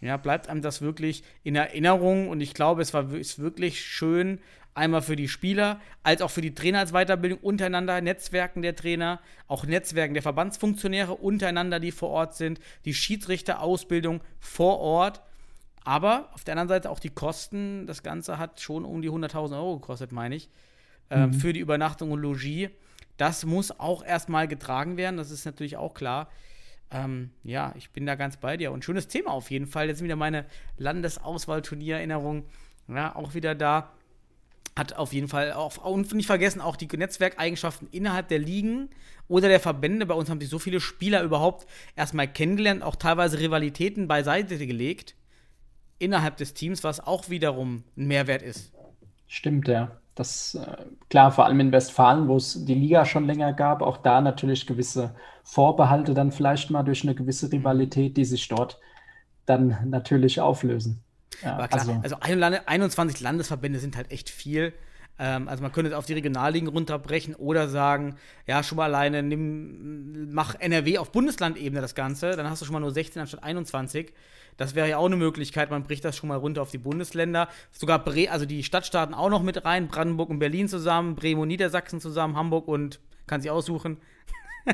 ja, 0.00 0.16
bleibt 0.16 0.48
einem 0.48 0.62
das 0.62 0.80
wirklich 0.80 1.22
in 1.42 1.56
Erinnerung 1.56 2.28
und 2.28 2.40
ich 2.40 2.54
glaube, 2.54 2.82
es 2.82 2.94
war 2.94 3.12
ist 3.12 3.38
wirklich 3.38 3.84
schön, 3.84 4.40
einmal 4.74 5.02
für 5.02 5.16
die 5.16 5.28
Spieler, 5.28 5.80
als 6.02 6.22
auch 6.22 6.30
für 6.30 6.40
die 6.40 6.54
Trainer 6.54 6.78
als 6.78 6.92
Weiterbildung 6.92 7.38
untereinander, 7.40 8.00
Netzwerken 8.00 8.62
der 8.62 8.76
Trainer, 8.76 9.20
auch 9.46 9.66
Netzwerken 9.66 10.14
der 10.14 10.22
Verbandsfunktionäre 10.22 11.14
untereinander, 11.14 11.80
die 11.80 11.92
vor 11.92 12.10
Ort 12.10 12.34
sind, 12.34 12.60
die 12.84 12.94
Schiedsrichterausbildung 12.94 14.20
vor 14.38 14.78
Ort. 14.78 15.20
Aber 15.84 16.30
auf 16.34 16.44
der 16.44 16.52
anderen 16.52 16.68
Seite 16.68 16.90
auch 16.90 17.00
die 17.00 17.10
Kosten. 17.10 17.86
Das 17.86 18.02
Ganze 18.02 18.38
hat 18.38 18.60
schon 18.60 18.84
um 18.84 19.02
die 19.02 19.10
100.000 19.10 19.54
Euro 19.54 19.78
gekostet, 19.78 20.12
meine 20.12 20.36
ich, 20.36 20.48
äh, 21.08 21.26
mhm. 21.26 21.34
für 21.34 21.52
die 21.52 21.60
Übernachtung 21.60 22.12
und 22.12 22.20
Logis. 22.20 22.70
Das 23.16 23.44
muss 23.44 23.78
auch 23.78 24.04
erstmal 24.04 24.46
getragen 24.48 24.96
werden, 24.96 25.16
das 25.16 25.30
ist 25.30 25.44
natürlich 25.44 25.76
auch 25.76 25.94
klar. 25.94 26.28
Ähm, 26.90 27.30
ja, 27.44 27.72
ich 27.76 27.90
bin 27.90 28.06
da 28.06 28.14
ganz 28.14 28.36
bei 28.36 28.56
dir. 28.56 28.72
Und 28.72 28.84
schönes 28.84 29.08
Thema 29.08 29.30
auf 29.30 29.50
jeden 29.50 29.66
Fall. 29.66 29.88
Jetzt 29.88 29.98
sind 29.98 30.06
wieder 30.06 30.16
meine 30.16 30.46
Landesauswahlturniererinnerungen 30.76 32.44
ja, 32.94 33.14
auch 33.14 33.34
wieder 33.34 33.54
da 33.54 33.92
hat 34.78 34.94
auf 34.94 35.12
jeden 35.12 35.28
Fall 35.28 35.52
auch, 35.52 35.84
und 35.84 36.12
nicht 36.14 36.26
vergessen, 36.26 36.60
auch 36.60 36.76
die 36.76 36.86
Netzwerkeigenschaften 36.86 37.88
innerhalb 37.90 38.28
der 38.28 38.38
Ligen 38.38 38.88
oder 39.28 39.48
der 39.48 39.60
Verbände. 39.60 40.06
Bei 40.06 40.14
uns 40.14 40.30
haben 40.30 40.40
sich 40.40 40.48
so 40.48 40.58
viele 40.58 40.80
Spieler 40.80 41.22
überhaupt 41.22 41.66
erstmal 41.96 42.28
kennengelernt, 42.28 42.82
auch 42.82 42.96
teilweise 42.96 43.40
Rivalitäten 43.40 44.08
beiseite 44.08 44.64
gelegt 44.66 45.16
innerhalb 45.98 46.36
des 46.36 46.54
Teams, 46.54 46.82
was 46.82 47.00
auch 47.00 47.28
wiederum 47.28 47.84
ein 47.96 48.06
Mehrwert 48.06 48.42
ist. 48.42 48.72
Stimmt, 49.26 49.68
ja. 49.68 50.00
Das, 50.20 50.54
äh, 50.54 50.84
klar, 51.08 51.32
vor 51.32 51.46
allem 51.46 51.60
in 51.60 51.72
Westfalen, 51.72 52.28
wo 52.28 52.36
es 52.36 52.66
die 52.66 52.74
Liga 52.74 53.06
schon 53.06 53.24
länger 53.24 53.54
gab, 53.54 53.80
auch 53.80 53.96
da 53.96 54.20
natürlich 54.20 54.66
gewisse 54.66 55.14
Vorbehalte 55.44 56.12
dann 56.12 56.30
vielleicht 56.30 56.70
mal 56.70 56.82
durch 56.82 57.04
eine 57.04 57.14
gewisse 57.14 57.50
Rivalität, 57.50 58.18
die 58.18 58.26
sich 58.26 58.46
dort 58.46 58.78
dann 59.46 59.78
natürlich 59.86 60.38
auflösen. 60.38 61.02
Ja, 61.42 61.66
klar, 61.66 62.02
also, 62.02 62.16
also 62.18 62.60
21 62.66 63.18
Landesverbände 63.20 63.78
sind 63.78 63.96
halt 63.96 64.10
echt 64.10 64.28
viel. 64.28 64.74
Ähm, 65.20 65.48
also 65.48 65.62
man 65.62 65.70
könnte 65.70 65.90
es 65.90 65.96
auf 65.96 66.06
die 66.06 66.14
Regionalligen 66.14 66.66
runterbrechen 66.66 67.34
oder 67.34 67.68
sagen, 67.68 68.16
ja, 68.46 68.62
schon 68.62 68.76
mal 68.76 68.84
alleine 68.84 69.22
nimm, 69.22 70.32
mach 70.32 70.54
NRW 70.58 70.96
auf 70.96 71.12
Bundeslandebene 71.12 71.82
das 71.82 71.94
Ganze, 71.94 72.30
dann 72.30 72.48
hast 72.48 72.62
du 72.62 72.64
schon 72.64 72.72
mal 72.72 72.80
nur 72.80 72.90
16 72.90 73.20
anstatt 73.20 73.44
21. 73.44 74.14
Das 74.56 74.74
wäre 74.74 74.88
ja 74.88 74.96
auch 74.96 75.06
eine 75.06 75.16
Möglichkeit, 75.16 75.70
man 75.70 75.82
bricht 75.82 76.06
das 76.06 76.16
schon 76.16 76.28
mal 76.28 76.38
runter 76.38 76.62
auf 76.62 76.70
die 76.70 76.78
Bundesländer. 76.78 77.48
Sogar 77.70 78.02
Bre 78.02 78.30
also 78.30 78.46
die 78.46 78.62
Stadtstaaten 78.62 79.14
auch 79.14 79.28
noch 79.28 79.42
mit 79.42 79.64
rein, 79.64 79.88
Brandenburg 79.88 80.30
und 80.30 80.38
Berlin 80.38 80.68
zusammen, 80.68 81.16
Bremen 81.16 81.42
und 81.42 81.48
Niedersachsen 81.48 82.00
zusammen, 82.00 82.36
Hamburg 82.36 82.66
und 82.66 82.98
kann 83.26 83.42
sich 83.42 83.50
aussuchen. 83.50 83.98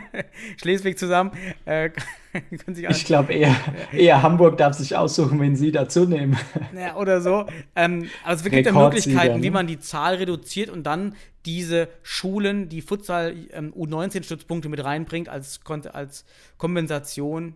Schleswig 0.57 0.99
zusammen. 0.99 1.33
Äh, 1.65 1.91
ich 2.89 3.05
glaube 3.05 3.33
eher, 3.33 3.55
eher 3.93 4.23
Hamburg 4.23 4.59
darf 4.59 4.75
sich 4.75 4.97
aussuchen, 4.97 5.41
wenn 5.41 5.57
sie 5.57 5.73
dazu 5.73 6.07
nehmen. 6.07 6.39
Ja, 6.77 6.97
oder 6.97 7.21
so. 7.21 7.47
Ähm, 7.75 8.09
also 8.25 8.45
es 8.45 8.51
gibt 8.51 8.67
ja 8.67 8.73
Möglichkeiten, 8.73 9.37
ne? 9.37 9.43
wie 9.43 9.51
man 9.51 9.67
die 9.67 9.79
Zahl 9.79 10.17
reduziert 10.17 10.71
und 10.71 10.85
dann 10.85 11.15
diese 11.45 11.89
Schulen, 12.03 12.69
die 12.69 12.83
Futsal 12.83 13.35
ähm, 13.53 13.73
U19-Stützpunkte 13.75 14.69
mit 14.69 14.85
reinbringt 14.85 15.29
als, 15.29 15.61
als 15.93 16.25
Kompensation. 16.59 17.55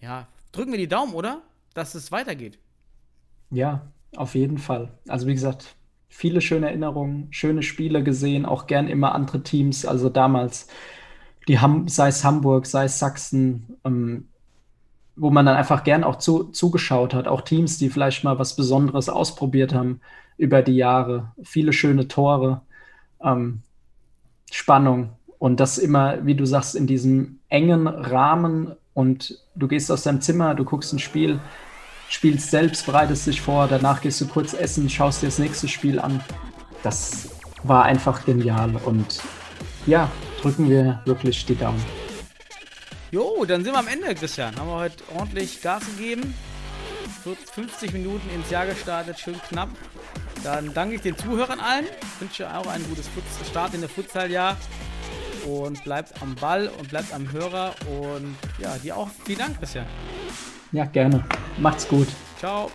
Ja, 0.00 0.28
drücken 0.52 0.72
wir 0.72 0.78
die 0.78 0.88
Daumen, 0.88 1.14
oder? 1.14 1.42
Dass 1.74 1.94
es 1.94 2.12
weitergeht. 2.12 2.58
Ja, 3.50 3.86
auf 4.16 4.34
jeden 4.34 4.58
Fall. 4.58 4.90
Also 5.06 5.26
wie 5.26 5.34
gesagt, 5.34 5.76
viele 6.08 6.40
schöne 6.40 6.66
Erinnerungen, 6.66 7.28
schöne 7.30 7.62
Spiele 7.62 8.02
gesehen, 8.02 8.44
auch 8.44 8.66
gern 8.66 8.88
immer 8.88 9.14
andere 9.14 9.42
Teams. 9.42 9.86
Also 9.86 10.08
damals 10.08 10.68
die 11.48 11.58
Ham 11.58 11.88
sei 11.88 12.08
es 12.08 12.24
Hamburg, 12.24 12.66
sei 12.66 12.84
es 12.84 12.98
Sachsen, 12.98 13.78
ähm, 13.84 14.28
wo 15.16 15.30
man 15.30 15.46
dann 15.46 15.56
einfach 15.56 15.82
gern 15.82 16.04
auch 16.04 16.16
zu, 16.16 16.44
zugeschaut 16.44 17.14
hat. 17.14 17.26
Auch 17.26 17.40
Teams, 17.40 17.78
die 17.78 17.88
vielleicht 17.88 18.22
mal 18.22 18.38
was 18.38 18.54
Besonderes 18.54 19.08
ausprobiert 19.08 19.74
haben 19.74 20.00
über 20.36 20.62
die 20.62 20.76
Jahre. 20.76 21.32
Viele 21.42 21.72
schöne 21.72 22.06
Tore, 22.06 22.60
ähm, 23.22 23.62
Spannung. 24.50 25.10
Und 25.38 25.58
das 25.58 25.78
immer, 25.78 26.24
wie 26.24 26.34
du 26.34 26.44
sagst, 26.44 26.76
in 26.76 26.86
diesem 26.86 27.40
engen 27.48 27.88
Rahmen. 27.88 28.72
Und 28.94 29.42
du 29.56 29.66
gehst 29.68 29.90
aus 29.90 30.02
deinem 30.02 30.20
Zimmer, 30.20 30.54
du 30.54 30.64
guckst 30.64 30.92
ein 30.92 30.98
Spiel, 30.98 31.40
spielst 32.08 32.50
selbst, 32.50 32.86
bereitest 32.86 33.26
dich 33.26 33.40
vor, 33.40 33.68
danach 33.68 34.00
gehst 34.00 34.20
du 34.20 34.26
kurz 34.26 34.54
essen, 34.54 34.88
schaust 34.88 35.22
dir 35.22 35.26
das 35.26 35.38
nächste 35.38 35.68
Spiel 35.68 35.98
an. 35.98 36.20
Das 36.82 37.30
war 37.62 37.84
einfach 37.84 38.24
genial. 38.24 38.76
Und 38.84 39.20
ja, 39.86 40.10
drücken 40.40 40.68
wir 40.68 41.00
wirklich 41.04 41.44
die 41.46 41.56
Daumen. 41.56 41.82
Jo, 43.10 43.44
dann 43.46 43.64
sind 43.64 43.72
wir 43.72 43.78
am 43.78 43.88
Ende, 43.88 44.14
Christian. 44.14 44.54
Haben 44.56 44.68
wir 44.68 44.76
heute 44.76 45.02
ordentlich 45.16 45.62
Gas 45.62 45.84
gegeben. 45.86 46.34
50 47.54 47.92
Minuten 47.92 48.28
ins 48.34 48.50
Jahr 48.50 48.66
gestartet, 48.66 49.18
schön 49.18 49.40
knapp. 49.48 49.70
Dann 50.44 50.72
danke 50.72 50.94
ich 50.96 51.00
den 51.00 51.16
Zuhörern 51.16 51.60
allen. 51.60 51.86
Wünsche 52.20 52.48
auch 52.54 52.66
ein 52.66 52.82
gutes 52.88 53.08
Start 53.48 53.74
in 53.74 53.80
der 53.80 53.90
Futsaljahr. 53.90 54.56
Und 55.46 55.82
bleibt 55.84 56.20
am 56.20 56.34
Ball 56.34 56.68
und 56.78 56.90
bleibt 56.90 57.12
am 57.14 57.30
Hörer. 57.32 57.74
Und 57.88 58.36
ja, 58.58 58.76
dir 58.76 58.96
auch 58.96 59.08
vielen 59.24 59.38
Dank, 59.38 59.58
Christian. 59.58 59.86
Ja, 60.72 60.84
gerne. 60.84 61.24
Macht's 61.58 61.88
gut. 61.88 62.08
Ciao. 62.38 62.70